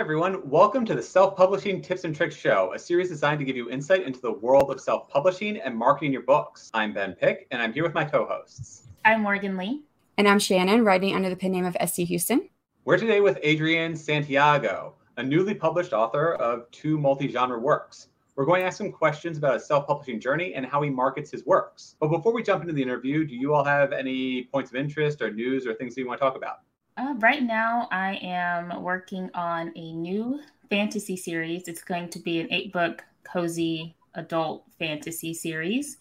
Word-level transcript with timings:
everyone. 0.00 0.40
Welcome 0.48 0.86
to 0.86 0.94
the 0.94 1.02
Self 1.02 1.36
Publishing 1.36 1.82
Tips 1.82 2.04
and 2.04 2.16
Tricks 2.16 2.34
Show, 2.34 2.72
a 2.74 2.78
series 2.78 3.10
designed 3.10 3.38
to 3.38 3.44
give 3.44 3.54
you 3.54 3.68
insight 3.68 4.06
into 4.06 4.18
the 4.18 4.32
world 4.32 4.70
of 4.70 4.80
self 4.80 5.10
publishing 5.10 5.58
and 5.58 5.76
marketing 5.76 6.10
your 6.10 6.22
books. 6.22 6.70
I'm 6.72 6.94
Ben 6.94 7.12
Pick, 7.12 7.46
and 7.50 7.60
I'm 7.60 7.70
here 7.70 7.82
with 7.82 7.92
my 7.92 8.06
co 8.06 8.24
hosts. 8.24 8.88
I'm 9.04 9.20
Morgan 9.20 9.58
Lee. 9.58 9.82
And 10.16 10.26
I'm 10.26 10.38
Shanon, 10.38 10.86
writing 10.86 11.14
under 11.14 11.28
the 11.28 11.36
pen 11.36 11.52
name 11.52 11.66
of 11.66 11.74
SD 11.74 12.10
Huston. 12.10 12.48
We're 12.86 12.96
today 12.96 13.20
with 13.20 13.38
Adrian 13.42 13.94
Santiago, 13.94 14.94
a 15.18 15.22
newly 15.22 15.54
published 15.54 15.92
author 15.92 16.32
of 16.36 16.70
two 16.70 16.96
multi 16.96 17.30
genre 17.30 17.58
works. 17.58 18.08
We're 18.36 18.46
going 18.46 18.62
to 18.62 18.66
ask 18.66 18.80
him 18.80 18.90
questions 18.90 19.36
about 19.36 19.52
his 19.52 19.66
self 19.66 19.86
publishing 19.86 20.18
journey 20.18 20.54
and 20.54 20.64
how 20.64 20.80
he 20.80 20.88
markets 20.88 21.30
his 21.30 21.44
works. 21.44 21.96
But 22.00 22.08
before 22.08 22.32
we 22.32 22.42
jump 22.42 22.62
into 22.62 22.72
the 22.72 22.82
interview, 22.82 23.26
do 23.26 23.34
you 23.34 23.52
all 23.52 23.64
have 23.64 23.92
any 23.92 24.44
points 24.44 24.70
of 24.70 24.76
interest 24.76 25.20
or 25.20 25.30
news 25.30 25.66
or 25.66 25.74
things 25.74 25.94
that 25.94 26.00
you 26.00 26.08
want 26.08 26.18
to 26.18 26.24
talk 26.24 26.36
about? 26.36 26.60
Uh, 26.96 27.14
right 27.18 27.42
now, 27.42 27.88
I 27.90 28.16
am 28.16 28.82
working 28.82 29.30
on 29.34 29.72
a 29.76 29.92
new 29.92 30.40
fantasy 30.68 31.16
series. 31.16 31.68
It's 31.68 31.82
going 31.82 32.08
to 32.10 32.18
be 32.18 32.40
an 32.40 32.48
eight 32.50 32.72
book 32.72 33.04
cozy 33.24 33.96
adult 34.14 34.64
fantasy 34.78 35.32
series. 35.32 35.98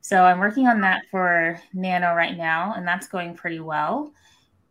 So 0.00 0.24
I'm 0.24 0.38
working 0.38 0.66
on 0.66 0.80
that 0.80 1.04
for 1.10 1.60
Nano 1.74 2.14
right 2.14 2.36
now, 2.36 2.74
and 2.76 2.86
that's 2.86 3.06
going 3.06 3.34
pretty 3.34 3.60
well. 3.60 4.12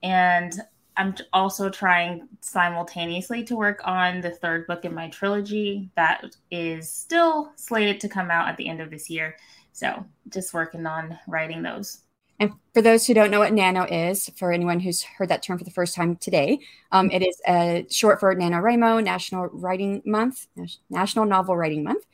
And 0.01 0.53
I'm 0.97 1.15
also 1.31 1.69
trying 1.69 2.27
simultaneously 2.41 3.43
to 3.45 3.55
work 3.55 3.79
on 3.85 4.21
the 4.21 4.31
third 4.31 4.67
book 4.67 4.85
in 4.85 4.93
my 4.93 5.07
trilogy 5.09 5.89
that 5.95 6.35
is 6.51 6.91
still 6.91 7.51
slated 7.55 8.01
to 8.01 8.09
come 8.09 8.29
out 8.29 8.49
at 8.49 8.57
the 8.57 8.67
end 8.67 8.81
of 8.81 8.89
this 8.89 9.09
year. 9.09 9.37
So 9.71 10.03
just 10.29 10.53
working 10.53 10.85
on 10.85 11.17
writing 11.27 11.61
those. 11.61 11.99
And 12.39 12.53
for 12.73 12.81
those 12.81 13.05
who 13.05 13.13
don't 13.13 13.31
know 13.31 13.39
what 13.39 13.53
Nano 13.53 13.83
is, 13.83 14.29
for 14.37 14.53
anyone 14.53 14.79
who's 14.79 15.03
heard 15.03 15.29
that 15.29 15.43
term 15.43 15.57
for 15.57 15.65
the 15.65 15.71
first 15.71 15.93
time 15.93 16.15
today, 16.15 16.59
um, 16.91 17.11
it 17.11 17.21
is 17.21 17.41
a 17.47 17.85
short 17.89 18.19
for 18.19 18.33
NaNoWriMo, 18.33 19.03
National 19.03 19.47
Writing 19.47 20.01
Month, 20.05 20.47
National 20.89 21.25
Novel 21.25 21.57
Writing 21.57 21.83
Month. 21.83 22.05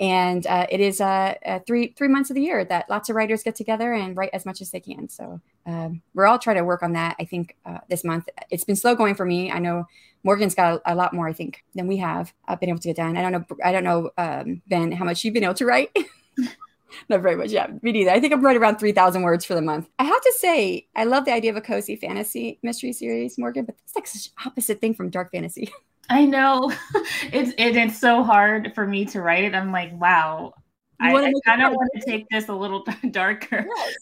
And 0.00 0.46
uh, 0.46 0.66
it 0.70 0.80
is 0.80 1.00
uh, 1.00 1.34
three 1.66 1.92
three 1.96 2.06
months 2.06 2.30
of 2.30 2.36
the 2.36 2.42
year 2.42 2.64
that 2.64 2.88
lots 2.88 3.08
of 3.08 3.16
writers 3.16 3.42
get 3.42 3.56
together 3.56 3.92
and 3.92 4.16
write 4.16 4.30
as 4.32 4.46
much 4.46 4.60
as 4.60 4.70
they 4.70 4.78
can. 4.78 5.08
So 5.08 5.40
um, 5.66 6.02
we're 6.14 6.26
all 6.26 6.38
trying 6.38 6.56
to 6.56 6.64
work 6.64 6.84
on 6.84 6.92
that. 6.92 7.16
I 7.18 7.24
think 7.24 7.56
uh, 7.66 7.78
this 7.88 8.04
month 8.04 8.28
it's 8.50 8.64
been 8.64 8.76
slow 8.76 8.94
going 8.94 9.16
for 9.16 9.24
me. 9.24 9.50
I 9.50 9.58
know 9.58 9.86
Morgan's 10.22 10.54
got 10.54 10.80
a, 10.86 10.92
a 10.92 10.94
lot 10.94 11.14
more, 11.14 11.28
I 11.28 11.32
think, 11.32 11.64
than 11.74 11.88
we 11.88 11.96
have 11.96 12.32
uh, 12.46 12.54
been 12.54 12.68
able 12.68 12.78
to 12.78 12.88
get 12.88 12.96
done. 12.96 13.16
I 13.16 13.22
don't 13.22 13.32
know. 13.32 13.44
I 13.64 13.72
don't 13.72 13.84
know, 13.84 14.10
um, 14.18 14.62
Ben, 14.68 14.92
how 14.92 15.04
much 15.04 15.24
you've 15.24 15.34
been 15.34 15.44
able 15.44 15.54
to 15.54 15.66
write. 15.66 15.90
Not 17.08 17.20
very 17.20 17.36
much. 17.36 17.50
Yeah, 17.50 17.68
me 17.82 17.92
neither. 17.92 18.10
I 18.10 18.20
think 18.20 18.32
I'm 18.32 18.42
right 18.42 18.56
around 18.56 18.78
3,000 18.78 19.22
words 19.22 19.44
for 19.44 19.54
the 19.54 19.62
month. 19.62 19.88
I 19.98 20.04
have 20.04 20.20
to 20.20 20.34
say, 20.38 20.88
I 20.94 21.04
love 21.04 21.24
the 21.24 21.32
idea 21.32 21.50
of 21.50 21.56
a 21.56 21.60
cozy 21.60 21.96
fantasy 21.96 22.58
mystery 22.62 22.92
series, 22.92 23.38
Morgan, 23.38 23.64
but 23.64 23.76
it's 23.84 23.94
like 23.94 24.06
such 24.06 24.30
opposite 24.44 24.80
thing 24.80 24.94
from 24.94 25.10
dark 25.10 25.32
fantasy. 25.32 25.70
I 26.10 26.24
know. 26.24 26.72
it's 27.32 27.50
it, 27.58 27.76
it's 27.76 27.98
so 27.98 28.22
hard 28.22 28.72
for 28.74 28.86
me 28.86 29.04
to 29.06 29.20
write 29.20 29.44
it. 29.44 29.54
I'm 29.54 29.72
like, 29.72 29.92
wow. 30.00 30.54
I, 31.00 31.14
I 31.14 31.32
kind 31.44 31.62
of 31.62 31.72
want 31.72 31.90
to 31.94 32.00
take 32.00 32.26
this 32.30 32.48
a 32.48 32.54
little 32.54 32.84
darker. 33.10 33.66
Yes. 33.76 33.94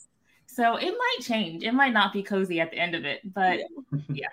So 0.46 0.76
it 0.76 0.90
might 0.90 1.18
change. 1.20 1.64
It 1.64 1.72
might 1.72 1.92
not 1.92 2.12
be 2.12 2.22
cozy 2.22 2.60
at 2.60 2.70
the 2.70 2.78
end 2.78 2.94
of 2.94 3.04
it, 3.04 3.20
but 3.34 3.60
yeah. 4.08 4.28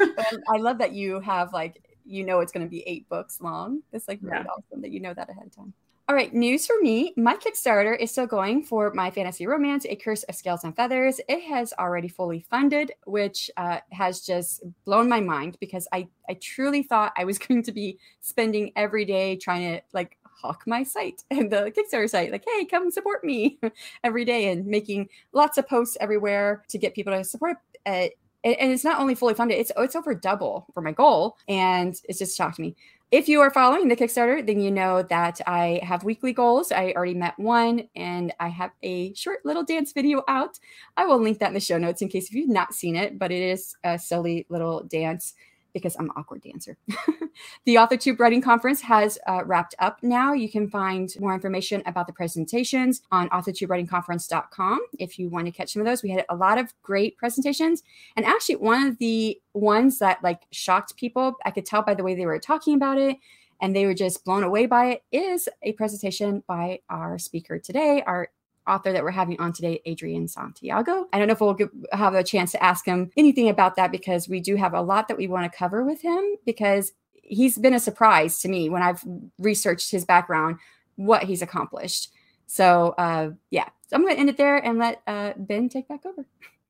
yeah. 0.00 0.16
I 0.48 0.56
love 0.56 0.78
that 0.78 0.92
you 0.92 1.20
have 1.20 1.52
like 1.52 1.82
you 2.06 2.24
know 2.24 2.40
it's 2.40 2.52
going 2.52 2.64
to 2.64 2.70
be 2.70 2.82
eight 2.86 3.08
books 3.08 3.40
long. 3.40 3.82
It's 3.92 4.08
like 4.08 4.20
really 4.22 4.38
yeah. 4.38 4.44
awesome 4.44 4.80
that 4.80 4.90
you 4.90 5.00
know 5.00 5.12
that 5.12 5.28
ahead 5.28 5.46
of 5.46 5.54
time. 5.54 5.74
All 6.08 6.14
right, 6.14 6.32
news 6.32 6.68
for 6.68 6.76
me. 6.80 7.12
My 7.16 7.34
Kickstarter 7.34 7.98
is 7.98 8.12
still 8.12 8.28
going 8.28 8.62
for 8.62 8.92
my 8.94 9.10
fantasy 9.10 9.44
romance, 9.44 9.84
A 9.86 9.96
Curse 9.96 10.22
of 10.22 10.36
Scales 10.36 10.62
and 10.62 10.74
Feathers. 10.76 11.20
It 11.28 11.42
has 11.48 11.72
already 11.80 12.06
fully 12.06 12.46
funded, 12.48 12.92
which 13.06 13.50
uh, 13.56 13.80
has 13.90 14.20
just 14.20 14.62
blown 14.84 15.08
my 15.08 15.18
mind 15.18 15.56
because 15.58 15.88
I, 15.92 16.06
I 16.28 16.34
truly 16.34 16.84
thought 16.84 17.12
I 17.16 17.24
was 17.24 17.38
going 17.40 17.64
to 17.64 17.72
be 17.72 17.98
spending 18.20 18.70
every 18.76 19.04
day 19.04 19.34
trying 19.34 19.74
to 19.74 19.82
like 19.92 20.16
hawk 20.22 20.62
my 20.64 20.84
site 20.84 21.24
and 21.32 21.50
the 21.50 21.72
Kickstarter 21.72 22.08
site, 22.08 22.30
like, 22.30 22.44
hey, 22.54 22.66
come 22.66 22.88
support 22.92 23.24
me 23.24 23.58
every 24.04 24.24
day 24.24 24.52
and 24.52 24.64
making 24.64 25.08
lots 25.32 25.58
of 25.58 25.66
posts 25.66 25.96
everywhere 26.00 26.62
to 26.68 26.78
get 26.78 26.94
people 26.94 27.14
to 27.14 27.24
support 27.24 27.56
it. 27.84 28.12
and 28.44 28.70
it's 28.70 28.84
not 28.84 29.00
only 29.00 29.16
fully 29.16 29.34
funded, 29.34 29.58
it's 29.58 29.72
it's 29.76 29.96
over 29.96 30.14
double 30.14 30.68
for 30.72 30.82
my 30.82 30.92
goal. 30.92 31.36
And 31.48 32.00
it's 32.04 32.20
just 32.20 32.36
shocked 32.36 32.60
me. 32.60 32.76
If 33.12 33.28
you 33.28 33.40
are 33.40 33.52
following 33.52 33.86
the 33.86 33.94
Kickstarter, 33.94 34.44
then 34.44 34.58
you 34.58 34.72
know 34.72 35.00
that 35.04 35.40
I 35.46 35.80
have 35.84 36.02
weekly 36.02 36.32
goals. 36.32 36.72
I 36.72 36.92
already 36.96 37.14
met 37.14 37.38
one 37.38 37.88
and 37.94 38.34
I 38.40 38.48
have 38.48 38.72
a 38.82 39.14
short 39.14 39.44
little 39.44 39.62
dance 39.62 39.92
video 39.92 40.24
out. 40.26 40.58
I 40.96 41.06
will 41.06 41.20
link 41.20 41.38
that 41.38 41.48
in 41.48 41.54
the 41.54 41.60
show 41.60 41.78
notes 41.78 42.02
in 42.02 42.08
case 42.08 42.26
if 42.28 42.34
you've 42.34 42.48
not 42.48 42.74
seen 42.74 42.96
it, 42.96 43.16
but 43.16 43.30
it 43.30 43.42
is 43.42 43.76
a 43.84 43.96
silly 43.96 44.44
little 44.48 44.82
dance 44.82 45.34
because 45.76 45.94
I'm 45.96 46.06
an 46.06 46.12
awkward 46.16 46.40
dancer. 46.40 46.78
the 47.66 47.74
AuthorTube 47.74 48.18
Writing 48.18 48.40
Conference 48.40 48.80
has 48.80 49.18
uh, 49.26 49.44
wrapped 49.44 49.74
up 49.78 49.98
now. 50.02 50.32
You 50.32 50.48
can 50.48 50.70
find 50.70 51.14
more 51.20 51.34
information 51.34 51.82
about 51.84 52.06
the 52.06 52.14
presentations 52.14 53.02
on 53.12 53.28
authortubewritingconference.com 53.28 54.80
if 54.98 55.18
you 55.18 55.28
want 55.28 55.44
to 55.44 55.52
catch 55.52 55.74
some 55.74 55.82
of 55.82 55.86
those. 55.86 56.02
We 56.02 56.08
had 56.08 56.24
a 56.30 56.34
lot 56.34 56.56
of 56.56 56.72
great 56.82 57.18
presentations. 57.18 57.82
And 58.16 58.24
actually, 58.24 58.56
one 58.56 58.86
of 58.86 58.96
the 58.96 59.38
ones 59.52 59.98
that 59.98 60.22
like 60.22 60.40
shocked 60.50 60.96
people, 60.96 61.34
I 61.44 61.50
could 61.50 61.66
tell 61.66 61.82
by 61.82 61.92
the 61.92 62.02
way 62.02 62.14
they 62.14 62.24
were 62.24 62.38
talking 62.38 62.74
about 62.74 62.96
it, 62.96 63.18
and 63.60 63.76
they 63.76 63.84
were 63.84 63.94
just 63.94 64.24
blown 64.24 64.44
away 64.44 64.64
by 64.64 64.86
it, 64.86 65.04
is 65.12 65.46
a 65.62 65.72
presentation 65.72 66.42
by 66.46 66.80
our 66.88 67.18
speaker 67.18 67.58
today, 67.58 68.02
our 68.06 68.30
author 68.66 68.92
that 68.92 69.02
we're 69.02 69.10
having 69.10 69.38
on 69.40 69.52
today, 69.52 69.80
Adrian 69.84 70.28
Santiago. 70.28 71.06
I 71.12 71.18
don't 71.18 71.28
know 71.28 71.32
if 71.32 71.40
we'll 71.40 71.56
have 71.92 72.14
a 72.14 72.24
chance 72.24 72.52
to 72.52 72.62
ask 72.62 72.84
him 72.84 73.10
anything 73.16 73.48
about 73.48 73.76
that 73.76 73.92
because 73.92 74.28
we 74.28 74.40
do 74.40 74.56
have 74.56 74.74
a 74.74 74.80
lot 74.80 75.08
that 75.08 75.16
we 75.16 75.28
want 75.28 75.50
to 75.50 75.56
cover 75.56 75.84
with 75.84 76.02
him 76.02 76.36
because 76.44 76.92
he's 77.22 77.58
been 77.58 77.74
a 77.74 77.80
surprise 77.80 78.40
to 78.40 78.48
me 78.48 78.68
when 78.68 78.82
I've 78.82 79.04
researched 79.38 79.90
his 79.90 80.04
background, 80.04 80.58
what 80.96 81.24
he's 81.24 81.42
accomplished. 81.42 82.12
So, 82.46 82.94
uh, 82.98 83.30
yeah, 83.50 83.68
so 83.88 83.96
I'm 83.96 84.02
going 84.02 84.14
to 84.14 84.20
end 84.20 84.30
it 84.30 84.36
there 84.36 84.56
and 84.56 84.78
let 84.78 85.02
uh, 85.06 85.32
Ben 85.36 85.68
take 85.68 85.88
back 85.88 86.06
over. 86.06 86.24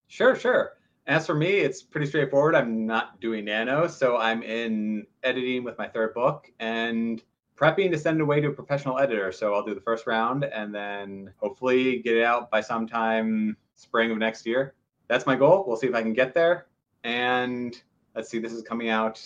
Sure, 0.08 0.34
sure. 0.34 0.72
As 1.06 1.26
for 1.26 1.34
me, 1.34 1.58
it's 1.58 1.82
pretty 1.82 2.06
straightforward. 2.06 2.54
I'm 2.54 2.86
not 2.86 3.20
doing 3.20 3.44
nano, 3.44 3.86
so 3.86 4.16
I'm 4.16 4.42
in 4.42 5.06
editing 5.22 5.62
with 5.62 5.78
my 5.78 5.86
third 5.86 6.14
book, 6.14 6.50
and 6.58 7.22
prepping 7.56 7.90
to 7.90 7.98
send 7.98 8.18
it 8.18 8.22
away 8.22 8.40
to 8.40 8.48
a 8.48 8.52
professional 8.52 8.98
editor. 8.98 9.32
So 9.32 9.54
I'll 9.54 9.64
do 9.64 9.74
the 9.74 9.80
first 9.80 10.06
round 10.06 10.44
and 10.44 10.74
then 10.74 11.32
hopefully 11.38 12.00
get 12.00 12.16
it 12.16 12.22
out 12.22 12.50
by 12.50 12.60
sometime 12.60 13.56
spring 13.74 14.10
of 14.10 14.18
next 14.18 14.46
year. 14.46 14.74
That's 15.08 15.26
my 15.26 15.36
goal. 15.36 15.64
We'll 15.66 15.76
see 15.76 15.86
if 15.86 15.94
I 15.94 16.02
can 16.02 16.12
get 16.12 16.34
there. 16.34 16.66
And 17.04 17.80
let's 18.14 18.28
see, 18.28 18.38
this 18.38 18.52
is 18.52 18.62
coming 18.62 18.88
out 18.88 19.22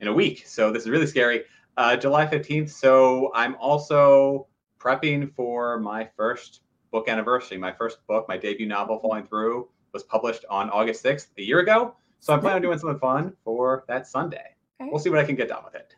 in 0.00 0.08
a 0.08 0.12
week. 0.12 0.44
So 0.46 0.70
this 0.70 0.82
is 0.82 0.90
really 0.90 1.06
scary. 1.06 1.44
Uh, 1.76 1.96
July 1.96 2.26
15th. 2.26 2.70
So 2.70 3.30
I'm 3.34 3.54
also 3.56 4.46
prepping 4.78 5.32
for 5.34 5.78
my 5.78 6.08
first 6.16 6.62
book 6.90 7.08
anniversary. 7.08 7.56
My 7.56 7.72
first 7.72 7.98
book, 8.06 8.26
my 8.28 8.36
debut 8.36 8.66
novel, 8.66 8.98
Falling 8.98 9.24
Through, 9.26 9.68
was 9.92 10.02
published 10.02 10.44
on 10.50 10.70
August 10.70 11.04
6th, 11.04 11.28
a 11.38 11.42
year 11.42 11.60
ago. 11.60 11.94
So 12.20 12.34
I'm 12.34 12.40
planning 12.40 12.56
on 12.56 12.62
doing 12.62 12.78
something 12.78 12.98
fun 12.98 13.32
for 13.44 13.84
that 13.88 14.06
Sunday. 14.06 14.56
Okay. 14.80 14.90
We'll 14.90 14.98
see 14.98 15.10
what 15.10 15.18
I 15.18 15.24
can 15.24 15.36
get 15.36 15.48
done 15.48 15.62
with 15.64 15.74
it. 15.74 15.94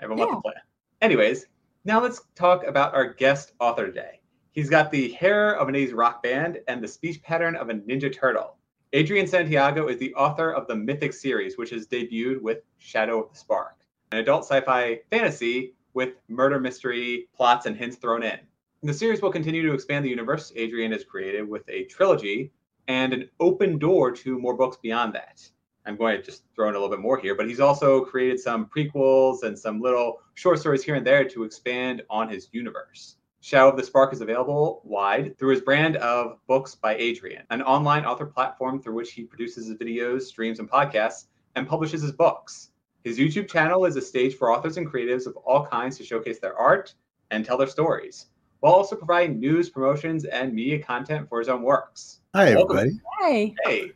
I 0.00 0.04
have 0.04 0.10
a 0.10 0.16
month 0.16 0.30
yeah. 0.30 0.36
to 0.36 0.40
plan. 0.40 0.54
Anyways, 1.02 1.46
now 1.84 2.00
let's 2.00 2.22
talk 2.34 2.64
about 2.64 2.94
our 2.94 3.12
guest 3.12 3.52
author 3.60 3.86
today. 3.86 4.20
He's 4.52 4.70
got 4.70 4.90
the 4.90 5.12
hair 5.12 5.54
of 5.54 5.68
an 5.68 5.74
80s 5.74 5.94
rock 5.94 6.22
band 6.22 6.60
and 6.68 6.82
the 6.82 6.88
speech 6.88 7.22
pattern 7.22 7.54
of 7.54 7.68
a 7.68 7.74
Ninja 7.74 8.10
Turtle. 8.10 8.56
Adrian 8.94 9.26
Santiago 9.26 9.88
is 9.88 9.98
the 9.98 10.14
author 10.14 10.50
of 10.50 10.66
the 10.66 10.74
Mythic 10.74 11.12
series, 11.12 11.58
which 11.58 11.68
has 11.68 11.86
debuted 11.86 12.40
with 12.40 12.62
Shadow 12.78 13.22
of 13.22 13.30
the 13.30 13.36
Spark, 13.36 13.76
an 14.10 14.18
adult 14.18 14.44
sci 14.44 14.58
fi 14.62 15.00
fantasy 15.10 15.74
with 15.92 16.14
murder 16.28 16.58
mystery 16.58 17.28
plots 17.36 17.66
and 17.66 17.76
hints 17.76 17.96
thrown 17.96 18.22
in. 18.22 18.38
The 18.82 18.94
series 18.94 19.20
will 19.20 19.32
continue 19.32 19.66
to 19.66 19.74
expand 19.74 20.02
the 20.02 20.10
universe 20.10 20.50
Adrian 20.56 20.92
has 20.92 21.04
created 21.04 21.46
with 21.46 21.68
a 21.68 21.84
trilogy 21.84 22.52
and 22.88 23.12
an 23.12 23.28
open 23.38 23.78
door 23.78 24.12
to 24.12 24.38
more 24.38 24.56
books 24.56 24.78
beyond 24.78 25.12
that. 25.14 25.46
I'm 25.86 25.96
going 25.96 26.16
to 26.16 26.22
just 26.22 26.42
throw 26.54 26.68
in 26.68 26.74
a 26.74 26.78
little 26.78 26.94
bit 26.94 27.00
more 27.00 27.16
here, 27.16 27.34
but 27.34 27.48
he's 27.48 27.60
also 27.60 28.04
created 28.04 28.40
some 28.40 28.66
prequels 28.66 29.44
and 29.44 29.58
some 29.58 29.80
little 29.80 30.20
short 30.34 30.58
stories 30.58 30.82
here 30.82 30.96
and 30.96 31.06
there 31.06 31.24
to 31.28 31.44
expand 31.44 32.02
on 32.10 32.28
his 32.28 32.48
universe. 32.52 33.16
Shadow 33.40 33.70
of 33.70 33.76
the 33.76 33.84
Spark 33.84 34.12
is 34.12 34.20
available 34.20 34.80
wide 34.84 35.38
through 35.38 35.50
his 35.50 35.60
brand 35.60 35.96
of 35.98 36.38
Books 36.48 36.74
by 36.74 36.96
Adrian, 36.96 37.44
an 37.50 37.62
online 37.62 38.04
author 38.04 38.26
platform 38.26 38.82
through 38.82 38.94
which 38.94 39.12
he 39.12 39.22
produces 39.22 39.68
his 39.68 39.76
videos, 39.76 40.22
streams, 40.22 40.58
and 40.58 40.68
podcasts, 40.68 41.26
and 41.54 41.68
publishes 41.68 42.02
his 42.02 42.10
books. 42.10 42.70
His 43.04 43.18
YouTube 43.18 43.48
channel 43.48 43.84
is 43.84 43.94
a 43.94 44.02
stage 44.02 44.34
for 44.34 44.50
authors 44.50 44.78
and 44.78 44.90
creatives 44.90 45.26
of 45.26 45.36
all 45.36 45.64
kinds 45.64 45.96
to 45.98 46.04
showcase 46.04 46.40
their 46.40 46.58
art 46.58 46.92
and 47.30 47.44
tell 47.44 47.56
their 47.56 47.68
stories, 47.68 48.26
while 48.58 48.72
also 48.72 48.96
providing 48.96 49.38
news, 49.38 49.70
promotions, 49.70 50.24
and 50.24 50.52
media 50.52 50.82
content 50.82 51.28
for 51.28 51.38
his 51.38 51.48
own 51.48 51.62
works. 51.62 52.22
Hi, 52.34 52.56
Welcome. 52.56 52.78
everybody. 52.78 53.00
Hi. 53.20 53.54
Hey. 53.64 53.92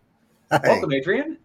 Hi. 0.52 0.60
Welcome, 0.62 0.92
Adrian. 0.92 1.38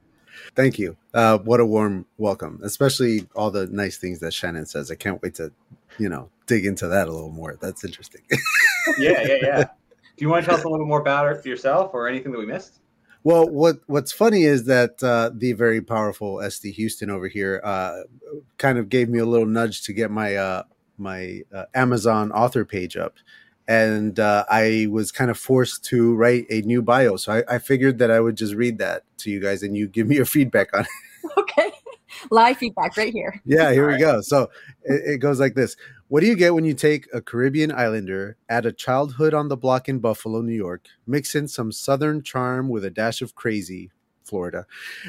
Thank 0.55 0.79
you. 0.79 0.95
Uh, 1.13 1.37
what 1.39 1.59
a 1.59 1.65
warm 1.65 2.05
welcome, 2.17 2.59
especially 2.63 3.27
all 3.35 3.51
the 3.51 3.67
nice 3.67 3.97
things 3.97 4.19
that 4.19 4.31
Shanon 4.31 4.67
says. 4.67 4.89
I 4.89 4.95
can't 4.95 5.21
wait 5.21 5.35
to, 5.35 5.51
you 5.99 6.07
know, 6.07 6.29
dig 6.47 6.65
into 6.65 6.87
that 6.87 7.07
a 7.07 7.11
little 7.11 7.31
more. 7.31 7.57
That's 7.59 7.83
interesting. 7.83 8.21
yeah, 8.97 9.21
yeah, 9.25 9.37
yeah. 9.41 9.63
Do 9.63 10.23
you 10.23 10.29
want 10.29 10.45
to 10.45 10.49
tell 10.49 10.57
us 10.57 10.63
a 10.63 10.67
little 10.67 10.85
bit 10.85 10.87
more 10.87 11.01
about 11.01 11.29
it 11.35 11.45
yourself 11.45 11.91
or 11.93 12.07
anything 12.07 12.31
that 12.31 12.37
we 12.37 12.45
missed? 12.45 12.79
Well, 13.25 13.49
what 13.49 13.79
what's 13.87 14.11
funny 14.11 14.43
is 14.43 14.65
that 14.65 15.03
uh, 15.03 15.31
the 15.33 15.53
very 15.53 15.81
powerful 15.81 16.35
SD 16.35 16.81
Huston 16.81 17.09
over 17.09 17.27
here 17.27 17.59
uh, 17.63 18.03
kind 18.57 18.77
of 18.77 18.87
gave 18.87 19.09
me 19.09 19.19
a 19.19 19.25
little 19.25 19.47
nudge 19.47 19.83
to 19.85 19.93
get 19.93 20.11
my 20.11 20.35
uh, 20.35 20.63
my 20.97 21.41
uh, 21.53 21.65
Amazon 21.73 22.31
author 22.31 22.63
page 22.63 22.95
up, 22.95 23.15
and 23.67 24.19
uh, 24.19 24.45
I 24.49 24.87
was 24.89 25.11
kind 25.11 25.31
of 25.31 25.37
forced 25.37 25.83
to 25.85 26.13
write 26.15 26.45
a 26.49 26.61
new 26.61 26.81
bio. 26.81 27.15
So 27.15 27.33
I, 27.33 27.55
I, 27.55 27.57
figured 27.59 27.97
that 27.97 28.11
I 28.11 28.19
would 28.19 28.37
just 28.37 28.53
read 28.53 28.77
that 28.77 29.03
to 29.19 29.31
you 29.31 29.41
guys, 29.41 29.63
and 29.63 29.75
you 29.75 29.87
give 29.87 30.07
me 30.07 30.15
your 30.15 30.25
feedback 30.35 30.75
on 30.75 30.81
it. 30.81 31.31
Okay, 31.37 31.71
live 32.29 32.57
feedback 32.57 32.95
right 32.97 33.11
here. 33.11 33.41
Yeah, 33.45 33.71
here 33.71 33.87
we 33.87 33.97
go. 33.97 34.21
So 34.21 34.49
it, 34.83 35.13
it 35.13 35.17
goes 35.17 35.39
like 35.39 35.55
this: 35.55 35.75
What 36.07 36.21
do 36.21 36.27
you 36.27 36.35
get 36.35 36.53
when 36.53 36.65
you 36.65 36.73
take 36.73 37.07
a 37.13 37.21
Caribbean 37.21 37.71
islander, 37.71 38.37
add 38.47 38.65
a 38.65 38.71
childhood 38.71 39.33
on 39.33 39.47
the 39.47 39.57
block 39.57 39.89
in 39.89 39.99
Buffalo, 39.99 40.41
New 40.41 40.53
York, 40.53 40.87
mix 41.07 41.33
in 41.33 41.47
some 41.47 41.71
Southern 41.71 42.21
charm 42.21 42.69
with 42.69 42.85
a 42.85 42.91
dash 42.91 43.21
of 43.21 43.33
crazy, 43.33 43.91
Florida, 44.23 44.65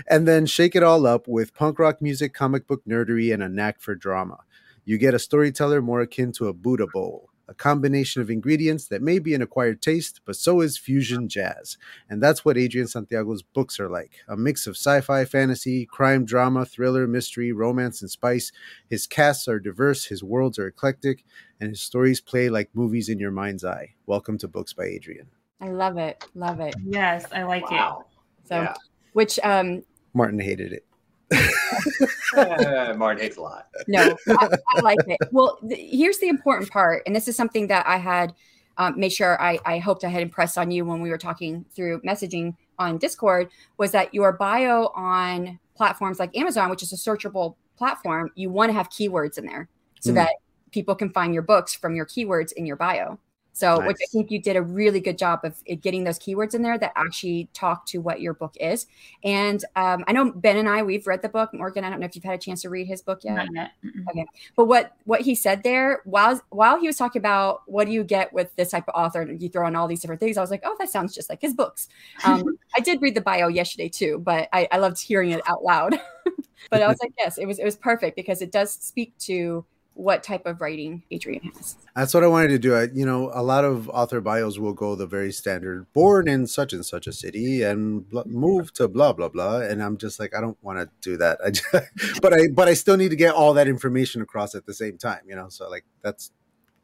and 0.08 0.26
then 0.26 0.46
shake 0.46 0.74
it 0.74 0.82
all 0.82 1.06
up 1.06 1.28
with 1.28 1.54
punk 1.54 1.78
rock 1.78 2.00
music, 2.00 2.32
comic 2.32 2.66
book 2.66 2.82
nerdery, 2.88 3.32
and 3.32 3.42
a 3.42 3.48
knack 3.48 3.80
for 3.80 3.94
drama. 3.94 4.38
You 4.86 4.98
get 4.98 5.14
a 5.14 5.18
storyteller 5.18 5.82
more 5.82 6.00
akin 6.00 6.32
to 6.32 6.46
a 6.46 6.54
Buddha 6.54 6.86
bowl, 6.86 7.28
a 7.48 7.54
combination 7.54 8.20
of 8.20 8.30
ingredients 8.30 8.88
that 8.88 9.02
may 9.02 9.18
be 9.18 9.34
an 9.34 9.42
acquired 9.42 9.80
taste, 9.80 10.20
but 10.24 10.36
so 10.36 10.60
is 10.60 10.76
fusion 10.78 11.28
jazz. 11.28 11.76
And 12.08 12.22
that's 12.22 12.44
what 12.44 12.58
Adrian 12.58 12.88
Santiago's 12.88 13.42
books 13.42 13.78
are 13.78 13.88
like 13.88 14.12
a 14.28 14.36
mix 14.36 14.66
of 14.66 14.76
sci 14.76 15.00
fi, 15.00 15.24
fantasy, 15.24 15.86
crime, 15.86 16.24
drama, 16.24 16.64
thriller, 16.66 17.06
mystery, 17.06 17.52
romance, 17.52 18.02
and 18.02 18.10
spice. 18.10 18.52
His 18.88 19.06
casts 19.06 19.48
are 19.48 19.60
diverse, 19.60 20.04
his 20.04 20.22
worlds 20.22 20.58
are 20.58 20.66
eclectic, 20.66 21.24
and 21.60 21.70
his 21.70 21.80
stories 21.80 22.20
play 22.20 22.48
like 22.48 22.70
movies 22.74 23.08
in 23.08 23.18
your 23.18 23.30
mind's 23.30 23.64
eye. 23.64 23.94
Welcome 24.06 24.38
to 24.38 24.48
Books 24.48 24.72
by 24.72 24.84
Adrian. 24.84 25.28
I 25.60 25.68
love 25.68 25.96
it. 25.96 26.24
Love 26.34 26.60
it. 26.60 26.74
Yes, 26.84 27.26
I 27.32 27.44
like 27.44 27.70
wow. 27.70 28.00
it. 28.00 28.48
So, 28.48 28.62
yeah. 28.62 28.74
which, 29.12 29.38
um, 29.42 29.82
Martin 30.12 30.38
hated 30.38 30.72
it 30.72 30.84
uh, 31.32 32.94
Martin 32.96 33.22
hates 33.22 33.36
a 33.36 33.40
lot. 33.40 33.68
No, 33.88 34.16
I, 34.28 34.48
I 34.74 34.80
like 34.80 34.98
it. 35.06 35.18
Well, 35.32 35.58
th- 35.68 35.90
here's 35.90 36.18
the 36.18 36.28
important 36.28 36.70
part, 36.70 37.02
and 37.06 37.14
this 37.14 37.28
is 37.28 37.36
something 37.36 37.66
that 37.68 37.86
I 37.86 37.96
had 37.96 38.34
um, 38.78 38.98
made 38.98 39.12
sure 39.12 39.40
I, 39.40 39.58
I 39.64 39.78
hoped 39.78 40.04
I 40.04 40.08
had 40.08 40.22
impressed 40.22 40.58
on 40.58 40.70
you 40.70 40.84
when 40.84 41.00
we 41.00 41.10
were 41.10 41.18
talking 41.18 41.64
through 41.74 42.00
messaging 42.02 42.54
on 42.78 42.98
Discord 42.98 43.48
was 43.78 43.92
that 43.92 44.12
your 44.12 44.32
bio 44.32 44.88
on 44.94 45.58
platforms 45.74 46.18
like 46.18 46.36
Amazon, 46.36 46.70
which 46.70 46.82
is 46.82 46.92
a 46.92 46.96
searchable 46.96 47.56
platform, 47.76 48.30
you 48.34 48.50
want 48.50 48.68
to 48.68 48.74
have 48.74 48.90
keywords 48.90 49.38
in 49.38 49.46
there 49.46 49.68
so 50.00 50.10
mm. 50.10 50.14
that 50.14 50.30
people 50.72 50.94
can 50.94 51.10
find 51.10 51.32
your 51.32 51.42
books 51.42 51.74
from 51.74 51.94
your 51.94 52.06
keywords 52.06 52.52
in 52.52 52.66
your 52.66 52.76
bio. 52.76 53.18
So, 53.56 53.76
nice. 53.76 53.86
which 53.86 53.96
I 54.02 54.06
think 54.12 54.30
you 54.30 54.38
did 54.38 54.56
a 54.56 54.60
really 54.60 55.00
good 55.00 55.16
job 55.16 55.40
of 55.42 55.56
getting 55.80 56.04
those 56.04 56.18
keywords 56.18 56.54
in 56.54 56.60
there 56.60 56.76
that 56.76 56.92
actually 56.94 57.48
talk 57.54 57.86
to 57.86 58.02
what 58.02 58.20
your 58.20 58.34
book 58.34 58.54
is. 58.60 58.86
And 59.24 59.64
um, 59.76 60.04
I 60.06 60.12
know 60.12 60.30
Ben 60.30 60.58
and 60.58 60.68
I 60.68 60.82
we've 60.82 61.06
read 61.06 61.22
the 61.22 61.30
book. 61.30 61.54
Morgan, 61.54 61.82
I 61.82 61.88
don't 61.88 61.98
know 61.98 62.04
if 62.04 62.14
you've 62.14 62.22
had 62.22 62.34
a 62.34 62.38
chance 62.38 62.60
to 62.62 62.68
read 62.68 62.86
his 62.86 63.00
book 63.00 63.24
yet. 63.24 63.36
Not 63.36 63.48
yet. 63.54 63.70
Okay, 64.10 64.26
but 64.56 64.66
what 64.66 64.92
what 65.04 65.22
he 65.22 65.34
said 65.34 65.62
there 65.62 66.02
while 66.04 66.38
while 66.50 66.78
he 66.78 66.86
was 66.86 66.98
talking 66.98 67.18
about 67.18 67.62
what 67.64 67.86
do 67.86 67.92
you 67.92 68.04
get 68.04 68.30
with 68.30 68.54
this 68.56 68.72
type 68.72 68.84
of 68.88 68.94
author, 68.94 69.22
and 69.22 69.40
you 69.40 69.48
throw 69.48 69.66
in 69.66 69.74
all 69.74 69.88
these 69.88 70.02
different 70.02 70.20
things, 70.20 70.36
I 70.36 70.42
was 70.42 70.50
like, 70.50 70.60
oh, 70.62 70.76
that 70.78 70.90
sounds 70.90 71.14
just 71.14 71.30
like 71.30 71.40
his 71.40 71.54
books. 71.54 71.88
Um, 72.26 72.58
I 72.76 72.80
did 72.80 73.00
read 73.00 73.14
the 73.14 73.20
bio 73.20 73.46
yesterday 73.46 73.88
too, 73.88 74.18
but 74.18 74.48
I, 74.52 74.66
I 74.72 74.78
loved 74.78 75.00
hearing 75.00 75.30
it 75.30 75.40
out 75.46 75.62
loud. 75.62 75.94
but 76.70 76.82
I 76.82 76.88
was 76.88 76.98
like, 77.00 77.12
yes, 77.16 77.38
it 77.38 77.46
was 77.46 77.58
it 77.58 77.64
was 77.64 77.76
perfect 77.76 78.16
because 78.16 78.42
it 78.42 78.50
does 78.50 78.72
speak 78.72 79.16
to 79.20 79.64
what 79.96 80.22
type 80.22 80.44
of 80.44 80.60
writing 80.60 81.02
Adrian 81.10 81.42
has. 81.54 81.76
That's 81.96 82.12
what 82.12 82.22
I 82.22 82.26
wanted 82.26 82.48
to 82.48 82.58
do. 82.58 82.74
I, 82.74 82.88
you 82.92 83.06
know, 83.06 83.30
a 83.32 83.42
lot 83.42 83.64
of 83.64 83.88
author 83.88 84.20
bios 84.20 84.58
will 84.58 84.74
go 84.74 84.94
the 84.94 85.06
very 85.06 85.32
standard, 85.32 85.86
born 85.94 86.28
in 86.28 86.46
such 86.46 86.74
and 86.74 86.84
such 86.84 87.06
a 87.06 87.12
city 87.12 87.62
and 87.62 88.08
bl- 88.08 88.20
move 88.26 88.72
to 88.74 88.88
blah 88.88 89.14
blah 89.14 89.30
blah, 89.30 89.60
and 89.60 89.82
I'm 89.82 89.96
just 89.96 90.20
like, 90.20 90.36
I 90.36 90.40
don't 90.40 90.58
want 90.62 90.78
to 90.78 90.90
do 91.00 91.16
that. 91.16 91.38
I 91.44 91.50
just, 91.50 91.66
but 92.22 92.34
I 92.34 92.48
but 92.52 92.68
I 92.68 92.74
still 92.74 92.96
need 92.96 93.08
to 93.08 93.16
get 93.16 93.34
all 93.34 93.54
that 93.54 93.68
information 93.68 94.20
across 94.20 94.54
at 94.54 94.66
the 94.66 94.74
same 94.74 94.98
time, 94.98 95.20
you 95.26 95.34
know. 95.34 95.48
So 95.48 95.68
like 95.68 95.84
that's 96.02 96.30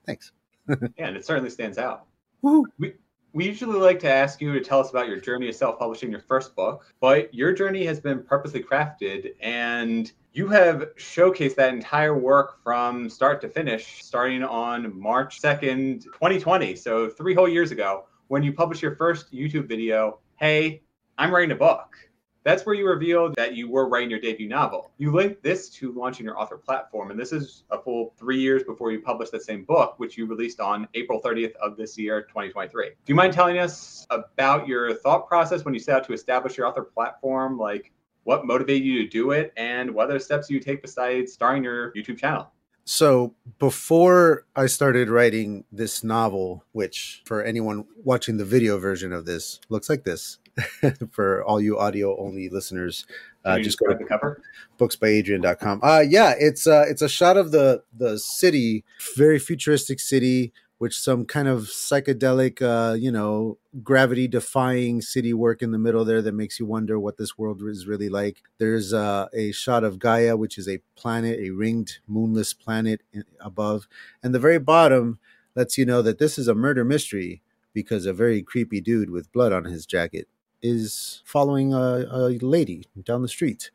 thanks. 0.07 0.33
yeah, 0.69 0.77
and 0.99 1.17
it 1.17 1.27
certainly 1.27 1.51
stands 1.51 1.77
out. 1.77 2.07
Woo. 2.41 2.65
We 2.79 2.95
we 3.35 3.47
usually 3.47 3.79
like 3.79 3.99
to 4.01 4.11
ask 4.11 4.41
you 4.41 4.53
to 4.55 4.61
tell 4.61 4.81
us 4.81 4.91
about 4.91 5.09
your 5.09 5.21
journey 5.21 5.49
of 5.49 5.55
self-publishing 5.55 6.11
your 6.11 6.21
first 6.21 6.55
book, 6.55 6.87
but 7.01 7.33
your 7.35 7.53
journey 7.53 7.85
has 7.87 8.01
been 8.01 8.23
purposely 8.23 8.63
crafted 8.63 9.35
and 9.41 10.13
you 10.33 10.49
have 10.49 10.95
showcased 10.97 11.57
that 11.57 11.75
entire 11.75 12.17
work 12.17 12.63
from 12.63 13.11
start 13.11 13.41
to 13.43 13.49
finish, 13.49 14.03
starting 14.03 14.43
on 14.43 14.99
March 14.99 15.41
2nd, 15.43 16.05
2020. 16.05 16.75
So, 16.75 17.11
three 17.11 17.35
whole 17.35 17.49
years 17.49 17.71
ago, 17.71 18.07
when 18.29 18.43
you 18.43 18.53
published 18.53 18.83
your 18.83 18.97
first 18.97 19.33
YouTube 19.33 19.69
video, 19.69 20.19
Hey, 20.43 20.83
I'm 21.19 21.33
writing 21.33 21.53
a 21.53 21.57
book. 21.57 21.95
That's 22.43 22.67
where 22.67 22.75
you 22.75 22.89
revealed 22.89 23.37
that 23.37 23.55
you 23.55 23.71
were 23.71 23.89
writing 23.89 24.11
your 24.11 24.19
debut 24.19 24.49
novel. 24.49 24.91
You 24.99 25.13
linked 25.13 25.41
this 25.41 25.69
to 25.71 25.93
launching 25.93 26.27
your 26.27 26.37
author 26.37 26.57
platform, 26.57 27.13
and 27.13 27.21
this 27.21 27.33
is 27.33 27.63
a 27.71 27.81
full 27.81 28.13
three 28.19 28.41
years 28.41 28.65
before 28.65 28.91
you 28.91 29.01
published 29.01 29.31
that 29.31 29.45
same 29.45 29.63
book, 29.63 29.95
which 29.99 30.19
you 30.19 30.27
released 30.27 30.59
on 30.59 30.89
April 30.95 31.23
30th 31.23 31.55
of 31.63 31.77
this 31.77 31.97
year, 31.97 32.23
2023. 32.23 32.87
Do 32.87 32.95
you 33.07 33.15
mind 33.15 33.33
telling 33.33 33.59
us 33.59 34.05
about 34.11 34.67
your 34.67 34.95
thought 34.95 35.29
process 35.29 35.65
when 35.65 35.75
you 35.75 35.81
set 35.81 35.95
out 35.95 36.05
to 36.09 36.13
establish 36.13 36.57
your 36.57 36.67
author 36.67 36.83
platform? 36.83 37.57
Like, 37.57 37.93
what 38.25 38.47
motivated 38.47 38.85
you 38.85 39.03
to 39.03 39.09
do 39.09 39.31
it, 39.33 39.53
and 39.57 39.93
what 39.93 40.09
other 40.09 40.19
steps 40.19 40.51
you 40.51 40.61
take 40.61 40.83
besides 40.83 41.33
starting 41.33 41.65
your 41.65 41.93
YouTube 41.93 42.19
channel? 42.19 42.51
So, 42.85 43.35
before 43.59 44.45
I 44.57 44.67
started 44.67 45.09
writing 45.09 45.65
this 45.71 46.03
novel, 46.03 46.65
which 46.73 47.23
for 47.25 47.43
anyone 47.43 47.85
watching 48.03 48.39
the 48.39 48.45
video 48.45 48.79
version 48.79 49.13
of 49.13 49.25
this 49.25 49.61
looks 49.69 49.89
like 49.89 50.03
this, 50.03 50.39
for 51.13 51.45
all 51.45 51.61
you 51.61 51.79
audio 51.79 52.19
only 52.19 52.49
listeners, 52.49 53.07
uh, 53.45 53.59
just 53.59 53.79
go 53.79 53.87
to 53.87 53.97
the 53.97 54.05
cover 54.05 54.41
booksbyadrian.com. 54.79 55.81
Uh 55.83 56.01
yeah, 56.07 56.35
it's 56.39 56.67
uh 56.67 56.85
it's 56.89 57.03
a 57.03 57.09
shot 57.09 57.37
of 57.37 57.53
the 57.53 57.83
the 57.97 58.19
city, 58.19 58.85
very 59.17 59.39
futuristic 59.39 60.01
city 60.01 60.53
which 60.83 60.99
some 60.99 61.25
kind 61.25 61.47
of 61.47 61.61
psychedelic, 61.67 62.61
uh, 62.61 62.93
you 62.95 63.13
know, 63.13 63.57
gravity 63.85 64.27
defying 64.27 65.01
city 65.01 65.33
work 65.33 65.63
in 65.63 65.71
the 65.71 65.79
middle 65.79 66.05
there 66.05 66.21
that 66.21 66.35
makes 66.35 66.59
you 66.59 66.67
wonder 66.67 66.99
what 66.99 67.19
this 67.19 67.39
world 67.39 67.63
is 67.63 67.87
really 67.87 68.09
like. 68.09 68.43
There's 68.59 68.93
uh, 68.93 69.29
a 69.33 69.53
shot 69.53 69.85
of 69.85 70.01
Gaia, 70.01 70.37
which 70.37 70.59
is 70.59 70.69
a 70.69 70.81
planet, 70.97 71.39
a 71.39 71.51
ringed, 71.51 71.99
moonless 72.09 72.53
planet 72.53 73.01
above. 73.39 73.87
And 74.25 74.35
the 74.35 74.41
very 74.41 74.59
bottom 74.59 75.21
lets 75.55 75.79
you 75.79 75.87
know 75.87 76.03
that 76.03 76.19
this 76.19 76.37
is 76.37 76.49
a 76.49 76.53
murder 76.53 76.85
mystery 76.85 77.43
because 77.73 78.05
a 78.05 78.13
very 78.13 78.43
creepy 78.43 78.81
dude 78.81 79.09
with 79.09 79.31
blood 79.31 79.53
on 79.53 79.67
his 79.67 79.87
jacket 79.87 80.27
is 80.63 81.23
following 81.25 81.73
a, 81.73 82.09
a 82.11 82.39
lady 82.41 82.89
down 83.05 83.23
the 83.23 83.29
street 83.29 83.71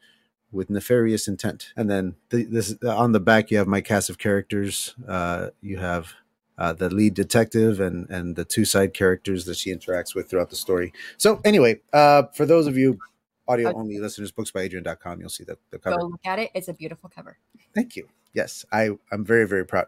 with 0.51 0.69
nefarious 0.69 1.25
intent. 1.25 1.71
And 1.77 1.89
then 1.89 2.15
the, 2.31 2.43
this 2.43 2.75
on 2.83 3.13
the 3.13 3.21
back, 3.21 3.49
you 3.49 3.59
have 3.59 3.67
my 3.67 3.79
cast 3.79 4.09
of 4.09 4.17
characters. 4.17 4.93
Uh, 5.07 5.51
you 5.61 5.77
have 5.77 6.13
uh, 6.57 6.73
the 6.73 6.89
lead 6.89 7.13
detective 7.13 7.79
and 7.79 8.09
and 8.09 8.35
the 8.35 8.45
two 8.45 8.65
side 8.65 8.93
characters 8.93 9.45
that 9.45 9.57
she 9.57 9.73
interacts 9.73 10.15
with 10.15 10.29
throughout 10.29 10.49
the 10.49 10.55
story. 10.55 10.93
So 11.17 11.39
anyway, 11.45 11.81
uh, 11.93 12.23
for 12.33 12.45
those 12.45 12.67
of 12.67 12.77
you 12.77 12.99
audio 13.47 13.73
only 13.73 13.99
listeners, 13.99 14.31
booksbyadrian.com, 14.31 15.19
you'll 15.19 15.29
see 15.29 15.43
the, 15.43 15.57
the 15.71 15.79
cover. 15.79 15.97
Go 15.97 16.05
look 16.07 16.25
at 16.25 16.39
it. 16.39 16.51
It's 16.53 16.67
a 16.67 16.73
beautiful 16.73 17.09
cover. 17.09 17.37
Thank 17.73 17.95
you. 17.95 18.07
Yes, 18.33 18.65
I, 18.71 18.91
I'm 19.11 19.25
very, 19.25 19.47
very 19.47 19.65
proud 19.65 19.87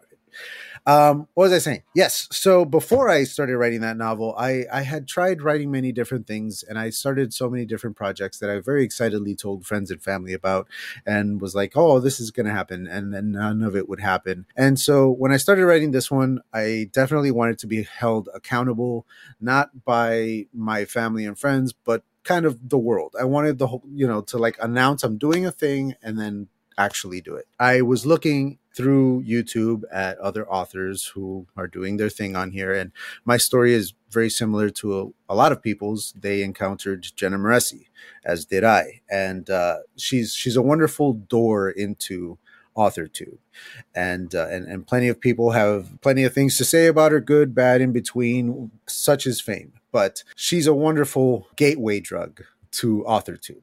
um, 0.86 1.28
what 1.34 1.44
was 1.44 1.52
I 1.52 1.58
saying? 1.58 1.82
Yes. 1.94 2.26
So 2.30 2.64
before 2.64 3.08
I 3.08 3.24
started 3.24 3.56
writing 3.58 3.80
that 3.82 3.96
novel, 3.96 4.34
I, 4.38 4.64
I 4.72 4.82
had 4.82 5.06
tried 5.06 5.42
writing 5.42 5.70
many 5.70 5.92
different 5.92 6.26
things 6.26 6.62
and 6.62 6.78
I 6.78 6.90
started 6.90 7.34
so 7.34 7.50
many 7.50 7.66
different 7.66 7.96
projects 7.96 8.38
that 8.38 8.50
I 8.50 8.60
very 8.60 8.84
excitedly 8.84 9.34
told 9.34 9.66
friends 9.66 9.90
and 9.90 10.02
family 10.02 10.32
about 10.32 10.68
and 11.04 11.40
was 11.40 11.54
like, 11.54 11.76
oh, 11.76 12.00
this 12.00 12.18
is 12.18 12.30
going 12.30 12.46
to 12.46 12.52
happen. 12.52 12.86
And 12.86 13.12
then 13.12 13.32
none 13.32 13.62
of 13.62 13.76
it 13.76 13.88
would 13.88 14.00
happen. 14.00 14.46
And 14.56 14.78
so 14.78 15.10
when 15.10 15.32
I 15.32 15.36
started 15.36 15.66
writing 15.66 15.90
this 15.90 16.10
one, 16.10 16.40
I 16.52 16.88
definitely 16.92 17.30
wanted 17.30 17.58
to 17.58 17.66
be 17.66 17.82
held 17.82 18.28
accountable, 18.34 19.06
not 19.40 19.84
by 19.84 20.46
my 20.54 20.86
family 20.86 21.26
and 21.26 21.38
friends, 21.38 21.72
but 21.72 22.04
kind 22.24 22.46
of 22.46 22.68
the 22.68 22.78
world. 22.78 23.14
I 23.18 23.24
wanted 23.24 23.58
the 23.58 23.66
whole, 23.66 23.82
you 23.92 24.06
know, 24.06 24.22
to 24.22 24.38
like 24.38 24.56
announce 24.62 25.02
I'm 25.02 25.18
doing 25.18 25.44
a 25.44 25.52
thing 25.52 25.94
and 26.02 26.18
then 26.18 26.48
actually 26.78 27.20
do 27.20 27.34
it. 27.36 27.46
I 27.58 27.82
was 27.82 28.06
looking 28.06 28.58
through 28.76 29.24
YouTube 29.24 29.82
at 29.92 30.18
other 30.18 30.48
authors 30.48 31.06
who 31.06 31.46
are 31.56 31.66
doing 31.66 31.96
their 31.96 32.08
thing 32.08 32.36
on 32.36 32.50
here. 32.50 32.72
And 32.72 32.92
my 33.24 33.36
story 33.36 33.74
is 33.74 33.94
very 34.10 34.30
similar 34.30 34.70
to 34.70 35.00
a, 35.28 35.32
a 35.32 35.34
lot 35.34 35.52
of 35.52 35.62
people's. 35.62 36.12
They 36.18 36.42
encountered 36.42 37.06
Jenna 37.16 37.38
Moreci, 37.38 37.86
as 38.24 38.44
did 38.44 38.64
I. 38.64 39.02
And 39.10 39.48
uh, 39.50 39.78
she's 39.96 40.34
she's 40.34 40.56
a 40.56 40.62
wonderful 40.62 41.12
door 41.14 41.70
into 41.70 42.38
AuthorTube. 42.76 43.38
And, 43.94 44.34
uh, 44.34 44.46
and 44.50 44.66
and 44.66 44.86
plenty 44.86 45.08
of 45.08 45.20
people 45.20 45.50
have 45.50 46.00
plenty 46.00 46.24
of 46.24 46.32
things 46.32 46.56
to 46.58 46.64
say 46.64 46.86
about 46.86 47.12
her, 47.12 47.20
good, 47.20 47.54
bad, 47.54 47.80
in 47.80 47.92
between, 47.92 48.70
such 48.86 49.26
as 49.26 49.40
fame. 49.40 49.72
But 49.92 50.22
she's 50.36 50.66
a 50.66 50.74
wonderful 50.74 51.48
gateway 51.56 52.00
drug 52.00 52.42
to 52.72 53.04
AuthorTube. 53.06 53.62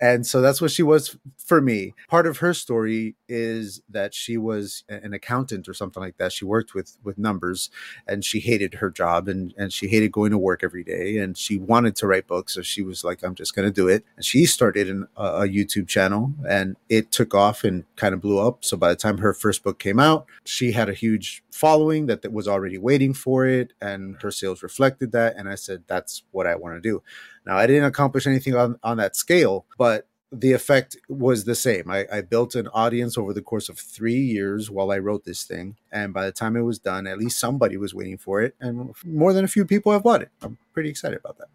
And 0.00 0.26
so 0.26 0.40
that's 0.40 0.60
what 0.60 0.70
she 0.70 0.82
was 0.82 1.16
for 1.36 1.60
me. 1.60 1.94
Part 2.08 2.26
of 2.26 2.38
her 2.38 2.54
story 2.54 3.16
is 3.28 3.82
that 3.88 4.14
she 4.14 4.36
was 4.36 4.84
an 4.88 5.12
accountant 5.12 5.68
or 5.68 5.74
something 5.74 6.02
like 6.02 6.18
that. 6.18 6.32
She 6.32 6.44
worked 6.44 6.74
with 6.74 6.96
with 7.02 7.18
numbers 7.18 7.70
and 8.06 8.24
she 8.24 8.40
hated 8.40 8.74
her 8.74 8.90
job 8.90 9.28
and, 9.28 9.54
and 9.56 9.72
she 9.72 9.88
hated 9.88 10.12
going 10.12 10.30
to 10.30 10.38
work 10.38 10.62
every 10.62 10.84
day 10.84 11.18
and 11.18 11.36
she 11.36 11.58
wanted 11.58 11.96
to 11.96 12.06
write 12.06 12.26
books. 12.26 12.54
So 12.54 12.62
she 12.62 12.82
was 12.82 13.04
like, 13.04 13.22
I'm 13.22 13.34
just 13.34 13.54
going 13.54 13.66
to 13.66 13.72
do 13.72 13.88
it. 13.88 14.04
And 14.16 14.24
she 14.24 14.46
started 14.46 14.88
an, 14.88 15.08
a 15.16 15.42
YouTube 15.42 15.88
channel 15.88 16.32
and 16.48 16.76
it 16.88 17.10
took 17.10 17.34
off 17.34 17.64
and 17.64 17.84
kind 17.96 18.14
of 18.14 18.20
blew 18.20 18.38
up. 18.38 18.64
So 18.64 18.76
by 18.76 18.88
the 18.90 18.96
time 18.96 19.18
her 19.18 19.34
first 19.34 19.62
book 19.62 19.78
came 19.78 19.98
out, 19.98 20.26
she 20.44 20.72
had 20.72 20.88
a 20.88 20.94
huge 20.94 21.42
following 21.50 22.06
that, 22.06 22.22
that 22.22 22.32
was 22.32 22.46
already 22.46 22.78
waiting 22.78 23.14
for 23.14 23.46
it 23.46 23.72
and 23.80 24.16
her 24.22 24.30
sales 24.30 24.62
reflected 24.62 25.12
that. 25.12 25.36
And 25.36 25.48
I 25.48 25.54
said, 25.54 25.84
that's 25.86 26.22
what 26.30 26.46
I 26.46 26.54
want 26.54 26.76
to 26.76 26.80
do. 26.80 27.02
Now, 27.46 27.56
I 27.56 27.66
didn't 27.66 27.84
accomplish 27.84 28.26
anything 28.26 28.56
on, 28.56 28.78
on 28.82 28.96
that 28.96 29.14
scale, 29.16 29.66
but 29.78 30.08
the 30.32 30.52
effect 30.52 30.96
was 31.08 31.44
the 31.44 31.54
same. 31.54 31.90
I, 31.90 32.06
I, 32.12 32.20
built 32.20 32.56
an 32.56 32.66
audience 32.68 33.16
over 33.16 33.32
the 33.32 33.40
course 33.40 33.68
of 33.68 33.78
three 33.78 34.20
years 34.20 34.68
while 34.68 34.90
I 34.90 34.98
wrote 34.98 35.24
this 35.24 35.44
thing. 35.44 35.76
And 35.92 36.12
by 36.12 36.26
the 36.26 36.32
time 36.32 36.56
it 36.56 36.62
was 36.62 36.80
done, 36.80 37.06
at 37.06 37.18
least 37.18 37.38
somebody 37.38 37.76
was 37.76 37.94
waiting 37.94 38.18
for 38.18 38.42
it. 38.42 38.56
And 38.60 38.92
more 39.04 39.32
than 39.32 39.44
a 39.44 39.48
few 39.48 39.64
people 39.64 39.92
have 39.92 40.02
bought 40.02 40.22
it. 40.22 40.30
I'm 40.42 40.58
pretty 40.72 40.90
excited 40.90 41.20
about 41.20 41.38
that. 41.38 41.46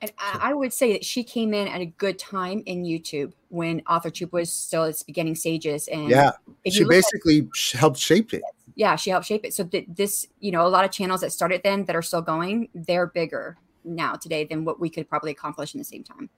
And 0.00 0.12
I 0.20 0.54
would 0.54 0.72
say 0.72 0.92
that 0.92 1.04
she 1.04 1.22
came 1.24 1.52
in 1.52 1.68
at 1.68 1.80
a 1.80 1.86
good 1.86 2.18
time 2.18 2.62
in 2.64 2.84
YouTube 2.84 3.32
when 3.48 3.82
AuthorTube 3.82 4.32
was 4.32 4.50
still 4.50 4.84
its 4.84 5.02
beginning 5.02 5.34
stages. 5.34 5.88
And 5.88 6.08
yeah, 6.08 6.30
she 6.70 6.84
basically 6.84 7.40
at, 7.40 7.78
helped 7.78 7.98
shape 7.98 8.32
it. 8.32 8.42
Yeah, 8.76 8.96
she 8.96 9.10
helped 9.10 9.26
shape 9.26 9.44
it. 9.44 9.52
So 9.52 9.64
th- 9.64 9.86
this, 9.88 10.26
you 10.38 10.52
know, 10.52 10.66
a 10.66 10.68
lot 10.68 10.86
of 10.86 10.90
channels 10.90 11.20
that 11.20 11.32
started 11.32 11.60
then 11.64 11.84
that 11.84 11.96
are 11.96 12.00
still 12.00 12.22
going, 12.22 12.68
they're 12.74 13.06
bigger 13.06 13.58
now 13.84 14.14
today 14.14 14.44
than 14.44 14.64
what 14.64 14.80
we 14.80 14.90
could 14.90 15.08
probably 15.08 15.30
accomplish 15.30 15.74
in 15.74 15.78
the 15.78 15.84
same 15.84 16.04
time. 16.04 16.30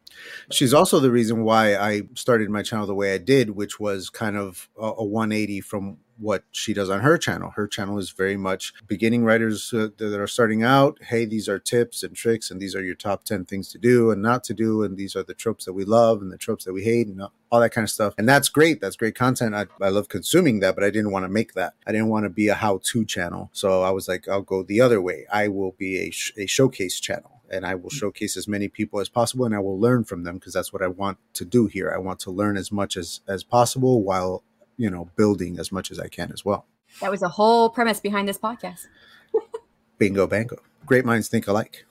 She's 0.51 0.75
also 0.75 1.01
the 1.01 1.11
reason 1.11 1.45
why 1.45 1.77
I 1.77 2.03
started 2.15 2.51
my 2.51 2.63
channel 2.63 2.87
the 2.87 2.95
way 2.95 3.15
I 3.15 3.19
did, 3.19 3.51
which 3.51 3.81
was 3.81 4.11
kind 4.11 4.37
of 4.37 4.69
a, 4.79 4.87
a 4.87 5.05
180 5.05 5.61
from 5.61 5.99
what 6.19 6.45
she 6.53 6.75
does 6.75 6.91
on 6.91 7.01
her 7.01 7.19
channel. 7.19 7.53
Her 7.57 7.67
channel 7.67 7.99
is 7.99 8.11
very 8.11 8.37
much 8.37 8.73
beginning 8.87 9.25
writers 9.25 9.73
uh, 9.73 9.89
that 9.97 10.21
are 10.21 10.27
starting 10.27 10.63
out. 10.63 10.99
Hey, 11.03 11.25
these 11.25 11.49
are 11.49 11.59
tips 11.59 12.03
and 12.03 12.15
tricks, 12.15 12.51
and 12.51 12.61
these 12.61 12.75
are 12.75 12.83
your 12.83 12.95
top 12.95 13.25
10 13.25 13.45
things 13.45 13.69
to 13.73 13.79
do 13.79 14.11
and 14.11 14.23
not 14.23 14.45
to 14.45 14.55
do. 14.55 14.83
And 14.83 14.97
these 14.97 15.17
are 15.17 15.23
the 15.23 15.35
tropes 15.35 15.65
that 15.65 15.73
we 15.73 15.85
love 15.85 16.23
and 16.23 16.33
the 16.33 16.39
tropes 16.39 16.65
that 16.65 16.73
we 16.73 16.85
hate 16.85 17.07
and 17.09 17.23
all 17.51 17.61
that 17.61 17.71
kind 17.71 17.85
of 17.85 17.91
stuff. 17.91 18.15
And 18.19 18.29
that's 18.29 18.49
great. 18.49 18.81
That's 18.81 18.97
great 18.97 19.15
content. 19.15 19.55
I, 19.55 19.67
I 19.81 19.89
love 19.89 20.09
consuming 20.09 20.61
that, 20.61 20.75
but 20.75 20.85
I 20.85 20.91
didn't 20.91 21.13
want 21.13 21.25
to 21.25 21.29
make 21.29 21.55
that. 21.55 21.75
I 21.87 21.93
didn't 21.93 22.09
want 22.09 22.25
to 22.25 22.31
be 22.31 22.49
a 22.49 22.55
how 22.55 22.81
to 22.83 23.05
channel. 23.05 23.51
So 23.53 23.83
I 23.83 23.91
was 23.91 24.09
like, 24.09 24.29
I'll 24.29 24.43
go 24.43 24.63
the 24.63 24.81
other 24.81 25.01
way. 25.01 25.27
I 25.33 25.49
will 25.49 25.73
be 25.73 25.99
a, 25.99 26.11
sh- 26.11 26.33
a 26.37 26.47
showcase 26.47 27.01
channel 27.01 27.43
and 27.53 27.67
I 27.67 27.75
will 27.75 27.91
mm. 27.91 27.99
showcase 27.99 28.37
as 28.37 28.49
many 28.49 28.69
people 28.69 28.99
as 28.99 29.09
possible 29.09 29.45
and 29.45 29.55
I 29.55 29.59
will 29.59 29.79
learn 29.79 30.05
from 30.05 30.25
them 30.25 30.37
because 30.37 30.55
that's 30.55 30.73
what 30.73 30.83
I 30.83 30.89
want 30.89 31.19
to 31.35 31.45
do 31.45 31.67
here. 31.67 31.93
I 31.95 31.99
want 31.99 32.19
to 32.21 32.31
learn 32.31 32.57
as 32.57 32.73
much 32.73 32.97
as 32.97 33.21
as 33.29 33.45
possible 33.45 34.03
while, 34.03 34.43
you 34.83 34.91
know, 34.91 35.09
building 35.15 35.61
as 35.61 35.71
much 35.71 35.93
as 35.93 36.01
I 36.01 36.09
can 36.09 36.33
as 36.33 36.45
well. 36.45 36.67
That 37.01 37.11
was 37.11 37.23
a 37.23 37.29
whole 37.29 37.71
premise 37.71 38.01
behind 38.01 38.27
this 38.29 38.37
podcast. 38.37 38.89
Bingo 39.99 40.27
bango. 40.27 40.57
Great 40.85 41.05
minds 41.05 41.29
think 41.29 41.47
alike. 41.47 41.87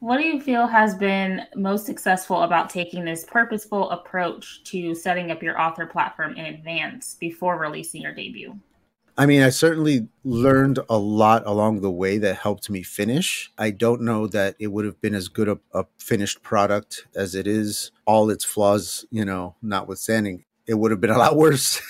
What 0.00 0.18
do 0.18 0.24
you 0.24 0.38
feel 0.38 0.66
has 0.66 0.94
been 0.94 1.46
most 1.54 1.86
successful 1.86 2.42
about 2.42 2.68
taking 2.68 3.06
this 3.06 3.24
purposeful 3.24 3.90
approach 3.90 4.62
to 4.64 4.94
setting 4.94 5.30
up 5.30 5.42
your 5.42 5.58
author 5.58 5.86
platform 5.86 6.34
in 6.34 6.44
advance 6.44 7.16
before 7.18 7.58
releasing 7.58 8.02
your 8.02 8.12
debut? 8.12 8.58
I 9.16 9.24
mean, 9.24 9.40
I 9.42 9.50
certainly 9.50 10.08
learned 10.24 10.80
a 10.90 10.98
lot 10.98 11.46
along 11.46 11.80
the 11.80 11.90
way 11.90 12.18
that 12.18 12.36
helped 12.36 12.68
me 12.68 12.82
finish. 12.82 13.50
I 13.56 13.70
don't 13.70 14.02
know 14.02 14.26
that 14.28 14.56
it 14.58 14.66
would 14.66 14.84
have 14.84 15.00
been 15.00 15.14
as 15.14 15.28
good 15.28 15.48
a, 15.48 15.58
a 15.72 15.86
finished 15.98 16.42
product 16.42 17.06
as 17.14 17.34
it 17.34 17.46
is, 17.46 17.90
all 18.04 18.28
its 18.28 18.44
flaws, 18.44 19.06
you 19.10 19.24
know, 19.24 19.54
notwithstanding 19.62 20.44
it 20.66 20.74
would 20.74 20.90
have 20.90 21.00
been 21.00 21.10
a 21.10 21.18
lot 21.18 21.36
worse 21.36 21.80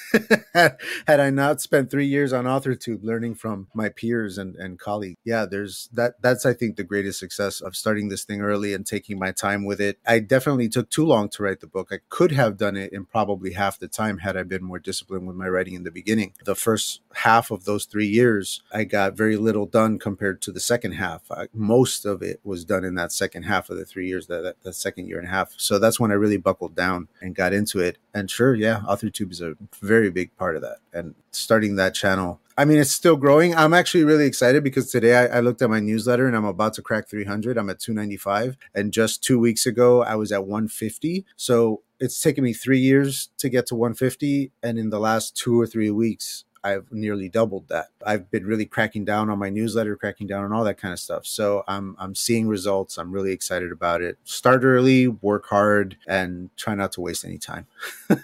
had 0.53 1.21
I 1.21 1.31
not 1.31 1.61
spent 1.61 1.91
three 1.91 2.07
years 2.07 2.33
on 2.33 2.45
AuthorTube 2.45 3.03
learning 3.03 3.35
from 3.35 3.69
my 3.75 3.89
peers 3.89 4.39
and, 4.39 4.57
and 4.57 4.79
colleagues. 4.79 5.17
Yeah, 5.25 5.47
there's 5.47 5.89
that. 5.93 6.21
That's 6.21 6.45
I 6.45 6.53
think 6.53 6.77
the 6.77 6.85
greatest 6.85 7.19
success 7.19 7.61
of 7.61 7.77
starting 7.77 8.09
this 8.09 8.25
thing 8.25 8.41
early 8.41 8.75
and 8.75 8.87
taking 8.87 9.19
my 9.19 9.33
time 9.33 9.65
with 9.65 9.81
it. 9.81 9.99
I 10.07 10.19
definitely 10.19 10.69
took 10.69 10.91
too 10.91 11.05
long 11.05 11.29
to 11.31 11.43
write 11.43 11.61
the 11.61 11.67
book. 11.67 11.89
I 11.91 11.99
could 12.09 12.33
have 12.33 12.57
done 12.57 12.77
it 12.77 12.93
in 12.93 13.05
probably 13.05 13.53
half 13.53 13.79
the 13.79 13.89
time 13.89 14.19
had 14.19 14.37
I 14.37 14.43
been 14.43 14.65
more 14.65 14.79
disciplined 14.79 15.27
with 15.27 15.37
my 15.37 15.49
writing 15.49 15.75
in 15.75 15.85
the 15.85 15.91
beginning. 15.91 16.35
The 16.45 16.55
first 16.55 17.01
half 17.15 17.51
of 17.51 17.65
those 17.65 17.85
three 17.85 18.07
years, 18.07 18.63
I 18.73 18.85
got 18.85 19.17
very 19.17 19.37
little 19.37 19.67
done 19.67 19.99
compared 19.99 20.43
to 20.43 20.53
the 20.53 20.61
second 20.61 20.93
half. 20.93 21.31
I, 21.31 21.49
most 21.53 22.05
of 22.05 22.23
it 22.23 22.41
was 22.45 22.65
done 22.65 22.85
in 22.85 22.95
that 22.97 23.13
second 23.13 23.45
half 23.45 23.71
of 23.71 23.77
the 23.77 23.85
three 23.85 24.09
years, 24.09 24.27
that, 24.27 24.43
that, 24.43 24.63
that 24.63 24.75
second 24.75 25.09
year 25.09 25.19
and 25.19 25.29
a 25.29 25.31
half. 25.31 25.55
So 25.57 25.79
that's 25.79 26.01
when 26.01 26.11
I 26.11 26.15
really 26.15 26.37
buckled 26.37 26.75
down 26.75 27.09
and 27.21 27.35
got 27.35 27.53
into 27.53 27.81
it. 27.81 27.99
And 28.15 28.31
sure, 28.31 28.55
yeah, 28.55 28.83
AuthorTube 28.87 29.33
is 29.33 29.41
a 29.41 29.55
very 29.81 30.11
big 30.11 30.37
part 30.37 30.57
of 30.57 30.63
that. 30.63 30.79
And 30.93 31.15
starting 31.31 31.77
that 31.77 31.95
channel, 31.95 32.41
I 32.59 32.67
mean, 32.67 32.79
it's 32.79 32.91
still 32.91 33.17
growing. 33.17 33.55
I'm 33.55 33.73
actually 33.73 34.05
really 34.05 34.27
excited 34.27 34.63
because 34.63 34.91
today 34.91 35.17
I, 35.17 35.39
I, 35.39 35.41
looked 35.41 35.63
at 35.63 35.71
my 35.71 35.81
newsletter 35.81 36.27
and 36.27 36.37
I'm 36.37 36.45
about 36.45 36.75
to 36.75 36.83
crack 36.83 37.09
300. 37.09 37.57
I'm 37.57 37.71
at 37.71 37.81
295. 37.81 38.59
And 38.75 38.93
just 38.93 39.25
two 39.25 39.39
weeks 39.39 39.65
ago, 39.65 40.03
I 40.03 40.17
was 40.17 40.33
at 40.33 40.43
150. 40.43 41.25
So 41.37 41.83
it's 41.99 42.21
taken 42.21 42.45
me 42.45 42.53
three 42.53 42.79
years 42.79 43.31
to 43.39 43.49
get 43.49 43.67
to 43.69 43.75
150. 43.75 44.53
And 44.63 44.79
in 44.79 44.91
the 44.91 45.01
last 45.01 45.35
two 45.35 45.59
or 45.59 45.67
three 45.67 45.91
weeks, 45.91 46.45
I've 46.65 46.91
nearly 46.93 47.29
doubled 47.29 47.69
that. 47.69 47.89
I've 48.05 48.31
been 48.31 48.47
really 48.47 48.67
cracking 48.67 49.05
down 49.05 49.31
on 49.31 49.39
my 49.39 49.51
newsletter, 49.51 49.97
cracking 49.97 50.27
down 50.27 50.45
on 50.45 50.53
all 50.53 50.65
that 50.65 50.79
kind 50.79 50.93
of 50.93 51.01
stuff. 51.01 51.27
So 51.27 51.65
I'm 51.67 51.97
I'm 51.99 52.15
seeing 52.15 52.49
results. 52.49 52.99
I'm 52.99 53.13
really 53.13 53.33
excited 53.33 53.73
about 53.73 54.03
it. 54.03 54.19
Start 54.25 54.65
early, 54.65 55.09
work 55.09 55.47
hard, 55.47 55.97
and 56.07 56.51
try 56.57 56.75
not 56.75 56.93
to 56.93 57.01
waste 57.01 57.25
any 57.25 57.39
time. 57.39 57.67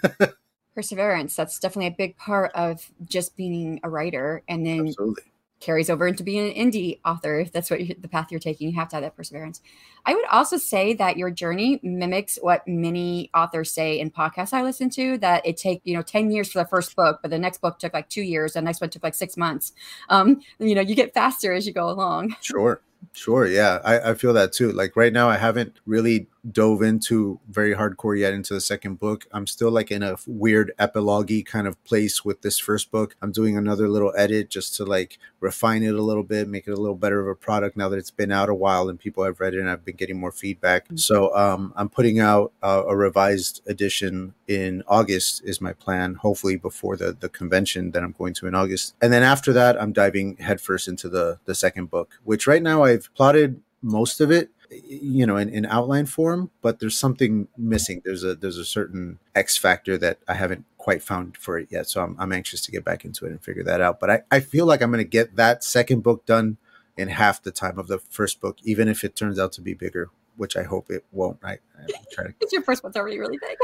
Perseverance. 0.75 1.35
That's 1.35 1.59
definitely 1.59 1.87
a 1.87 1.95
big 1.97 2.15
part 2.17 2.51
of 2.53 2.89
just 3.05 3.35
being 3.35 3.79
a 3.83 3.89
writer, 3.89 4.43
and 4.47 4.65
then 4.65 4.87
Absolutely 4.87 5.28
carries 5.59 5.89
over 5.89 6.07
into 6.07 6.23
being 6.23 6.49
an 6.49 6.71
indie 6.71 6.99
author. 7.05 7.39
If 7.39 7.51
that's 7.51 7.69
what 7.69 7.81
you, 7.81 7.95
the 7.99 8.07
path 8.07 8.27
you're 8.31 8.39
taking, 8.39 8.69
you 8.69 8.75
have 8.75 8.89
to 8.89 8.95
have 8.95 9.03
that 9.03 9.15
perseverance. 9.15 9.61
I 10.05 10.13
would 10.13 10.25
also 10.27 10.57
say 10.57 10.93
that 10.93 11.17
your 11.17 11.29
journey 11.29 11.79
mimics 11.83 12.37
what 12.41 12.67
many 12.67 13.29
authors 13.33 13.71
say 13.71 13.99
in 13.99 14.11
podcasts 14.11 14.53
I 14.53 14.63
listen 14.63 14.89
to. 14.91 15.17
That 15.17 15.45
it 15.45 15.57
take 15.57 15.81
you 15.83 15.95
know 15.95 16.01
ten 16.01 16.31
years 16.31 16.51
for 16.51 16.59
the 16.59 16.67
first 16.67 16.95
book, 16.95 17.19
but 17.21 17.31
the 17.31 17.39
next 17.39 17.61
book 17.61 17.79
took 17.79 17.93
like 17.93 18.09
two 18.09 18.21
years, 18.21 18.53
the 18.53 18.61
next 18.61 18.81
one 18.81 18.89
took 18.89 19.03
like 19.03 19.15
six 19.15 19.37
months. 19.37 19.73
Um, 20.09 20.41
you 20.59 20.75
know, 20.75 20.81
you 20.81 20.95
get 20.95 21.13
faster 21.13 21.53
as 21.53 21.67
you 21.67 21.73
go 21.73 21.89
along. 21.89 22.35
Sure. 22.41 22.81
Sure, 23.13 23.47
yeah, 23.47 23.79
I, 23.83 24.11
I 24.11 24.13
feel 24.13 24.33
that 24.33 24.51
too. 24.51 24.73
Like 24.73 24.95
right 24.95 25.13
now, 25.13 25.29
I 25.29 25.37
haven't 25.37 25.79
really 25.85 26.27
dove 26.51 26.81
into 26.81 27.39
very 27.49 27.73
hardcore 27.73 28.17
yet 28.17 28.33
into 28.33 28.53
the 28.53 28.61
second 28.61 28.99
book. 28.99 29.27
I'm 29.31 29.47
still 29.47 29.71
like 29.71 29.91
in 29.91 30.03
a 30.03 30.17
weird 30.25 30.73
epilogue 30.79 31.31
kind 31.45 31.67
of 31.67 31.81
place 31.83 32.25
with 32.25 32.41
this 32.41 32.57
first 32.57 32.91
book. 32.91 33.15
I'm 33.21 33.31
doing 33.31 33.57
another 33.57 33.87
little 33.87 34.13
edit 34.17 34.49
just 34.49 34.75
to 34.75 34.85
like 34.85 35.19
refine 35.39 35.83
it 35.83 35.93
a 35.93 36.01
little 36.01 36.23
bit, 36.23 36.47
make 36.47 36.67
it 36.67 36.71
a 36.71 36.77
little 36.77 36.95
better 36.95 37.19
of 37.19 37.27
a 37.27 37.35
product 37.35 37.77
now 37.77 37.89
that 37.89 37.97
it's 37.97 38.11
been 38.11 38.31
out 38.31 38.49
a 38.49 38.53
while 38.53 38.89
and 38.89 38.99
people 38.99 39.23
have 39.23 39.39
read 39.39 39.53
it 39.53 39.59
and 39.59 39.69
I've 39.69 39.85
been 39.85 39.95
getting 39.95 40.19
more 40.19 40.31
feedback. 40.31 40.85
Mm-hmm. 40.85 40.97
So 40.97 41.35
um, 41.35 41.73
I'm 41.75 41.89
putting 41.89 42.19
out 42.19 42.53
uh, 42.63 42.83
a 42.87 42.95
revised 42.95 43.61
edition 43.67 44.33
in 44.47 44.83
August 44.87 45.43
is 45.43 45.61
my 45.61 45.73
plan, 45.73 46.15
hopefully 46.15 46.55
before 46.55 46.97
the 46.97 47.15
the 47.19 47.29
convention 47.29 47.91
that 47.91 48.03
I'm 48.03 48.13
going 48.17 48.33
to 48.35 48.47
in 48.47 48.55
August. 48.55 48.95
And 49.01 49.13
then 49.13 49.23
after 49.23 49.53
that, 49.53 49.81
I'm 49.81 49.93
diving 49.93 50.37
headfirst 50.37 50.87
into 50.87 51.09
the 51.09 51.39
the 51.45 51.55
second 51.55 51.89
book, 51.89 52.19
which 52.23 52.47
right 52.47 52.63
now 52.63 52.83
I've 52.83 53.13
plotted 53.13 53.61
most 53.81 54.19
of 54.19 54.31
it 54.31 54.51
you 54.71 55.25
know 55.25 55.37
in, 55.37 55.49
in 55.49 55.65
outline 55.65 56.05
form 56.05 56.51
but 56.61 56.79
there's 56.79 56.97
something 56.97 57.47
missing. 57.57 58.01
There's 58.05 58.23
a 58.23 58.35
there's 58.35 58.57
a 58.57 58.65
certain 58.65 59.19
x 59.35 59.57
factor 59.57 59.97
that 59.97 60.19
i 60.27 60.33
haven't 60.33 60.65
quite 60.77 61.01
found 61.01 61.37
for 61.37 61.57
it 61.57 61.67
yet 61.71 61.87
so 61.87 62.01
i'm, 62.01 62.15
I'm 62.19 62.31
anxious 62.31 62.61
to 62.61 62.71
get 62.71 62.85
back 62.85 63.05
into 63.05 63.25
it 63.25 63.31
and 63.31 63.41
figure 63.41 63.63
that 63.63 63.81
out. 63.81 63.99
But 63.99 64.09
i, 64.09 64.21
I 64.31 64.39
feel 64.39 64.65
like 64.65 64.81
i'm 64.81 64.91
going 64.91 65.03
to 65.03 65.09
get 65.09 65.35
that 65.35 65.63
second 65.63 66.03
book 66.03 66.25
done 66.25 66.57
in 66.97 67.07
half 67.07 67.41
the 67.41 67.51
time 67.51 67.79
of 67.79 67.87
the 67.87 67.99
first 68.09 68.41
book 68.41 68.57
even 68.63 68.87
if 68.87 69.03
it 69.03 69.15
turns 69.15 69.39
out 69.39 69.51
to 69.53 69.61
be 69.61 69.73
bigger 69.73 70.09
which 70.37 70.55
i 70.55 70.63
hope 70.63 70.89
it 70.89 71.05
won't 71.11 71.39
i 71.43 71.57
i'm 71.77 71.87
trying 72.11 72.33
to 72.39 72.47
your 72.51 72.63
first 72.63 72.83
one's 72.83 72.95
already 72.95 73.19
really 73.19 73.37
big. 73.41 73.57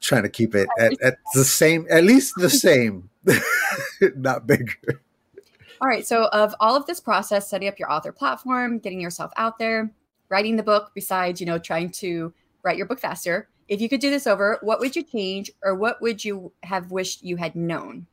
Trying 0.00 0.24
to 0.24 0.28
keep 0.28 0.56
it 0.56 0.68
at, 0.80 1.00
at 1.00 1.18
the 1.32 1.44
same 1.44 1.86
at 1.88 2.02
least 2.02 2.34
the 2.36 2.50
same 2.50 3.08
not 4.16 4.48
bigger. 4.48 5.00
All 5.80 5.88
right 5.88 6.04
so 6.04 6.24
of 6.26 6.56
all 6.58 6.74
of 6.74 6.86
this 6.86 6.98
process 6.98 7.48
setting 7.48 7.68
up 7.68 7.78
your 7.78 7.90
author 7.90 8.10
platform 8.10 8.78
getting 8.78 9.00
yourself 9.00 9.30
out 9.36 9.58
there 9.58 9.92
writing 10.32 10.56
the 10.56 10.62
book 10.62 10.92
besides 10.94 11.40
you 11.40 11.46
know 11.46 11.58
trying 11.58 11.90
to 11.90 12.32
write 12.64 12.78
your 12.78 12.86
book 12.86 12.98
faster 12.98 13.48
if 13.68 13.80
you 13.80 13.88
could 13.88 14.00
do 14.00 14.10
this 14.10 14.26
over 14.26 14.58
what 14.62 14.80
would 14.80 14.96
you 14.96 15.02
change 15.02 15.50
or 15.62 15.74
what 15.74 16.00
would 16.00 16.24
you 16.24 16.52
have 16.62 16.90
wished 16.90 17.22
you 17.22 17.36
had 17.36 17.54
known 17.54 18.06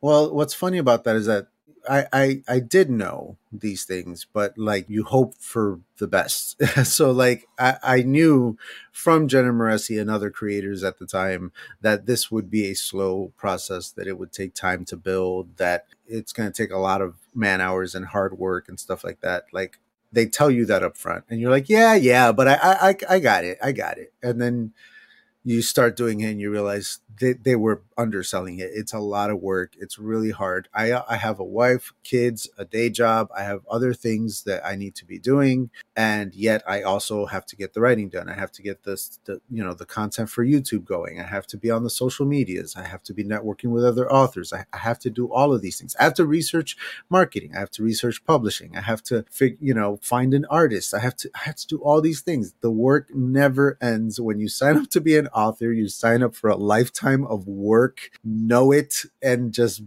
well 0.00 0.34
what's 0.34 0.52
funny 0.52 0.78
about 0.78 1.04
that 1.04 1.14
is 1.14 1.26
that 1.26 1.46
I, 1.88 2.06
I 2.12 2.42
I 2.46 2.60
did 2.60 2.90
know 2.90 3.38
these 3.52 3.84
things, 3.84 4.24
but 4.32 4.56
like 4.56 4.88
you 4.88 5.04
hope 5.04 5.34
for 5.38 5.80
the 5.98 6.06
best. 6.06 6.62
so 6.84 7.10
like 7.10 7.48
I, 7.58 7.76
I 7.82 8.02
knew 8.02 8.56
from 8.92 9.28
Jenna 9.28 9.52
Moreci 9.52 10.00
and 10.00 10.10
other 10.10 10.30
creators 10.30 10.84
at 10.84 10.98
the 10.98 11.06
time 11.06 11.52
that 11.80 12.06
this 12.06 12.30
would 12.30 12.50
be 12.50 12.66
a 12.66 12.74
slow 12.74 13.32
process, 13.36 13.90
that 13.90 14.06
it 14.06 14.18
would 14.18 14.32
take 14.32 14.54
time 14.54 14.84
to 14.86 14.96
build, 14.96 15.56
that 15.56 15.86
it's 16.06 16.32
gonna 16.32 16.52
take 16.52 16.70
a 16.70 16.78
lot 16.78 17.02
of 17.02 17.16
man 17.34 17.60
hours 17.60 17.94
and 17.94 18.06
hard 18.06 18.38
work 18.38 18.68
and 18.68 18.78
stuff 18.78 19.02
like 19.02 19.20
that. 19.20 19.46
Like 19.52 19.78
they 20.12 20.26
tell 20.26 20.50
you 20.50 20.66
that 20.66 20.82
up 20.82 20.96
front 20.96 21.24
and 21.28 21.40
you're 21.40 21.50
like 21.50 21.68
yeah 21.68 21.94
yeah 21.94 22.32
but 22.32 22.46
I, 22.48 22.58
I 22.62 22.96
i 23.08 23.18
got 23.18 23.44
it 23.44 23.58
i 23.62 23.72
got 23.72 23.98
it 23.98 24.12
and 24.22 24.40
then 24.40 24.72
you 25.44 25.62
start 25.62 25.96
doing 25.96 26.20
it 26.20 26.30
and 26.30 26.40
you 26.40 26.50
realize 26.50 27.00
they, 27.20 27.32
they 27.34 27.56
were 27.56 27.82
underselling 27.96 28.58
it 28.58 28.70
it's 28.72 28.92
a 28.92 28.98
lot 28.98 29.30
of 29.30 29.40
work 29.40 29.74
it's 29.78 29.98
really 29.98 30.30
hard 30.30 30.68
i 30.74 30.92
i 31.08 31.16
have 31.16 31.38
a 31.38 31.44
wife 31.44 31.92
kids 32.04 32.48
a 32.58 32.64
day 32.64 32.88
job 32.88 33.28
i 33.36 33.42
have 33.42 33.60
other 33.70 33.92
things 33.92 34.44
that 34.44 34.64
i 34.64 34.74
need 34.74 34.94
to 34.94 35.04
be 35.04 35.18
doing 35.18 35.70
and 35.96 36.34
yet 36.34 36.62
i 36.66 36.82
also 36.82 37.26
have 37.26 37.44
to 37.44 37.56
get 37.56 37.74
the 37.74 37.80
writing 37.80 38.08
done 38.08 38.28
i 38.28 38.34
have 38.34 38.50
to 38.50 38.62
get 38.62 38.84
this 38.84 39.20
the 39.24 39.40
you 39.50 39.62
know 39.62 39.74
the 39.74 39.84
content 39.84 40.30
for 40.30 40.44
youtube 40.44 40.84
going 40.84 41.20
i 41.20 41.24
have 41.24 41.46
to 41.46 41.56
be 41.56 41.70
on 41.70 41.84
the 41.84 41.90
social 41.90 42.24
medias 42.24 42.74
i 42.76 42.84
have 42.84 43.02
to 43.02 43.12
be 43.12 43.24
networking 43.24 43.70
with 43.70 43.84
other 43.84 44.10
authors 44.10 44.52
i, 44.52 44.64
I 44.72 44.78
have 44.78 44.98
to 45.00 45.10
do 45.10 45.26
all 45.26 45.52
of 45.52 45.60
these 45.60 45.78
things 45.78 45.94
i 46.00 46.04
have 46.04 46.14
to 46.14 46.26
research 46.26 46.76
marketing 47.10 47.52
i 47.54 47.58
have 47.58 47.70
to 47.70 47.82
research 47.82 48.24
publishing 48.24 48.76
i 48.76 48.80
have 48.80 49.02
to 49.04 49.24
fig, 49.30 49.58
you 49.60 49.74
know 49.74 49.98
find 50.02 50.34
an 50.34 50.46
artist 50.50 50.94
i 50.94 50.98
have 50.98 51.16
to 51.16 51.30
i 51.34 51.40
have 51.44 51.56
to 51.56 51.66
do 51.66 51.78
all 51.78 52.00
these 52.00 52.20
things 52.20 52.54
the 52.60 52.70
work 52.70 53.08
never 53.14 53.76
ends 53.80 54.20
when 54.20 54.38
you 54.38 54.48
sign 54.48 54.76
up 54.76 54.88
to 54.88 55.00
be 55.00 55.16
an 55.16 55.28
author 55.28 55.72
you 55.72 55.88
sign 55.88 56.22
up 56.22 56.34
for 56.34 56.48
a 56.48 56.56
lifetime 56.56 57.01
of 57.04 57.46
work 57.46 58.10
know 58.24 58.72
it 58.72 59.04
and 59.22 59.52
just 59.52 59.82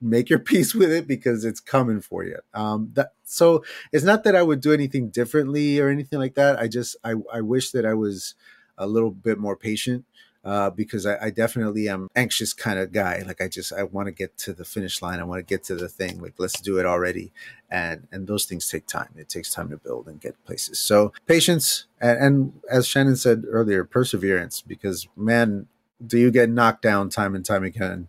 make 0.00 0.30
your 0.30 0.38
peace 0.52 0.74
with 0.74 0.90
it 0.90 1.06
because 1.06 1.44
it's 1.44 1.60
coming 1.60 2.00
for 2.00 2.24
you. 2.24 2.38
Um, 2.54 2.90
that 2.94 3.12
so 3.24 3.64
it's 3.92 4.04
not 4.04 4.24
that 4.24 4.36
I 4.36 4.42
would 4.42 4.60
do 4.60 4.72
anything 4.72 5.08
differently 5.08 5.78
or 5.78 5.88
anything 5.88 6.18
like 6.18 6.34
that. 6.34 6.58
I 6.58 6.68
just 6.68 6.96
I 7.04 7.14
I 7.32 7.40
wish 7.40 7.70
that 7.72 7.86
I 7.86 7.94
was 7.94 8.34
a 8.78 8.86
little 8.86 9.10
bit 9.10 9.38
more 9.38 9.56
patient 9.56 10.04
uh, 10.44 10.70
because 10.70 11.04
I, 11.04 11.26
I, 11.26 11.30
definitely 11.30 11.86
am 11.88 12.08
anxious 12.16 12.54
kind 12.54 12.78
of 12.78 12.92
guy. 12.92 13.22
Like 13.26 13.42
I 13.42 13.48
just 13.48 13.74
I 13.74 13.82
want 13.82 14.06
to 14.06 14.12
get 14.12 14.38
to 14.38 14.54
the 14.54 14.64
finish 14.64 15.02
line. 15.02 15.20
I 15.20 15.24
want 15.24 15.38
to 15.38 15.42
get 15.42 15.64
to 15.64 15.74
the 15.74 15.88
thing. 15.88 16.20
Like 16.20 16.34
let's 16.38 16.60
do 16.60 16.78
it 16.78 16.86
already. 16.86 17.32
And 17.70 18.08
and 18.10 18.26
those 18.26 18.46
things 18.46 18.68
take 18.68 18.86
time. 18.86 19.10
It 19.16 19.28
takes 19.28 19.52
time 19.52 19.68
to 19.70 19.76
build 19.76 20.08
and 20.08 20.20
get 20.20 20.42
places. 20.44 20.78
So 20.78 21.12
patience 21.26 21.86
and, 22.00 22.18
and 22.18 22.52
as 22.70 22.86
Shanon 22.86 23.18
said 23.18 23.44
earlier, 23.48 23.84
perseverance. 23.84 24.62
Because 24.62 25.08
man, 25.14 25.66
do 26.04 26.18
you 26.18 26.30
get 26.30 26.50
knocked 26.50 26.82
down 26.82 27.10
time 27.10 27.34
and 27.34 27.44
time 27.44 27.64
again 27.64 28.08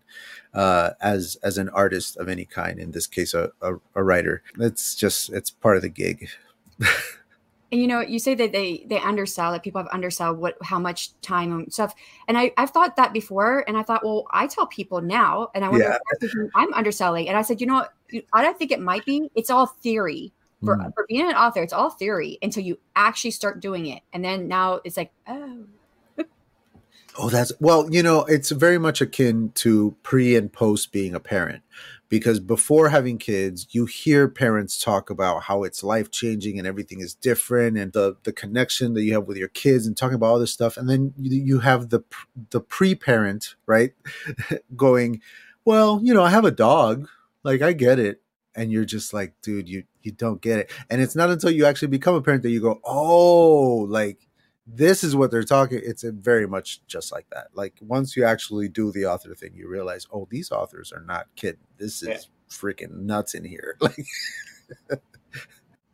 uh, 0.53 0.91
as 1.01 1.37
as 1.43 1.57
an 1.57 1.69
artist 1.69 2.17
of 2.17 2.29
any 2.29 2.45
kind? 2.45 2.79
In 2.79 2.91
this 2.91 3.07
case, 3.07 3.33
a, 3.33 3.51
a, 3.61 3.75
a 3.95 4.03
writer. 4.03 4.43
It's 4.59 4.95
just 4.95 5.29
it's 5.29 5.49
part 5.49 5.75
of 5.75 5.81
the 5.81 5.89
gig. 5.89 6.29
and 7.71 7.81
you 7.81 7.87
know 7.87 8.01
you 8.01 8.19
say 8.19 8.35
that 8.35 8.51
they 8.51 8.83
they 8.87 8.99
undersell 8.99 9.53
it 9.53 9.63
people 9.63 9.81
have 9.81 9.91
undersell 9.93 10.35
what 10.35 10.57
how 10.63 10.79
much 10.79 11.19
time 11.21 11.51
and 11.51 11.73
stuff 11.73 11.95
and 12.27 12.37
i 12.37 12.51
i've 12.57 12.71
thought 12.71 12.95
that 12.95 13.13
before 13.13 13.63
and 13.67 13.77
i 13.77 13.83
thought 13.83 14.03
well 14.03 14.25
i 14.31 14.45
tell 14.47 14.67
people 14.67 15.01
now 15.01 15.49
and 15.55 15.63
i 15.63 15.69
wonder 15.69 15.97
yeah. 16.21 16.47
i'm 16.55 16.73
underselling 16.73 17.27
and 17.27 17.37
i 17.37 17.41
said 17.41 17.61
you 17.61 17.67
know 17.67 17.85
i 18.33 18.41
don't 18.41 18.57
think 18.57 18.71
it 18.71 18.79
might 18.79 19.05
be 19.05 19.29
it's 19.35 19.49
all 19.49 19.65
theory 19.65 20.31
for, 20.63 20.77
mm. 20.77 20.93
for 20.93 21.05
being 21.07 21.27
an 21.27 21.35
author 21.35 21.63
it's 21.63 21.73
all 21.73 21.89
theory 21.89 22.37
until 22.41 22.63
you 22.63 22.77
actually 22.95 23.31
start 23.31 23.59
doing 23.59 23.85
it 23.85 24.01
and 24.13 24.23
then 24.23 24.47
now 24.47 24.79
it's 24.83 24.97
like 24.97 25.11
oh 25.27 25.63
Oh, 27.17 27.29
that's 27.29 27.51
well, 27.59 27.91
you 27.91 28.01
know, 28.01 28.23
it's 28.25 28.51
very 28.51 28.77
much 28.77 29.01
akin 29.01 29.51
to 29.55 29.95
pre 30.01 30.35
and 30.35 30.51
post 30.51 30.91
being 30.91 31.13
a 31.13 31.19
parent 31.19 31.61
because 32.07 32.39
before 32.39 32.89
having 32.89 33.17
kids, 33.17 33.67
you 33.71 33.85
hear 33.85 34.27
parents 34.27 34.81
talk 34.81 35.09
about 35.09 35.43
how 35.43 35.63
it's 35.63 35.83
life 35.83 36.09
changing 36.11 36.57
and 36.57 36.67
everything 36.67 37.01
is 37.01 37.13
different 37.13 37.77
and 37.77 37.91
the 37.93 38.15
the 38.23 38.31
connection 38.31 38.93
that 38.93 39.03
you 39.03 39.13
have 39.13 39.27
with 39.27 39.37
your 39.37 39.49
kids 39.49 39.85
and 39.85 39.97
talking 39.97 40.15
about 40.15 40.27
all 40.27 40.39
this 40.39 40.53
stuff, 40.53 40.77
and 40.77 40.89
then 40.89 41.13
you, 41.17 41.41
you 41.41 41.59
have 41.59 41.89
the 41.89 42.01
the 42.51 42.61
pre 42.61 42.95
parent 42.95 43.55
right 43.65 43.91
going, 44.75 45.21
well, 45.65 45.99
you 46.03 46.13
know, 46.13 46.23
I 46.23 46.29
have 46.29 46.45
a 46.45 46.51
dog, 46.51 47.07
like 47.43 47.61
I 47.61 47.73
get 47.73 47.99
it, 47.99 48.21
and 48.55 48.71
you're 48.71 48.85
just 48.85 49.13
like, 49.13 49.33
dude, 49.41 49.67
you 49.67 49.83
you 50.01 50.13
don't 50.13 50.41
get 50.41 50.59
it, 50.59 50.71
and 50.89 51.01
it's 51.01 51.15
not 51.15 51.29
until 51.29 51.51
you 51.51 51.65
actually 51.65 51.89
become 51.89 52.15
a 52.15 52.21
parent 52.21 52.43
that 52.43 52.51
you 52.51 52.61
go, 52.61 52.79
oh, 52.85 53.85
like 53.89 54.17
this 54.73 55.03
is 55.03 55.15
what 55.15 55.31
they're 55.31 55.43
talking 55.43 55.79
it's 55.83 56.03
very 56.03 56.47
much 56.47 56.85
just 56.87 57.11
like 57.11 57.25
that 57.31 57.47
like 57.53 57.73
once 57.81 58.15
you 58.15 58.23
actually 58.23 58.69
do 58.69 58.91
the 58.91 59.05
author 59.05 59.35
thing 59.35 59.51
you 59.53 59.67
realize 59.67 60.07
oh 60.11 60.27
these 60.29 60.51
authors 60.51 60.91
are 60.91 61.03
not 61.03 61.27
kidding 61.35 61.59
this 61.77 62.01
is 62.01 62.07
yeah. 62.07 62.17
freaking 62.49 62.91
nuts 63.01 63.33
in 63.33 63.43
here 63.43 63.75
like 63.81 64.05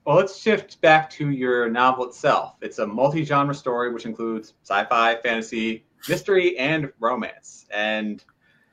well 0.05 0.17
let's 0.17 0.37
shift 0.37 0.79
back 0.81 1.09
to 1.09 1.29
your 1.29 1.69
novel 1.69 2.05
itself 2.05 2.55
it's 2.61 2.79
a 2.79 2.85
multi-genre 2.85 3.55
story 3.55 3.91
which 3.91 4.05
includes 4.05 4.53
sci-fi 4.63 5.15
fantasy 5.21 5.85
mystery 6.07 6.57
and 6.57 6.91
romance 6.99 7.65
and 7.71 8.23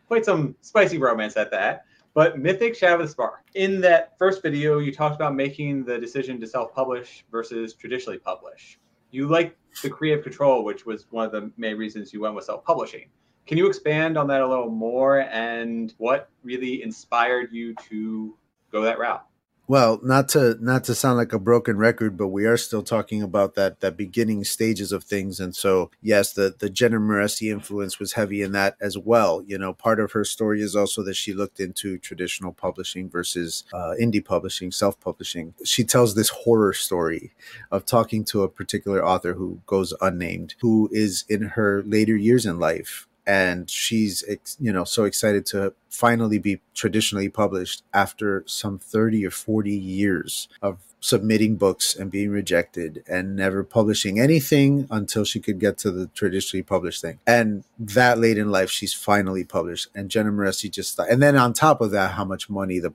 quite 0.07 0.25
some 0.25 0.55
spicy 0.61 0.99
romance 0.99 1.37
at 1.37 1.51
that 1.51 1.85
but 2.15 2.39
Mythic 2.39 2.77
Shadow 2.77 2.95
of 2.95 3.01
the 3.01 3.09
Spark. 3.09 3.41
In 3.55 3.81
that 3.81 4.17
first 4.21 4.41
video, 4.41 4.79
you 4.79 4.93
talked 4.93 5.17
about 5.17 5.35
making 5.35 5.85
the 5.85 5.99
decision 5.99 6.41
to 6.41 6.47
self-publish 6.47 7.25
versus 7.29 7.75
traditionally 7.75 8.21
publish. 8.21 8.79
You 9.11 9.27
like 9.27 9.57
the 9.83 9.91
creative 9.91 10.23
control, 10.23 10.65
which 10.65 10.87
was 10.87 11.07
one 11.11 11.27
of 11.27 11.33
the 11.33 11.51
main 11.57 11.77
reasons 11.77 12.13
you 12.13 12.21
went 12.21 12.35
with 12.35 12.45
self 12.45 12.65
publishing. 12.65 13.09
Can 13.47 13.59
you 13.59 13.67
expand 13.67 14.17
on 14.17 14.27
that 14.29 14.41
a 14.41 14.47
little 14.47 14.71
more 14.71 15.21
and 15.21 15.93
what 15.99 16.31
really 16.43 16.83
inspired 16.83 17.53
you 17.53 17.75
to 17.89 18.37
go 18.73 18.83
that 18.83 18.99
route? 18.99 19.25
Well, 19.67 19.99
not 20.03 20.29
to 20.31 20.59
not 20.61 20.85
to 20.85 20.95
sound 20.95 21.17
like 21.17 21.33
a 21.33 21.39
broken 21.39 21.79
record, 21.79 22.19
but 22.19 22.29
we 22.29 22.45
are 22.45 22.59
still 22.59 22.83
talking 22.83 23.23
about 23.23 23.55
that 23.55 23.81
that 23.81 23.97
beginning 23.97 24.45
stages 24.45 24.93
of 24.93 25.05
things, 25.05 25.41
and 25.41 25.57
so 25.57 25.91
yes, 26.03 26.35
the 26.35 26.55
the 26.59 26.69
Jenna 26.69 26.99
Moreci 26.99 27.51
influence 27.51 27.99
was 27.99 28.13
heavy 28.13 28.43
in 28.43 28.53
that 28.53 28.77
as 28.79 28.99
well. 28.99 29.43
You 29.47 29.57
know, 29.57 29.73
part 29.73 30.01
of 30.01 30.13
her 30.13 30.23
story 30.25 30.61
is 30.61 30.77
also 30.77 31.03
that 31.05 31.17
she 31.17 31.33
looked 31.33 31.61
into 31.61 31.97
traditional 31.97 32.53
publishing 32.53 33.09
versus 33.09 33.65
uh, 33.73 33.95
indie 33.99 34.23
publishing, 34.23 34.71
self 34.71 35.01
publishing. 35.01 35.55
She 35.65 35.83
tells 35.83 36.15
this 36.15 36.29
horror 36.29 36.75
story 36.75 37.33
of 37.71 37.87
talking 37.87 38.23
to 38.27 38.43
a 38.43 38.51
particular 38.51 39.03
author 39.03 39.33
who 39.33 39.63
goes 39.65 39.95
unnamed, 40.03 40.57
who 40.61 40.91
is 40.93 41.25
in 41.27 41.41
her 41.41 41.83
later 41.87 42.15
years 42.15 42.45
in 42.45 42.59
life 42.59 43.07
and 43.27 43.71
she's 43.71 44.25
you 44.61 44.73
know 44.73 44.85
so 44.85 45.05
excited 45.05 45.47
to 45.47 45.73
finally 45.89 46.39
be 46.39 46.61
traditionally 46.75 47.29
published 47.29 47.83
after 47.93 48.43
some 48.47 48.79
30 48.79 49.27
or 49.27 49.31
40 49.31 49.71
years 49.73 50.49
of 50.61 50.79
submitting 51.01 51.57
books 51.57 51.95
and 51.95 52.11
being 52.11 52.31
rejected 52.31 53.05
and 53.07 53.37
never 53.37 53.63
publishing 53.63 54.19
anything 54.19 54.87
until 54.91 55.23
she 55.23 55.39
could 55.39 55.61
get 55.61 55.77
to 55.77 55.91
the 55.91 56.07
traditionally 56.15 56.63
published 56.63 57.03
thing. 57.03 57.19
And 57.27 57.63
that 57.79 58.19
late 58.19 58.39
in 58.39 58.51
life 58.51 58.71
she's 58.71 58.95
finally 58.95 59.45
published 59.45 59.89
and 59.95 60.11
jenna 60.11 60.31
moreci 60.31 60.71
just 60.71 60.99
and 60.99 61.23
then 61.23 61.37
on 61.37 61.53
top 61.53 61.81
of 61.81 61.91
that 61.91 62.13
how 62.13 62.25
much 62.25 62.49
money 62.49 62.79
the 62.79 62.95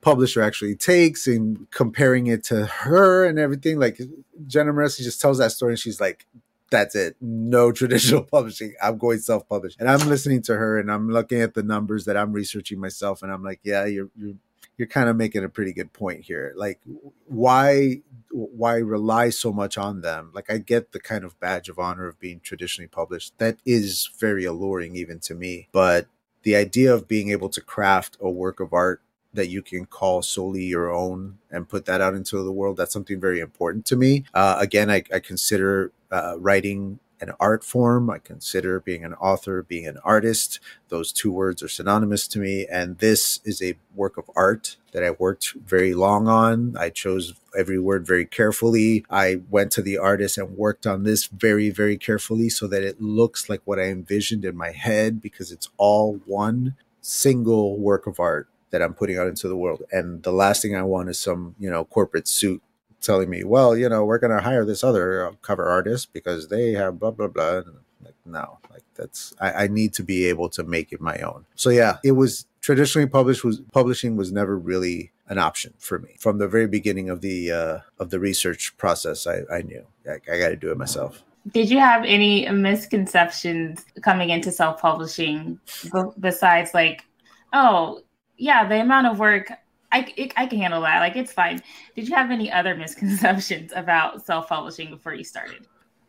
publisher 0.00 0.42
actually 0.42 0.74
takes 0.74 1.26
and 1.26 1.70
comparing 1.70 2.26
it 2.26 2.42
to 2.42 2.66
her 2.66 3.24
and 3.24 3.38
everything 3.38 3.78
like 3.78 4.00
jenna 4.46 4.72
moreci 4.72 5.02
just 5.02 5.20
tells 5.20 5.38
that 5.38 5.52
story 5.52 5.72
and 5.72 5.78
she's 5.78 6.00
like 6.00 6.26
that's 6.72 6.96
it. 6.96 7.14
No 7.20 7.70
traditional 7.80 8.24
publishing. 8.24 8.74
I'm 8.82 8.98
going 8.98 9.20
self 9.20 9.48
published. 9.48 9.78
And 9.78 9.88
I'm 9.88 10.08
listening 10.08 10.42
to 10.42 10.56
her 10.56 10.80
and 10.80 10.90
I'm 10.90 11.08
looking 11.08 11.40
at 11.40 11.54
the 11.54 11.62
numbers 11.62 12.06
that 12.06 12.16
I'm 12.16 12.32
researching 12.32 12.80
myself 12.80 13.22
and 13.22 13.30
I'm 13.30 13.44
like, 13.44 13.60
yeah, 13.62 13.84
you're 13.84 14.10
you're 14.16 14.34
you're 14.78 14.88
kind 14.88 15.08
of 15.08 15.16
making 15.16 15.44
a 15.44 15.48
pretty 15.48 15.72
good 15.72 15.92
point 15.92 16.22
here. 16.22 16.52
Like 16.56 16.80
why 17.26 18.02
why 18.30 18.76
rely 18.78 19.30
so 19.30 19.52
much 19.52 19.78
on 19.78 20.00
them? 20.00 20.32
Like 20.34 20.50
I 20.50 20.58
get 20.58 20.90
the 20.90 21.00
kind 21.00 21.22
of 21.22 21.38
badge 21.38 21.68
of 21.68 21.78
honor 21.78 22.08
of 22.08 22.18
being 22.18 22.40
traditionally 22.40 22.88
published. 22.88 23.38
That 23.38 23.58
is 23.64 24.10
very 24.18 24.44
alluring 24.44 24.96
even 24.96 25.20
to 25.20 25.34
me. 25.34 25.68
But 25.70 26.08
the 26.42 26.56
idea 26.56 26.92
of 26.92 27.06
being 27.06 27.30
able 27.30 27.50
to 27.50 27.60
craft 27.60 28.16
a 28.20 28.28
work 28.28 28.58
of 28.58 28.72
art 28.72 29.02
that 29.34 29.48
you 29.48 29.62
can 29.62 29.86
call 29.86 30.22
solely 30.22 30.64
your 30.64 30.92
own 30.92 31.38
and 31.50 31.68
put 31.68 31.84
that 31.86 32.00
out 32.00 32.14
into 32.14 32.42
the 32.42 32.52
world 32.52 32.76
that's 32.76 32.92
something 32.92 33.20
very 33.20 33.40
important 33.40 33.84
to 33.86 33.96
me 33.96 34.24
uh, 34.34 34.56
again 34.58 34.90
I, 34.90 35.02
I 35.12 35.20
consider 35.20 35.92
uh, 36.10 36.36
writing 36.38 36.98
an 37.22 37.32
art 37.38 37.62
form. 37.64 38.10
I 38.10 38.18
consider 38.18 38.80
being 38.80 39.04
an 39.04 39.14
author, 39.14 39.62
being 39.62 39.86
an 39.86 39.98
artist. 40.04 40.58
Those 40.88 41.12
two 41.12 41.32
words 41.32 41.62
are 41.62 41.68
synonymous 41.68 42.26
to 42.28 42.40
me. 42.40 42.66
And 42.66 42.98
this 42.98 43.40
is 43.44 43.62
a 43.62 43.76
work 43.94 44.18
of 44.18 44.28
art 44.34 44.76
that 44.92 45.04
I 45.04 45.12
worked 45.12 45.54
very 45.54 45.94
long 45.94 46.26
on. 46.26 46.76
I 46.76 46.90
chose 46.90 47.34
every 47.56 47.78
word 47.78 48.06
very 48.06 48.26
carefully. 48.26 49.06
I 49.08 49.40
went 49.48 49.70
to 49.72 49.82
the 49.82 49.96
artist 49.98 50.36
and 50.36 50.58
worked 50.58 50.86
on 50.86 51.04
this 51.04 51.26
very, 51.26 51.70
very 51.70 51.96
carefully 51.96 52.48
so 52.48 52.66
that 52.66 52.82
it 52.82 53.00
looks 53.00 53.48
like 53.48 53.62
what 53.64 53.78
I 53.78 53.84
envisioned 53.84 54.44
in 54.44 54.56
my 54.56 54.72
head 54.72 55.22
because 55.22 55.52
it's 55.52 55.68
all 55.76 56.20
one 56.26 56.74
single 57.00 57.78
work 57.78 58.06
of 58.06 58.20
art 58.20 58.48
that 58.72 58.82
I'm 58.82 58.94
putting 58.94 59.18
out 59.18 59.28
into 59.28 59.48
the 59.48 59.56
world. 59.56 59.84
And 59.92 60.22
the 60.22 60.32
last 60.32 60.62
thing 60.62 60.74
I 60.74 60.82
want 60.82 61.08
is 61.10 61.20
some, 61.20 61.54
you 61.58 61.70
know, 61.70 61.84
corporate 61.84 62.26
suit 62.26 62.60
telling 63.00 63.30
me, 63.30 63.44
well, 63.44 63.76
you 63.76 63.88
know, 63.88 64.04
we're 64.04 64.18
going 64.18 64.36
to 64.36 64.42
hire 64.42 64.64
this 64.64 64.82
other 64.82 65.28
uh, 65.28 65.32
cover 65.42 65.68
artist 65.68 66.12
because 66.12 66.48
they 66.48 66.72
have 66.72 66.98
blah, 66.98 67.10
blah, 67.10 67.28
blah. 67.28 67.62
Like, 68.02 68.14
no, 68.24 68.58
like 68.70 68.82
that's, 68.94 69.34
I, 69.40 69.64
I 69.64 69.66
need 69.68 69.92
to 69.94 70.02
be 70.02 70.24
able 70.24 70.48
to 70.50 70.64
make 70.64 70.92
it 70.92 71.00
my 71.00 71.18
own. 71.18 71.44
So 71.54 71.70
yeah, 71.70 71.98
it 72.02 72.12
was 72.12 72.46
traditionally 72.60 73.08
published 73.08 73.44
was 73.44 73.60
publishing 73.72 74.16
was 74.16 74.32
never 74.32 74.56
really 74.56 75.12
an 75.28 75.38
option 75.38 75.74
for 75.78 75.98
me 75.98 76.16
from 76.18 76.38
the 76.38 76.48
very 76.48 76.66
beginning 76.66 77.10
of 77.10 77.20
the, 77.20 77.52
uh, 77.52 77.78
of 77.98 78.10
the 78.10 78.18
research 78.18 78.76
process. 78.78 79.26
I, 79.26 79.42
I 79.52 79.62
knew 79.62 79.86
I, 80.08 80.14
I 80.32 80.38
got 80.38 80.48
to 80.48 80.56
do 80.56 80.70
it 80.70 80.78
myself. 80.78 81.22
Did 81.52 81.70
you 81.70 81.78
have 81.78 82.04
any 82.04 82.48
misconceptions 82.48 83.84
coming 84.00 84.30
into 84.30 84.52
self 84.52 84.80
publishing 84.80 85.58
b- 85.92 86.02
besides 86.20 86.72
like, 86.72 87.04
oh, 87.52 88.00
yeah, 88.42 88.66
the 88.66 88.80
amount 88.80 89.06
of 89.06 89.20
work 89.20 89.52
I, 89.92 90.12
it, 90.16 90.32
I 90.36 90.46
can 90.46 90.58
handle 90.58 90.80
that. 90.82 90.98
Like 91.00 91.16
it's 91.16 91.32
fine. 91.32 91.62
Did 91.94 92.08
you 92.08 92.14
have 92.14 92.30
any 92.30 92.50
other 92.50 92.74
misconceptions 92.84 93.72
about 93.74 94.24
self 94.24 94.48
publishing 94.48 94.90
before 94.90 95.14
you 95.14 95.22
started? 95.22 95.66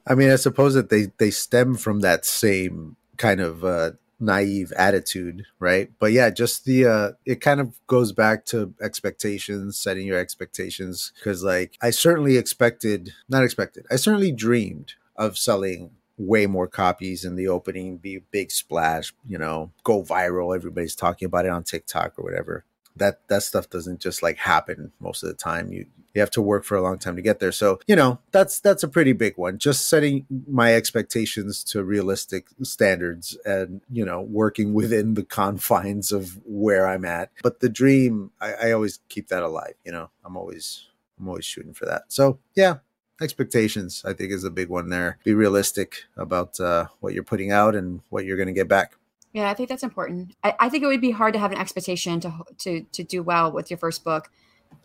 I 0.07 0.15
mean, 0.15 0.31
I 0.31 0.37
suppose 0.37 0.73
that 0.73 0.89
they 0.89 1.11
they 1.19 1.31
stem 1.31 1.75
from 1.75 1.99
that 1.99 2.25
same 2.25 2.95
kind 3.17 3.39
of 3.39 3.63
uh, 3.63 3.91
naive 4.19 4.73
attitude, 4.75 5.45
right? 5.59 5.91
But 5.99 6.11
yeah, 6.11 6.31
just 6.31 6.65
the 6.65 6.85
uh 6.85 7.11
it 7.25 7.39
kind 7.39 7.59
of 7.59 7.79
goes 7.87 8.11
back 8.11 8.45
to 8.45 8.73
expectations, 8.81 9.77
setting 9.77 10.07
your 10.07 10.17
expectations 10.17 11.11
cuz 11.23 11.43
like 11.43 11.77
I 11.81 11.91
certainly 11.91 12.37
expected, 12.37 13.13
not 13.29 13.43
expected. 13.43 13.85
I 13.91 13.97
certainly 13.97 14.31
dreamed 14.31 14.93
of 15.15 15.37
selling 15.37 15.91
way 16.17 16.45
more 16.45 16.67
copies 16.67 17.25
in 17.25 17.35
the 17.35 17.47
opening, 17.47 17.97
be 17.97 18.15
a 18.15 18.21
big 18.21 18.51
splash, 18.51 19.13
you 19.27 19.37
know, 19.37 19.71
go 19.83 20.03
viral, 20.03 20.55
everybody's 20.55 20.95
talking 20.95 21.25
about 21.25 21.45
it 21.45 21.51
on 21.51 21.63
TikTok 21.63 22.17
or 22.17 22.23
whatever. 22.23 22.65
That 22.95 23.27
that 23.27 23.41
stuff 23.41 23.69
doesn't 23.69 23.99
just 23.99 24.21
like 24.21 24.37
happen 24.37 24.91
most 24.99 25.23
of 25.23 25.29
the 25.29 25.35
time. 25.35 25.71
You 25.71 25.87
you 26.13 26.21
have 26.21 26.29
to 26.31 26.41
work 26.43 26.63
for 26.63 26.77
a 26.77 26.81
long 26.81 26.99
time 26.99 27.15
to 27.15 27.23
get 27.23 27.39
there. 27.39 27.51
So 27.51 27.79
you 27.87 27.95
know 27.95 28.19
that's 28.31 28.59
that's 28.59 28.83
a 28.83 28.87
pretty 28.87 29.13
big 29.13 29.35
one. 29.35 29.57
Just 29.57 29.87
setting 29.87 30.27
my 30.47 30.75
expectations 30.75 31.63
to 31.65 31.83
realistic 31.83 32.47
standards 32.61 33.35
and 33.45 33.81
you 33.89 34.05
know 34.05 34.21
working 34.21 34.73
within 34.73 35.15
the 35.15 35.23
confines 35.23 36.11
of 36.11 36.39
where 36.45 36.87
i'm 36.87 37.05
at. 37.05 37.31
But 37.41 37.59
the 37.59 37.69
dream 37.69 38.31
i, 38.39 38.53
I 38.53 38.71
always 38.71 38.99
keep 39.09 39.29
that 39.29 39.43
alive 39.43 39.73
you 39.83 39.91
know? 39.91 40.09
I'm 40.23 40.37
always 40.37 40.85
i'm 41.19 41.27
always 41.27 41.45
shooting 41.45 41.73
for 41.73 41.85
that. 41.85 42.03
So 42.09 42.39
yeah 42.55 42.77
expectations 43.21 44.03
i 44.05 44.13
think 44.13 44.31
is 44.31 44.43
a 44.43 44.51
big 44.51 44.69
one 44.69 44.89
there. 44.89 45.17
Be 45.23 45.33
realistic 45.33 46.03
about 46.17 46.59
uh, 46.59 46.87
what 46.99 47.13
you're 47.13 47.23
putting 47.23 47.51
out 47.51 47.75
and 47.75 48.01
what 48.09 48.25
you're 48.25 48.37
going 48.37 48.47
to 48.47 48.53
get 48.53 48.67
back. 48.67 48.95
Yeah, 49.33 49.49
I 49.49 49.55
think 49.55 49.67
that's 49.67 49.83
important. 49.83 50.35
I, 50.43 50.55
I 50.59 50.69
think 50.69 50.83
it 50.83 50.87
would 50.87 51.01
be 51.01 51.11
hard 51.11 51.33
to 51.33 51.39
have 51.39 51.51
an 51.51 51.57
expectation 51.57 52.19
to 52.21 52.33
to 52.59 52.81
to 52.91 53.03
do 53.03 53.23
well 53.23 53.51
with 53.51 53.69
your 53.71 53.77
first 53.77 54.03
book 54.03 54.29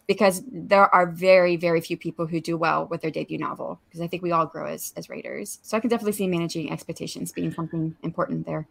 because 0.06 0.42
there 0.50 0.92
are 0.94 1.06
very 1.06 1.56
very 1.56 1.80
few 1.80 1.96
people 1.96 2.26
who 2.26 2.40
do 2.40 2.56
well 2.56 2.86
with 2.86 3.02
their 3.02 3.10
debut 3.10 3.38
novel 3.38 3.80
because 3.88 4.00
i 4.00 4.06
think 4.06 4.22
we 4.22 4.32
all 4.32 4.46
grow 4.46 4.66
as 4.66 4.92
as 4.96 5.08
writers. 5.08 5.58
So 5.62 5.76
i 5.76 5.80
can 5.80 5.90
definitely 5.90 6.12
see 6.12 6.26
managing 6.26 6.72
expectations 6.72 7.32
being 7.32 7.52
something 7.52 7.96
important 8.02 8.46
there. 8.46 8.66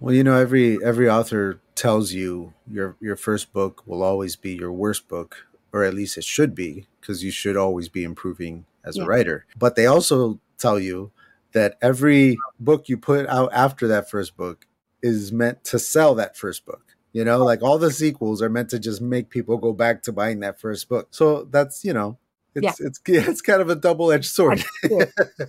Well 0.00 0.14
you 0.14 0.24
know 0.24 0.36
every 0.36 0.82
every 0.84 1.08
author 1.08 1.60
tells 1.74 2.12
you 2.12 2.52
your 2.70 2.96
your 3.00 3.16
first 3.16 3.52
book 3.52 3.82
will 3.86 4.02
always 4.02 4.36
be 4.36 4.54
your 4.54 4.72
worst 4.72 5.08
book 5.08 5.46
or 5.72 5.84
at 5.84 5.94
least 5.94 6.18
it 6.18 6.24
should 6.24 6.54
be 6.54 6.86
because 7.00 7.24
you 7.24 7.30
should 7.30 7.56
always 7.56 7.88
be 7.88 8.04
improving 8.04 8.66
as 8.84 8.96
yeah. 8.96 9.04
a 9.04 9.06
writer 9.06 9.46
but 9.58 9.76
they 9.76 9.86
also 9.86 10.40
tell 10.58 10.78
you 10.78 11.10
that 11.52 11.76
every 11.82 12.38
book 12.58 12.88
you 12.88 12.96
put 12.96 13.26
out 13.28 13.50
after 13.52 13.88
that 13.88 14.10
first 14.10 14.36
book 14.36 14.66
is 15.02 15.32
meant 15.32 15.64
to 15.64 15.78
sell 15.78 16.14
that 16.14 16.36
first 16.36 16.64
book. 16.64 16.96
You 17.12 17.24
know, 17.24 17.44
like 17.44 17.62
all 17.62 17.78
the 17.78 17.90
sequels 17.90 18.40
are 18.40 18.48
meant 18.48 18.70
to 18.70 18.78
just 18.78 19.02
make 19.02 19.28
people 19.28 19.58
go 19.58 19.74
back 19.74 20.02
to 20.04 20.12
buying 20.12 20.40
that 20.40 20.58
first 20.58 20.88
book. 20.88 21.08
So 21.10 21.44
that's, 21.44 21.84
you 21.84 21.92
know, 21.92 22.18
it's 22.54 22.80
yeah. 22.80 22.86
it's 22.86 23.00
it's 23.06 23.40
kind 23.42 23.60
of 23.60 23.68
a 23.68 23.74
double-edged 23.74 24.30
sword. 24.30 24.64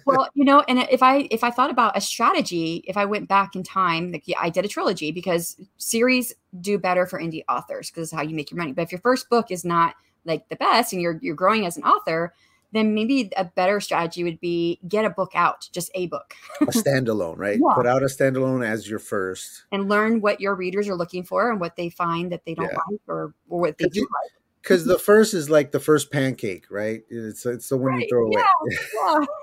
well, 0.05 0.29
you 0.33 0.43
know, 0.43 0.61
and 0.67 0.79
if 0.91 1.01
I 1.01 1.27
if 1.31 1.41
I 1.41 1.51
thought 1.51 1.69
about 1.69 1.95
a 1.95 2.01
strategy, 2.01 2.83
if 2.85 2.97
I 2.97 3.05
went 3.05 3.29
back 3.29 3.55
in 3.55 3.63
time, 3.63 4.11
like 4.11 4.27
yeah, 4.27 4.39
I 4.41 4.49
did 4.49 4.65
a 4.65 4.67
trilogy 4.67 5.11
because 5.11 5.55
series 5.77 6.33
do 6.59 6.77
better 6.77 7.05
for 7.05 7.19
indie 7.19 7.43
authors 7.47 7.89
because 7.89 8.09
it's 8.09 8.13
how 8.13 8.23
you 8.23 8.35
make 8.35 8.51
your 8.51 8.57
money. 8.57 8.73
But 8.73 8.83
if 8.83 8.91
your 8.91 9.01
first 9.01 9.29
book 9.29 9.49
is 9.49 9.63
not 9.63 9.95
like 10.25 10.47
the 10.49 10.57
best 10.57 10.91
and 10.91 11.01
you're 11.01 11.17
you're 11.21 11.35
growing 11.35 11.65
as 11.65 11.77
an 11.77 11.83
author, 11.83 12.33
then 12.73 12.93
maybe 12.93 13.31
a 13.37 13.45
better 13.45 13.79
strategy 13.79 14.23
would 14.23 14.39
be 14.39 14.79
get 14.87 15.05
a 15.05 15.09
book 15.09 15.31
out, 15.35 15.69
just 15.71 15.91
a 15.95 16.07
book. 16.07 16.33
a 16.61 16.65
standalone, 16.65 17.37
right? 17.37 17.53
Yeah. 17.63 17.75
Put 17.75 17.85
out 17.85 18.01
a 18.01 18.07
standalone 18.07 18.65
as 18.65 18.89
your 18.89 18.99
first. 18.99 19.63
And 19.71 19.87
learn 19.87 20.21
what 20.21 20.41
your 20.41 20.55
readers 20.55 20.89
are 20.89 20.95
looking 20.95 21.23
for 21.23 21.49
and 21.49 21.59
what 21.59 21.75
they 21.75 21.89
find 21.89 22.31
that 22.31 22.45
they 22.45 22.55
don't 22.55 22.65
yeah. 22.65 22.79
like 22.89 22.99
or, 23.07 23.33
or 23.47 23.59
what 23.59 23.77
they 23.77 23.85
do 23.85 23.99
you, 23.99 24.01
like. 24.01 24.31
Because 24.61 24.85
the 24.85 24.97
first 24.97 25.33
is 25.33 25.49
like 25.49 25.71
the 25.71 25.79
first 25.79 26.11
pancake, 26.11 26.65
right? 26.69 27.03
It's 27.09 27.45
it's 27.45 27.69
the 27.69 27.77
one 27.77 27.93
right. 27.93 28.01
you 28.01 28.07
throw 28.09 28.25
away. 28.25 28.41
Yeah. 28.41 29.19
yeah. 29.19 29.25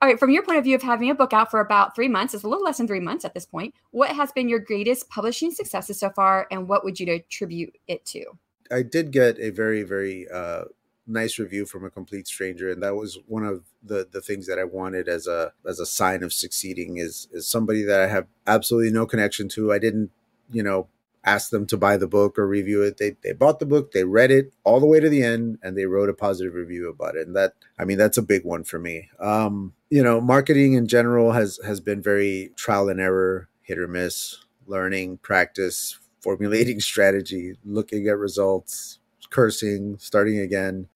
All 0.00 0.08
right, 0.08 0.18
from 0.18 0.30
your 0.30 0.44
point 0.44 0.58
of 0.58 0.64
view 0.64 0.76
of 0.76 0.82
having 0.82 1.10
a 1.10 1.14
book 1.14 1.32
out 1.32 1.50
for 1.50 1.58
about 1.58 1.96
three 1.96 2.06
months, 2.06 2.32
it's 2.32 2.44
a 2.44 2.48
little 2.48 2.62
less 2.62 2.78
than 2.78 2.86
three 2.86 3.00
months 3.00 3.24
at 3.24 3.34
this 3.34 3.46
point. 3.46 3.74
What 3.90 4.14
has 4.14 4.30
been 4.30 4.48
your 4.48 4.60
greatest 4.60 5.08
publishing 5.08 5.50
successes 5.50 5.98
so 5.98 6.10
far, 6.10 6.46
and 6.52 6.68
what 6.68 6.84
would 6.84 7.00
you 7.00 7.12
attribute 7.12 7.74
it 7.88 8.04
to? 8.06 8.24
I 8.70 8.82
did 8.82 9.10
get 9.10 9.40
a 9.40 9.50
very, 9.50 9.82
very 9.82 10.28
uh, 10.28 10.64
nice 11.08 11.38
review 11.38 11.64
from 11.64 11.84
a 11.84 11.90
complete 11.90 12.28
stranger 12.28 12.70
and 12.70 12.82
that 12.82 12.94
was 12.94 13.18
one 13.26 13.44
of 13.44 13.64
the 13.82 14.06
the 14.12 14.20
things 14.20 14.46
that 14.46 14.58
I 14.58 14.64
wanted 14.64 15.08
as 15.08 15.26
a 15.26 15.52
as 15.66 15.80
a 15.80 15.86
sign 15.86 16.22
of 16.22 16.32
succeeding 16.32 16.98
is 16.98 17.28
is 17.32 17.46
somebody 17.48 17.82
that 17.82 18.00
I 18.00 18.06
have 18.08 18.26
absolutely 18.46 18.92
no 18.92 19.06
connection 19.06 19.48
to. 19.50 19.72
I 19.72 19.78
didn't, 19.78 20.10
you 20.50 20.62
know, 20.62 20.88
ask 21.24 21.50
them 21.50 21.66
to 21.66 21.76
buy 21.76 21.96
the 21.96 22.06
book 22.06 22.38
or 22.38 22.46
review 22.46 22.82
it. 22.82 22.98
They 22.98 23.16
they 23.22 23.32
bought 23.32 23.58
the 23.58 23.66
book, 23.66 23.92
they 23.92 24.04
read 24.04 24.30
it 24.30 24.52
all 24.64 24.80
the 24.80 24.86
way 24.86 25.00
to 25.00 25.08
the 25.08 25.22
end 25.22 25.58
and 25.62 25.76
they 25.76 25.86
wrote 25.86 26.08
a 26.08 26.14
positive 26.14 26.54
review 26.54 26.88
about 26.88 27.16
it. 27.16 27.26
And 27.26 27.36
that 27.36 27.54
I 27.78 27.84
mean 27.84 27.98
that's 27.98 28.18
a 28.18 28.22
big 28.22 28.44
one 28.44 28.64
for 28.64 28.78
me. 28.78 29.08
Um, 29.18 29.74
you 29.90 30.02
know, 30.02 30.20
marketing 30.20 30.74
in 30.74 30.86
general 30.86 31.32
has 31.32 31.58
has 31.64 31.80
been 31.80 32.02
very 32.02 32.52
trial 32.56 32.88
and 32.88 33.00
error, 33.00 33.48
hit 33.62 33.78
or 33.78 33.88
miss, 33.88 34.44
learning, 34.66 35.18
practice, 35.18 35.98
formulating 36.20 36.80
strategy, 36.92 37.56
looking 37.64 38.06
at 38.08 38.18
results, 38.18 38.98
cursing, 39.30 39.96
starting 39.98 40.38
again 40.38 40.88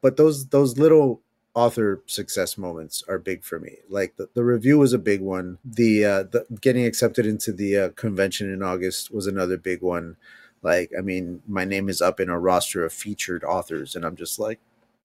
but 0.00 0.16
those 0.16 0.48
those 0.48 0.78
little 0.78 1.20
author 1.54 2.02
success 2.06 2.56
moments 2.56 3.02
are 3.08 3.18
big 3.18 3.42
for 3.42 3.58
me. 3.58 3.78
Like 3.88 4.16
the, 4.16 4.28
the 4.34 4.44
review 4.44 4.78
was 4.78 4.92
a 4.92 4.98
big 4.98 5.20
one. 5.20 5.58
The 5.64 6.04
uh, 6.04 6.22
the 6.24 6.46
getting 6.60 6.84
accepted 6.84 7.26
into 7.26 7.52
the 7.52 7.76
uh, 7.76 7.88
convention 7.90 8.52
in 8.52 8.62
August 8.62 9.12
was 9.12 9.26
another 9.26 9.56
big 9.56 9.82
one. 9.82 10.16
Like 10.62 10.90
I 10.96 11.00
mean, 11.00 11.42
my 11.48 11.64
name 11.64 11.88
is 11.88 12.00
up 12.00 12.20
in 12.20 12.28
a 12.28 12.38
roster 12.38 12.84
of 12.84 12.92
featured 12.92 13.44
authors, 13.44 13.96
and 13.96 14.04
I'm 14.04 14.16
just 14.16 14.38
like, 14.38 14.60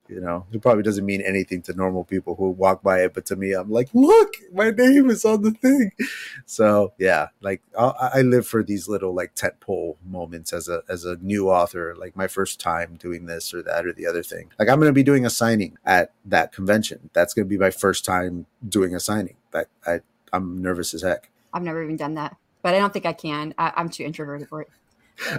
you 0.07 0.21
know, 0.21 0.45
it 0.51 0.61
probably 0.61 0.83
doesn't 0.83 1.05
mean 1.05 1.21
anything 1.21 1.61
to 1.63 1.73
normal 1.73 2.03
people 2.03 2.35
who 2.35 2.49
walk 2.49 2.83
by 2.83 2.99
it, 2.99 3.13
but 3.13 3.25
to 3.27 3.35
me, 3.35 3.53
I'm 3.53 3.71
like, 3.71 3.89
look, 3.93 4.35
my 4.53 4.69
name 4.69 5.09
is 5.09 5.25
on 5.25 5.41
the 5.41 5.51
thing. 5.51 5.91
So 6.45 6.93
yeah, 6.97 7.29
like 7.41 7.61
I, 7.77 8.11
I 8.15 8.21
live 8.21 8.45
for 8.47 8.63
these 8.63 8.87
little 8.87 9.13
like 9.13 9.35
tentpole 9.35 9.95
moments 10.05 10.53
as 10.53 10.69
a 10.69 10.83
as 10.87 11.05
a 11.05 11.17
new 11.17 11.49
author, 11.49 11.95
like 11.97 12.15
my 12.15 12.27
first 12.27 12.59
time 12.59 12.95
doing 12.99 13.25
this 13.25 13.53
or 13.53 13.63
that 13.63 13.85
or 13.85 13.93
the 13.93 14.05
other 14.05 14.23
thing. 14.23 14.51
Like 14.59 14.69
I'm 14.69 14.79
going 14.79 14.89
to 14.89 14.93
be 14.93 15.03
doing 15.03 15.25
a 15.25 15.29
signing 15.29 15.77
at 15.85 16.11
that 16.25 16.51
convention. 16.51 17.09
That's 17.13 17.33
going 17.33 17.45
to 17.45 17.49
be 17.49 17.57
my 17.57 17.71
first 17.71 18.05
time 18.05 18.45
doing 18.67 18.93
a 18.93 18.99
signing. 18.99 19.37
That 19.51 19.67
I 19.85 20.01
I'm 20.31 20.61
nervous 20.61 20.93
as 20.93 21.01
heck. 21.01 21.29
I've 21.53 21.63
never 21.63 21.83
even 21.83 21.97
done 21.97 22.15
that, 22.15 22.35
but 22.61 22.75
I 22.75 22.79
don't 22.79 22.93
think 22.93 23.05
I 23.05 23.13
can. 23.13 23.53
I, 23.57 23.73
I'm 23.75 23.89
too 23.89 24.03
introverted 24.03 24.49
for 24.49 24.61
it. 24.61 24.69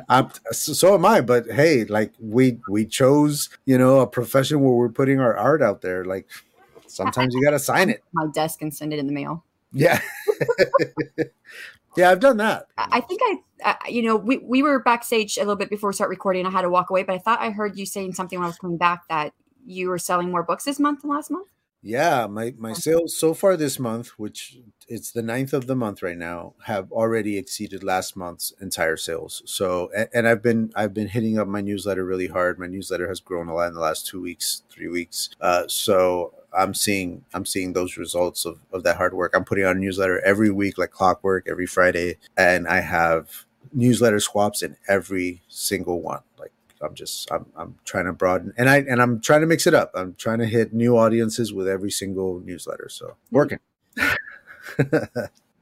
I'm, 0.09 0.31
so, 0.53 0.95
am 0.95 1.05
I. 1.05 1.21
But 1.21 1.47
hey, 1.51 1.85
like 1.85 2.13
we 2.21 2.59
we 2.69 2.87
chose, 2.87 3.51
you 3.65 3.79
know, 3.79 4.01
a 4.01 4.07
profession 4.07 4.61
where 4.61 4.73
we're 4.73 4.89
putting 4.89 5.21
our 5.21 5.37
art 5.37 5.63
out 5.63 5.83
there. 5.83 6.05
Like 6.05 6.29
sometimes 6.87 7.35
you 7.35 7.43
got 7.43 7.51
to 7.51 7.59
sign 7.59 7.91
it. 7.91 8.03
My 8.13 8.27
desk 8.33 8.63
and 8.63 8.75
send 8.75 8.93
it 8.93 8.99
in 8.99 9.07
the 9.07 9.13
mail. 9.13 9.45
Yeah. 9.73 10.01
yeah, 11.97 12.11
I've 12.11 12.21
done 12.21 12.39
that. 12.39 12.67
I 12.79 13.01
think 13.01 13.21
I, 13.23 13.37
uh, 13.65 13.75
you 13.89 14.03
know, 14.03 14.17
we, 14.17 14.39
we 14.39 14.63
were 14.63 14.79
backstage 14.79 15.37
a 15.37 15.41
little 15.41 15.57
bit 15.57 15.71
before 15.71 15.91
we 15.91 15.95
start 15.95 16.11
recording. 16.11 16.47
I 16.47 16.51
had 16.51 16.63
to 16.63 16.71
walk 16.71 16.91
away, 16.91 17.03
but 17.03 17.15
I 17.15 17.19
thought 17.19 17.41
I 17.41 17.51
heard 17.51 17.77
you 17.77 17.85
saying 17.85 18.15
something 18.15 18.39
when 18.39 18.45
I 18.45 18.49
was 18.49 18.59
coming 18.59 18.79
back 18.79 19.07
that 19.09 19.33
you 19.67 19.89
were 19.89 19.99
selling 19.99 20.31
more 20.31 20.43
books 20.43 20.65
this 20.65 20.79
month 20.79 21.03
than 21.03 21.11
last 21.11 21.31
month. 21.31 21.49
Yeah, 21.87 22.27
my 22.27 22.53
my 22.59 22.73
sales 22.73 23.17
so 23.17 23.33
far 23.33 23.57
this 23.57 23.79
month, 23.79 24.09
which 24.19 24.59
it's 24.89 25.13
the 25.13 25.23
ninth 25.23 25.53
of 25.53 25.69
the 25.69 25.77
month 25.77 26.03
right 26.03 26.19
now, 26.19 26.55
have 26.65 26.91
already 26.91 27.39
exceeded 27.39 27.85
last 27.85 28.17
month's 28.17 28.53
entire 28.61 28.97
sales. 28.97 29.43
So, 29.47 29.89
and, 29.97 30.09
and, 30.13 30.27
I've 30.27 30.43
been 30.43 30.73
I've 30.75 30.93
been 30.93 31.07
hitting 31.07 31.39
up 31.39 31.47
my 31.47 31.61
newsletter 31.61 32.05
really 32.05 32.27
hard. 32.27 32.59
My 32.59 32.67
newsletter 32.67 33.07
has 33.07 33.21
grown 33.21 33.49
a 33.49 33.55
lot 33.55 33.69
in 33.69 33.75
the 33.75 33.81
last 33.81 34.05
two 34.05 34.21
weeks, 34.21 34.65
three 34.69 34.89
weeks. 34.89 35.31
Uh, 35.41 35.69
so 35.69 36.35
I'm 36.53 36.75
seeing 36.75 37.25
I'm 37.33 37.47
seeing 37.47 37.73
those 37.73 37.97
results 37.97 38.45
of 38.45 38.59
of 38.73 38.83
that 38.83 38.97
hard 38.97 39.15
work. 39.15 39.33
I'm 39.37 39.45
putting 39.45 39.65
out 39.65 39.77
a 39.77 39.79
newsletter 39.79 40.19
every 40.25 40.51
week, 40.51 40.79
like 40.79 40.91
clockwork, 40.91 41.47
every 41.49 41.67
Friday, 41.67 42.17
and 42.37 42.67
I 42.67 42.81
have 42.81 43.47
newsletter 43.73 44.19
swaps 44.19 44.61
in 44.61 44.77
every 44.89 45.43
single 45.47 46.03
one. 46.03 46.23
Like 46.37 46.53
I'm 46.87 46.95
just 46.95 47.31
I'm 47.31 47.47
I'm 47.57 47.75
trying 47.85 48.07
to 48.07 48.13
broaden 48.13 48.53
and 48.57 48.69
I 48.69 48.79
and 48.79 49.03
I'm 49.03 49.21
trying 49.21 49.41
to 49.43 49.47
mix 49.47 49.67
it 49.67 49.75
up. 49.75 49.91
I'm 49.95 50.15
trying 50.15 50.39
to 50.39 50.47
hit 50.47 50.73
new 50.73 50.97
audiences 50.97 51.53
with 51.53 51.69
every 51.69 51.91
single 51.91 52.41
newsletter. 52.41 52.89
So 52.89 53.17
working. 53.31 53.59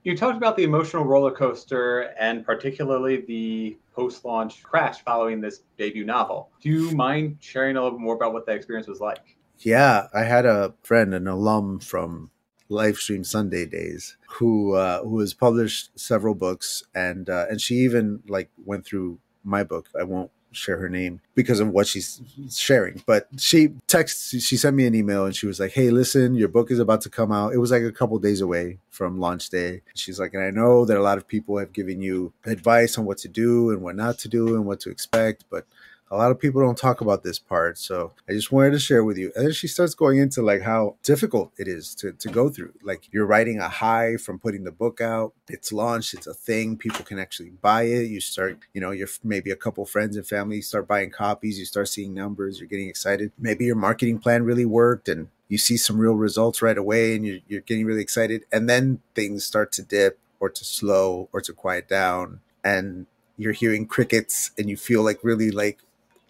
you 0.04 0.16
talked 0.16 0.36
about 0.36 0.56
the 0.56 0.64
emotional 0.64 1.04
roller 1.04 1.30
coaster 1.30 2.12
and 2.18 2.44
particularly 2.44 3.22
the 3.22 3.76
post-launch 3.94 4.62
crash 4.62 5.02
following 5.02 5.40
this 5.40 5.62
debut 5.78 6.04
novel. 6.04 6.50
Do 6.60 6.68
you 6.68 6.90
mind 6.92 7.38
sharing 7.40 7.76
a 7.76 7.82
little 7.82 7.98
bit 7.98 8.02
more 8.02 8.14
about 8.14 8.32
what 8.32 8.46
that 8.46 8.56
experience 8.56 8.86
was 8.86 9.00
like? 9.00 9.36
Yeah, 9.58 10.08
I 10.12 10.24
had 10.24 10.46
a 10.46 10.74
friend, 10.82 11.14
an 11.14 11.26
alum 11.28 11.78
from 11.80 12.30
Livestream 12.70 13.24
Sunday 13.24 13.66
days, 13.66 14.16
who 14.28 14.74
uh, 14.74 15.02
who 15.02 15.20
has 15.20 15.32
published 15.32 15.98
several 15.98 16.34
books, 16.34 16.82
and 16.94 17.30
uh, 17.30 17.46
and 17.48 17.60
she 17.60 17.76
even 17.76 18.22
like 18.26 18.50
went 18.64 18.84
through 18.84 19.20
my 19.44 19.62
book. 19.62 19.88
I 19.98 20.02
won't 20.02 20.30
share 20.56 20.78
her 20.78 20.88
name 20.88 21.20
because 21.34 21.60
of 21.60 21.68
what 21.68 21.86
she's 21.86 22.20
sharing. 22.50 23.02
But 23.06 23.28
she 23.36 23.74
texts, 23.86 24.30
she 24.42 24.56
sent 24.56 24.76
me 24.76 24.86
an 24.86 24.94
email 24.94 25.24
and 25.24 25.34
she 25.34 25.46
was 25.46 25.60
like, 25.60 25.72
Hey, 25.72 25.90
listen, 25.90 26.34
your 26.34 26.48
book 26.48 26.70
is 26.70 26.78
about 26.78 27.00
to 27.02 27.10
come 27.10 27.32
out. 27.32 27.52
It 27.52 27.58
was 27.58 27.70
like 27.70 27.82
a 27.82 27.92
couple 27.92 28.18
days 28.18 28.40
away 28.40 28.78
from 28.90 29.18
launch 29.18 29.50
day. 29.50 29.82
She's 29.94 30.20
like, 30.20 30.34
and 30.34 30.42
I 30.42 30.50
know 30.50 30.84
that 30.84 30.96
a 30.96 31.02
lot 31.02 31.18
of 31.18 31.26
people 31.26 31.58
have 31.58 31.72
given 31.72 32.00
you 32.00 32.32
advice 32.44 32.96
on 32.98 33.04
what 33.04 33.18
to 33.18 33.28
do 33.28 33.70
and 33.70 33.82
what 33.82 33.96
not 33.96 34.18
to 34.20 34.28
do 34.28 34.54
and 34.54 34.64
what 34.64 34.80
to 34.80 34.90
expect, 34.90 35.44
but 35.50 35.66
A 36.10 36.16
lot 36.16 36.30
of 36.30 36.38
people 36.38 36.60
don't 36.60 36.78
talk 36.78 37.00
about 37.00 37.22
this 37.22 37.38
part, 37.38 37.78
so 37.78 38.12
I 38.28 38.32
just 38.32 38.52
wanted 38.52 38.70
to 38.72 38.78
share 38.78 39.02
with 39.02 39.16
you. 39.16 39.32
And 39.34 39.46
then 39.46 39.52
she 39.52 39.66
starts 39.66 39.94
going 39.94 40.18
into 40.18 40.42
like 40.42 40.62
how 40.62 40.96
difficult 41.02 41.52
it 41.56 41.66
is 41.66 41.94
to, 41.96 42.12
to 42.12 42.28
go 42.28 42.50
through. 42.50 42.74
Like 42.82 43.08
you're 43.10 43.26
writing 43.26 43.58
a 43.58 43.68
high 43.68 44.16
from 44.16 44.38
putting 44.38 44.64
the 44.64 44.70
book 44.70 45.00
out. 45.00 45.32
It's 45.48 45.72
launched. 45.72 46.14
It's 46.14 46.26
a 46.26 46.34
thing. 46.34 46.76
People 46.76 47.04
can 47.04 47.18
actually 47.18 47.50
buy 47.50 47.84
it. 47.84 48.04
You 48.04 48.20
start, 48.20 48.58
you 48.74 48.80
know, 48.80 48.90
you're 48.90 49.08
maybe 49.24 49.50
a 49.50 49.56
couple 49.56 49.84
friends 49.86 50.16
and 50.16 50.26
family 50.26 50.60
start 50.60 50.86
buying 50.86 51.10
copies. 51.10 51.58
You 51.58 51.64
start 51.64 51.88
seeing 51.88 52.14
numbers. 52.14 52.60
You're 52.60 52.68
getting 52.68 52.88
excited. 52.88 53.32
Maybe 53.38 53.64
your 53.64 53.76
marketing 53.76 54.18
plan 54.18 54.44
really 54.44 54.66
worked 54.66 55.08
and 55.08 55.28
you 55.48 55.58
see 55.58 55.76
some 55.76 55.98
real 55.98 56.14
results 56.14 56.62
right 56.62 56.78
away 56.78 57.16
and 57.16 57.26
you're, 57.26 57.38
you're 57.48 57.60
getting 57.60 57.86
really 57.86 58.02
excited. 58.02 58.44
And 58.52 58.68
then 58.68 59.00
things 59.14 59.44
start 59.44 59.72
to 59.72 59.82
dip 59.82 60.18
or 60.38 60.50
to 60.50 60.64
slow 60.64 61.28
or 61.32 61.40
to 61.40 61.52
quiet 61.52 61.88
down. 61.88 62.40
And 62.62 63.06
you're 63.36 63.52
hearing 63.52 63.86
crickets 63.86 64.52
and 64.58 64.70
you 64.70 64.76
feel 64.76 65.02
like 65.02 65.18
really 65.22 65.50
like 65.50 65.80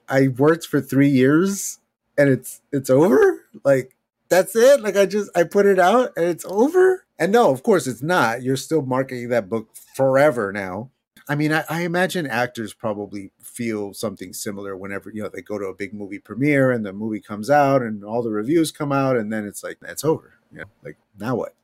I 0.08 0.28
worked 0.28 0.66
for 0.66 0.80
three 0.80 1.08
years 1.08 1.78
and 2.16 2.28
it's 2.28 2.60
it's 2.72 2.90
over. 2.90 3.44
Like 3.64 3.94
that's 4.28 4.56
it. 4.56 4.80
Like 4.80 4.96
I 4.96 5.06
just 5.06 5.30
I 5.36 5.44
put 5.44 5.66
it 5.66 5.78
out 5.78 6.12
and 6.16 6.26
it's 6.26 6.44
over. 6.44 7.06
And 7.18 7.32
no, 7.32 7.50
of 7.50 7.62
course 7.62 7.86
it's 7.86 8.02
not. 8.02 8.42
You're 8.42 8.56
still 8.56 8.82
marketing 8.82 9.28
that 9.28 9.48
book 9.48 9.68
forever 9.94 10.52
now. 10.52 10.90
I 11.28 11.36
mean, 11.36 11.52
I, 11.52 11.64
I, 11.70 11.82
imagine 11.82 12.26
actors 12.26 12.74
probably 12.74 13.30
feel 13.40 13.94
something 13.94 14.34
similar 14.34 14.76
whenever 14.76 15.10
you 15.10 15.22
know 15.22 15.30
they 15.32 15.40
go 15.40 15.58
to 15.58 15.66
a 15.66 15.74
big 15.74 15.94
movie 15.94 16.18
premiere 16.18 16.70
and 16.70 16.84
the 16.84 16.92
movie 16.92 17.20
comes 17.20 17.48
out 17.48 17.80
and 17.80 18.04
all 18.04 18.22
the 18.22 18.30
reviews 18.30 18.70
come 18.70 18.92
out 18.92 19.16
and 19.16 19.32
then 19.32 19.46
it's 19.46 19.62
like 19.62 19.78
it's 19.82 20.04
over. 20.04 20.34
You 20.52 20.58
know, 20.58 20.64
like 20.82 20.98
now 21.18 21.36
what? 21.36 21.54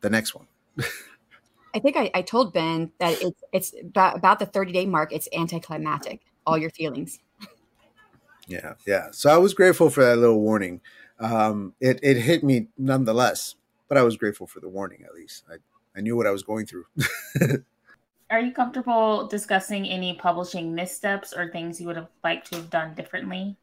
The 0.00 0.10
next 0.10 0.34
one. 0.34 0.46
I 1.74 1.78
think 1.78 1.96
I, 1.96 2.10
I 2.14 2.22
told 2.22 2.52
Ben 2.52 2.92
that 2.98 3.20
it's 3.22 3.42
it's 3.52 3.74
about, 3.80 4.16
about 4.16 4.38
the 4.38 4.46
30 4.46 4.72
day 4.72 4.86
mark. 4.86 5.12
It's 5.12 5.28
anticlimactic. 5.32 6.20
All 6.46 6.56
your 6.56 6.70
feelings. 6.70 7.18
Yeah, 8.50 8.74
yeah. 8.86 9.08
So 9.12 9.30
I 9.30 9.36
was 9.36 9.54
grateful 9.54 9.90
for 9.90 10.04
that 10.04 10.16
little 10.18 10.40
warning. 10.40 10.80
Um, 11.18 11.74
it 11.80 12.00
it 12.02 12.16
hit 12.16 12.42
me 12.42 12.68
nonetheless, 12.76 13.54
but 13.88 13.96
I 13.96 14.02
was 14.02 14.16
grateful 14.16 14.46
for 14.46 14.60
the 14.60 14.68
warning 14.68 15.04
at 15.04 15.14
least. 15.14 15.44
I 15.50 15.56
I 15.96 16.00
knew 16.00 16.16
what 16.16 16.26
I 16.26 16.30
was 16.30 16.42
going 16.42 16.66
through. 16.66 16.84
Are 18.30 18.40
you 18.40 18.52
comfortable 18.52 19.26
discussing 19.26 19.86
any 19.86 20.14
publishing 20.14 20.74
missteps 20.74 21.32
or 21.32 21.50
things 21.50 21.80
you 21.80 21.86
would 21.88 21.96
have 21.96 22.08
liked 22.22 22.50
to 22.52 22.58
have 22.58 22.70
done 22.70 22.94
differently? 22.94 23.56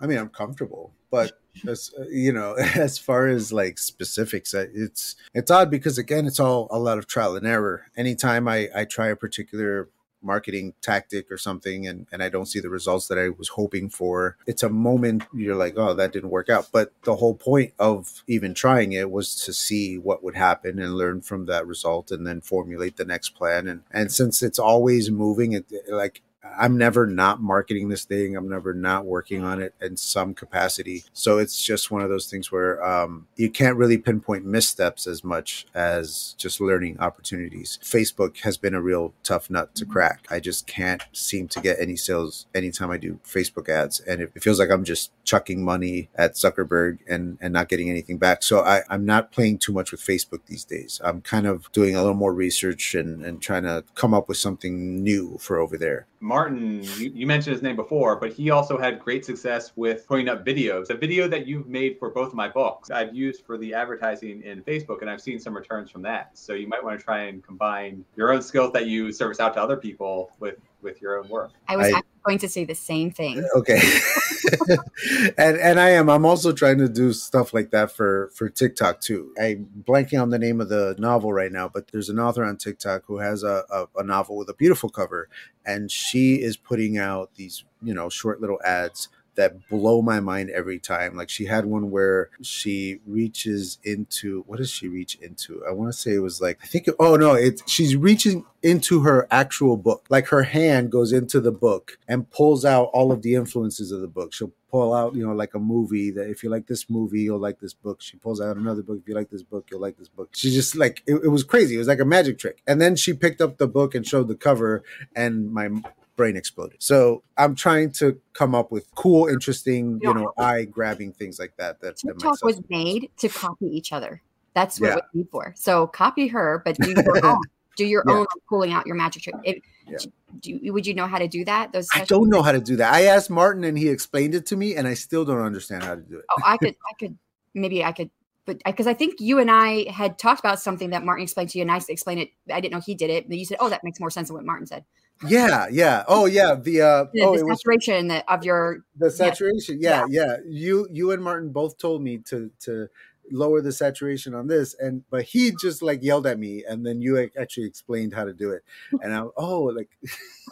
I 0.00 0.06
mean, 0.06 0.18
I'm 0.18 0.28
comfortable, 0.28 0.92
but 1.10 1.40
as 1.68 1.92
you 2.10 2.32
know, 2.32 2.54
as 2.74 2.98
far 2.98 3.28
as 3.28 3.52
like 3.52 3.78
specifics, 3.78 4.54
it's 4.54 5.16
it's 5.34 5.50
odd 5.50 5.70
because 5.70 5.98
again, 5.98 6.26
it's 6.26 6.40
all 6.40 6.66
a 6.70 6.78
lot 6.78 6.98
of 6.98 7.06
trial 7.06 7.36
and 7.36 7.46
error. 7.46 7.86
Anytime 7.96 8.48
I 8.48 8.68
I 8.74 8.84
try 8.84 9.08
a 9.08 9.16
particular 9.16 9.88
marketing 10.22 10.74
tactic 10.80 11.30
or 11.30 11.38
something 11.38 11.86
and, 11.86 12.06
and 12.12 12.22
I 12.22 12.28
don't 12.28 12.46
see 12.46 12.60
the 12.60 12.70
results 12.70 13.08
that 13.08 13.18
I 13.18 13.28
was 13.30 13.48
hoping 13.48 13.88
for, 13.88 14.36
it's 14.46 14.62
a 14.62 14.68
moment 14.68 15.24
you're 15.32 15.56
like, 15.56 15.74
oh, 15.76 15.94
that 15.94 16.12
didn't 16.12 16.30
work 16.30 16.48
out. 16.48 16.68
But 16.72 16.92
the 17.04 17.16
whole 17.16 17.34
point 17.34 17.74
of 17.78 18.22
even 18.26 18.54
trying 18.54 18.92
it 18.92 19.10
was 19.10 19.34
to 19.44 19.52
see 19.52 19.98
what 19.98 20.22
would 20.22 20.36
happen 20.36 20.78
and 20.78 20.94
learn 20.94 21.20
from 21.20 21.46
that 21.46 21.66
result 21.66 22.10
and 22.10 22.26
then 22.26 22.40
formulate 22.40 22.96
the 22.96 23.04
next 23.04 23.30
plan. 23.30 23.68
And 23.68 23.82
and 23.90 24.12
since 24.12 24.42
it's 24.42 24.58
always 24.58 25.10
moving, 25.10 25.52
it 25.52 25.66
like 25.88 26.22
I'm 26.44 26.76
never 26.76 27.06
not 27.06 27.40
marketing 27.40 27.88
this 27.88 28.04
thing. 28.04 28.36
I'm 28.36 28.48
never 28.48 28.74
not 28.74 29.04
working 29.04 29.44
on 29.44 29.62
it 29.62 29.74
in 29.80 29.96
some 29.96 30.34
capacity. 30.34 31.04
So 31.12 31.38
it's 31.38 31.62
just 31.62 31.90
one 31.90 32.02
of 32.02 32.08
those 32.08 32.26
things 32.26 32.50
where 32.50 32.84
um, 32.84 33.28
you 33.36 33.50
can't 33.50 33.76
really 33.76 33.98
pinpoint 33.98 34.44
missteps 34.44 35.06
as 35.06 35.22
much 35.22 35.66
as 35.74 36.34
just 36.38 36.60
learning 36.60 36.98
opportunities. 36.98 37.78
Facebook 37.82 38.40
has 38.40 38.56
been 38.56 38.74
a 38.74 38.82
real 38.82 39.14
tough 39.22 39.50
nut 39.50 39.74
to 39.76 39.86
crack. 39.86 40.26
I 40.30 40.40
just 40.40 40.66
can't 40.66 41.04
seem 41.12 41.48
to 41.48 41.60
get 41.60 41.80
any 41.80 41.96
sales 41.96 42.46
anytime 42.54 42.90
I 42.90 42.96
do 42.96 43.20
Facebook 43.24 43.68
ads. 43.68 44.00
And 44.00 44.20
it, 44.20 44.32
feels 44.42 44.58
like 44.58 44.70
I'm 44.70 44.82
just 44.82 45.12
chucking 45.22 45.64
money 45.64 46.08
at 46.16 46.34
Zuckerberg 46.34 46.98
and, 47.08 47.38
and 47.40 47.52
not 47.52 47.68
getting 47.68 47.88
anything 47.88 48.18
back. 48.18 48.42
So 48.42 48.60
I, 48.60 48.82
I'm 48.90 49.06
not 49.06 49.30
playing 49.30 49.58
too 49.58 49.72
much 49.72 49.92
with 49.92 50.00
Facebook 50.00 50.40
these 50.46 50.64
days. 50.64 51.00
I'm 51.04 51.20
kind 51.20 51.46
of 51.46 51.70
doing 51.70 51.94
a 51.94 52.00
little 52.00 52.16
more 52.16 52.34
research 52.34 52.96
and, 52.96 53.24
and 53.24 53.40
trying 53.40 53.62
to 53.62 53.84
come 53.94 54.12
up 54.12 54.28
with 54.28 54.38
something 54.38 55.00
new 55.02 55.38
for 55.38 55.58
over 55.58 55.78
there. 55.78 56.08
Martin, 56.22 56.84
you, 56.98 57.10
you, 57.12 57.26
mentioned 57.26 57.52
his 57.52 57.62
name 57.62 57.74
before, 57.74 58.14
but 58.14 58.32
he 58.32 58.50
also 58.50 58.78
had 58.78 59.00
great 59.00 59.24
success 59.24 59.72
with 59.74 60.06
putting 60.06 60.28
up 60.28 60.46
videos. 60.46 60.88
A 60.90 60.94
video 60.94 61.26
that 61.26 61.48
you've 61.48 61.66
made 61.66 61.98
for 61.98 62.10
both 62.10 62.28
of 62.28 62.34
my 62.34 62.48
books, 62.48 62.92
I've 62.92 63.12
used 63.12 63.44
for 63.44 63.58
the 63.58 63.74
advertising 63.74 64.40
in 64.42 64.62
Facebook, 64.62 65.00
and 65.00 65.10
I've 65.10 65.20
seen 65.20 65.40
some 65.40 65.52
returns 65.52 65.90
from 65.90 66.00
that. 66.02 66.30
So 66.38 66.52
you 66.52 66.68
might 66.68 66.82
want 66.82 66.96
to 66.96 67.04
try 67.04 67.24
and 67.24 67.42
combine 67.42 68.04
your 68.14 68.32
own 68.32 68.40
skills 68.40 68.72
that 68.72 68.86
you 68.86 69.10
service 69.10 69.40
out 69.40 69.54
to 69.54 69.60
other 69.60 69.76
people 69.76 70.30
with 70.38 70.54
with 70.82 71.00
your 71.00 71.18
own 71.18 71.28
work. 71.28 71.52
I 71.68 71.76
was 71.76 71.92
I, 71.92 72.02
going 72.24 72.38
to 72.38 72.48
say 72.48 72.64
the 72.64 72.74
same 72.74 73.10
thing. 73.10 73.46
Okay. 73.56 73.80
and 75.38 75.56
and 75.56 75.78
I 75.78 75.90
am. 75.90 76.08
I'm 76.10 76.24
also 76.24 76.52
trying 76.52 76.78
to 76.78 76.88
do 76.88 77.12
stuff 77.12 77.54
like 77.54 77.70
that 77.70 77.92
for 77.92 78.30
for 78.34 78.48
TikTok 78.48 79.00
too. 79.00 79.32
I'm 79.40 79.68
blanking 79.86 80.20
on 80.20 80.30
the 80.30 80.38
name 80.38 80.60
of 80.60 80.68
the 80.68 80.94
novel 80.98 81.32
right 81.32 81.52
now, 81.52 81.68
but 81.68 81.90
there's 81.92 82.08
an 82.08 82.18
author 82.18 82.44
on 82.44 82.56
TikTok 82.56 83.04
who 83.06 83.18
has 83.18 83.42
a, 83.42 83.64
a, 83.70 83.86
a 83.96 84.02
novel 84.02 84.36
with 84.36 84.48
a 84.48 84.54
beautiful 84.54 84.88
cover, 84.88 85.28
and 85.64 85.90
she 85.90 86.42
is 86.42 86.56
putting 86.56 86.98
out 86.98 87.34
these 87.36 87.64
you 87.82 87.94
know 87.94 88.08
short 88.08 88.40
little 88.40 88.58
ads 88.64 89.08
that 89.34 89.68
blow 89.68 90.02
my 90.02 90.20
mind 90.20 90.50
every 90.50 90.78
time. 90.78 91.16
Like 91.16 91.30
she 91.30 91.46
had 91.46 91.64
one 91.64 91.90
where 91.90 92.30
she 92.42 93.00
reaches 93.06 93.78
into 93.84 94.42
what 94.46 94.58
does 94.58 94.70
she 94.70 94.88
reach 94.88 95.16
into? 95.16 95.62
I 95.66 95.72
want 95.72 95.92
to 95.92 95.98
say 95.98 96.14
it 96.14 96.18
was 96.20 96.40
like 96.40 96.58
I 96.62 96.66
think 96.66 96.88
oh 96.98 97.16
no, 97.16 97.34
it's 97.34 97.62
she's 97.70 97.96
reaching 97.96 98.44
into 98.62 99.00
her 99.00 99.26
actual 99.30 99.76
book. 99.76 100.06
Like 100.08 100.28
her 100.28 100.44
hand 100.44 100.90
goes 100.90 101.12
into 101.12 101.40
the 101.40 101.52
book 101.52 101.98
and 102.06 102.30
pulls 102.30 102.64
out 102.64 102.90
all 102.92 103.12
of 103.12 103.22
the 103.22 103.34
influences 103.34 103.90
of 103.90 104.00
the 104.00 104.08
book. 104.08 104.32
She'll 104.32 104.52
pull 104.70 104.94
out, 104.94 105.14
you 105.14 105.24
know, 105.24 105.34
like 105.34 105.54
a 105.54 105.58
movie 105.58 106.10
that 106.10 106.30
if 106.30 106.42
you 106.42 106.48
like 106.48 106.66
this 106.66 106.88
movie, 106.88 107.20
you'll 107.20 107.38
like 107.38 107.60
this 107.60 107.74
book. 107.74 108.00
She 108.00 108.16
pulls 108.16 108.40
out 108.40 108.56
another 108.56 108.82
book. 108.82 108.98
If 109.02 109.08
you 109.08 109.14
like 109.14 109.30
this 109.30 109.42
book, 109.42 109.68
you'll 109.70 109.80
like 109.80 109.98
this 109.98 110.08
book. 110.08 110.30
She 110.32 110.50
just 110.50 110.76
like 110.76 111.02
it, 111.06 111.16
it 111.24 111.28
was 111.28 111.44
crazy. 111.44 111.74
It 111.74 111.78
was 111.78 111.88
like 111.88 112.00
a 112.00 112.04
magic 112.04 112.38
trick. 112.38 112.62
And 112.66 112.80
then 112.80 112.96
she 112.96 113.12
picked 113.12 113.40
up 113.40 113.58
the 113.58 113.68
book 113.68 113.94
and 113.94 114.06
showed 114.06 114.28
the 114.28 114.34
cover, 114.34 114.82
and 115.14 115.52
my 115.52 115.70
brain 116.16 116.36
exploded. 116.36 116.82
So 116.82 117.22
I'm 117.36 117.54
trying 117.54 117.92
to 117.92 118.20
come 118.32 118.54
up 118.54 118.70
with 118.70 118.92
cool, 118.94 119.28
interesting, 119.28 120.00
you 120.02 120.12
know, 120.12 120.32
eye 120.38 120.64
grabbing 120.64 121.12
things 121.12 121.38
like 121.38 121.56
that. 121.56 121.80
That 121.80 121.96
TikTok 121.96 122.38
that 122.40 122.46
was 122.46 122.60
made 122.68 123.10
to 123.18 123.28
copy 123.28 123.66
each 123.66 123.92
other. 123.92 124.22
That's 124.54 124.80
what 124.80 124.88
yeah. 124.88 124.96
it 124.96 125.04
was 125.14 125.26
for. 125.30 125.54
So 125.56 125.86
copy 125.86 126.28
her, 126.28 126.62
but 126.64 126.76
do 126.76 126.90
your 126.90 127.24
own. 127.26 127.40
Do 127.74 127.86
your 127.86 128.04
yeah. 128.06 128.12
own 128.12 128.26
pulling 128.50 128.70
out 128.70 128.86
your 128.86 128.96
magic 128.96 129.22
trick. 129.22 129.34
If, 129.44 129.62
yeah. 129.88 129.96
do, 130.40 130.72
would 130.74 130.86
you 130.86 130.92
know 130.92 131.06
how 131.06 131.16
to 131.16 131.26
do 131.26 131.42
that? 131.46 131.72
Those 131.72 131.88
I 131.94 132.04
don't 132.04 132.28
know 132.28 132.42
how 132.42 132.52
to 132.52 132.60
do 132.60 132.76
that. 132.76 132.92
I 132.92 133.04
asked 133.04 133.30
Martin 133.30 133.64
and 133.64 133.78
he 133.78 133.88
explained 133.88 134.34
it 134.34 134.44
to 134.46 134.56
me, 134.56 134.76
and 134.76 134.86
I 134.86 134.92
still 134.92 135.24
don't 135.24 135.40
understand 135.40 135.82
how 135.82 135.94
to 135.94 136.02
do 136.02 136.18
it. 136.18 136.26
Oh, 136.30 136.42
I 136.44 136.58
could, 136.58 136.74
I 136.74 136.92
could, 136.98 137.16
maybe 137.54 137.82
I 137.82 137.92
could 137.92 138.10
but 138.44 138.60
because 138.64 138.86
I 138.86 138.94
think 138.94 139.20
you 139.20 139.38
and 139.38 139.50
I 139.50 139.88
had 139.90 140.18
talked 140.18 140.40
about 140.40 140.58
something 140.58 140.90
that 140.90 141.04
Martin 141.04 141.22
explained 141.22 141.50
to 141.50 141.58
you, 141.58 141.62
and 141.62 141.70
I 141.70 141.80
explained 141.88 142.20
it. 142.20 142.30
I 142.52 142.60
didn't 142.60 142.74
know 142.74 142.80
he 142.80 142.94
did 142.94 143.10
it. 143.10 143.28
But 143.28 143.38
you 143.38 143.44
said, 143.44 143.58
"Oh, 143.60 143.68
that 143.68 143.84
makes 143.84 144.00
more 144.00 144.10
sense 144.10 144.28
than 144.28 144.34
what 144.34 144.44
Martin 144.44 144.66
said." 144.66 144.84
Yeah, 145.26 145.66
yeah. 145.70 146.04
Oh, 146.08 146.26
yeah. 146.26 146.54
The 146.54 146.82
uh, 146.82 147.04
the, 147.12 147.22
oh, 147.22 147.32
the 147.32 147.56
saturation 147.56 148.08
was, 148.08 148.22
of 148.28 148.44
your 148.44 148.84
the 148.96 149.10
saturation. 149.10 149.78
Yeah, 149.80 150.06
yeah, 150.08 150.24
yeah. 150.24 150.36
You 150.46 150.88
you 150.90 151.10
and 151.12 151.22
Martin 151.22 151.50
both 151.50 151.78
told 151.78 152.02
me 152.02 152.18
to 152.26 152.50
to 152.60 152.88
lower 153.30 153.60
the 153.60 153.72
saturation 153.72 154.34
on 154.34 154.46
this, 154.46 154.74
and 154.74 155.04
but 155.10 155.24
he 155.24 155.52
just 155.60 155.82
like 155.82 156.02
yelled 156.02 156.26
at 156.26 156.38
me, 156.38 156.64
and 156.66 156.84
then 156.84 157.00
you 157.00 157.30
actually 157.38 157.66
explained 157.66 158.14
how 158.14 158.24
to 158.24 158.32
do 158.32 158.50
it, 158.50 158.62
and 159.02 159.12
I'm 159.12 159.30
oh 159.36 159.62
like, 159.64 159.90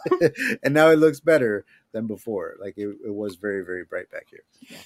and 0.63 0.73
now 0.73 0.89
it 0.89 0.97
looks 0.97 1.19
better 1.19 1.65
than 1.91 2.07
before. 2.07 2.55
Like 2.59 2.77
it, 2.77 2.87
it 3.05 3.13
was 3.13 3.35
very 3.35 3.63
very 3.63 3.83
bright 3.83 4.09
back 4.09 4.27
here. 4.29 4.43
Yeah. 4.61 4.77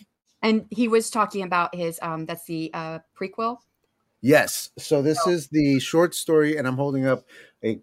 And 0.41 0.65
he 0.69 0.87
was 0.87 1.09
talking 1.09 1.43
about 1.43 1.73
his 1.75 1.99
um 2.01 2.25
that's 2.25 2.45
the 2.45 2.71
uh 2.73 2.99
prequel. 3.19 3.57
Yes. 4.21 4.71
So 4.77 5.01
this 5.01 5.25
is 5.27 5.49
the 5.49 5.79
short 5.79 6.15
story, 6.15 6.57
and 6.57 6.67
I'm 6.67 6.77
holding 6.77 7.05
up 7.05 7.25
a 7.63 7.79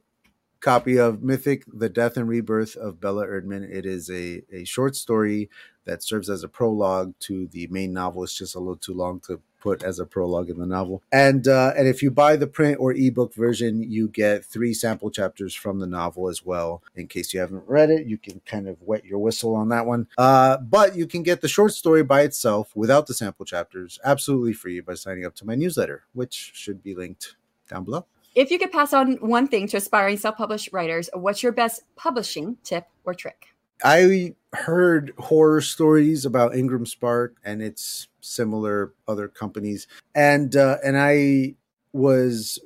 copy 0.62 0.96
of 0.96 1.22
Mythic, 1.22 1.64
The 1.66 1.88
Death 1.90 2.16
and 2.16 2.28
Rebirth 2.28 2.76
of 2.76 3.00
Bella 3.00 3.26
Erdman. 3.26 3.68
It 3.68 3.84
is 3.84 4.08
a, 4.08 4.42
a 4.50 4.64
short 4.64 4.96
story 4.96 5.50
that 5.84 6.02
serves 6.02 6.30
as 6.30 6.44
a 6.44 6.48
prologue 6.48 7.12
to 7.18 7.48
the 7.48 7.66
main 7.66 7.92
novel. 7.92 8.22
It's 8.22 8.38
just 8.38 8.54
a 8.54 8.60
little 8.60 8.76
too 8.76 8.94
long 8.94 9.20
to 9.26 9.40
put 9.60 9.82
as 9.82 9.98
a 9.98 10.06
prologue 10.06 10.48
in 10.50 10.58
the 10.58 10.66
novel. 10.66 11.02
And 11.12 11.46
uh, 11.46 11.72
and 11.76 11.86
if 11.86 12.02
you 12.02 12.10
buy 12.10 12.36
the 12.36 12.46
print 12.46 12.78
or 12.80 12.92
ebook 12.92 13.34
version, 13.34 13.82
you 13.82 14.08
get 14.08 14.44
three 14.44 14.74
sample 14.74 15.10
chapters 15.10 15.54
from 15.54 15.80
the 15.80 15.86
novel 15.86 16.28
as 16.28 16.44
well. 16.44 16.82
In 16.96 17.06
case 17.06 17.34
you 17.34 17.40
haven't 17.40 17.64
read 17.66 17.90
it, 17.90 18.06
you 18.06 18.18
can 18.18 18.40
kind 18.46 18.68
of 18.68 18.80
wet 18.82 19.04
your 19.04 19.18
whistle 19.18 19.54
on 19.54 19.68
that 19.68 19.86
one. 19.86 20.08
Uh, 20.16 20.58
but 20.58 20.96
you 20.96 21.06
can 21.06 21.22
get 21.22 21.40
the 21.40 21.48
short 21.48 21.72
story 21.72 22.02
by 22.02 22.22
itself 22.22 22.74
without 22.74 23.06
the 23.06 23.14
sample 23.14 23.44
chapters 23.44 23.98
absolutely 24.04 24.52
free 24.52 24.80
by 24.80 24.94
signing 24.94 25.24
up 25.24 25.34
to 25.36 25.46
my 25.46 25.54
newsletter, 25.54 26.04
which 26.12 26.52
should 26.54 26.82
be 26.82 26.94
linked 26.94 27.36
down 27.68 27.84
below. 27.84 28.06
If 28.34 28.50
you 28.50 28.58
could 28.58 28.72
pass 28.72 28.92
on 28.92 29.14
one 29.16 29.46
thing 29.46 29.68
to 29.68 29.76
aspiring 29.76 30.16
self 30.16 30.36
published 30.36 30.70
writers, 30.72 31.10
what's 31.12 31.42
your 31.42 31.52
best 31.52 31.82
publishing 31.96 32.56
tip 32.64 32.86
or 33.04 33.14
trick? 33.14 33.48
I 33.84 34.34
heard 34.52 35.12
horror 35.18 35.60
stories 35.60 36.24
about 36.24 36.54
Ingram 36.54 36.86
Spark 36.86 37.36
and 37.44 37.60
its 37.60 38.08
similar 38.20 38.94
other 39.06 39.28
companies, 39.28 39.86
and 40.14 40.54
uh, 40.56 40.78
and 40.84 40.96
I 40.98 41.56
was 41.92 42.58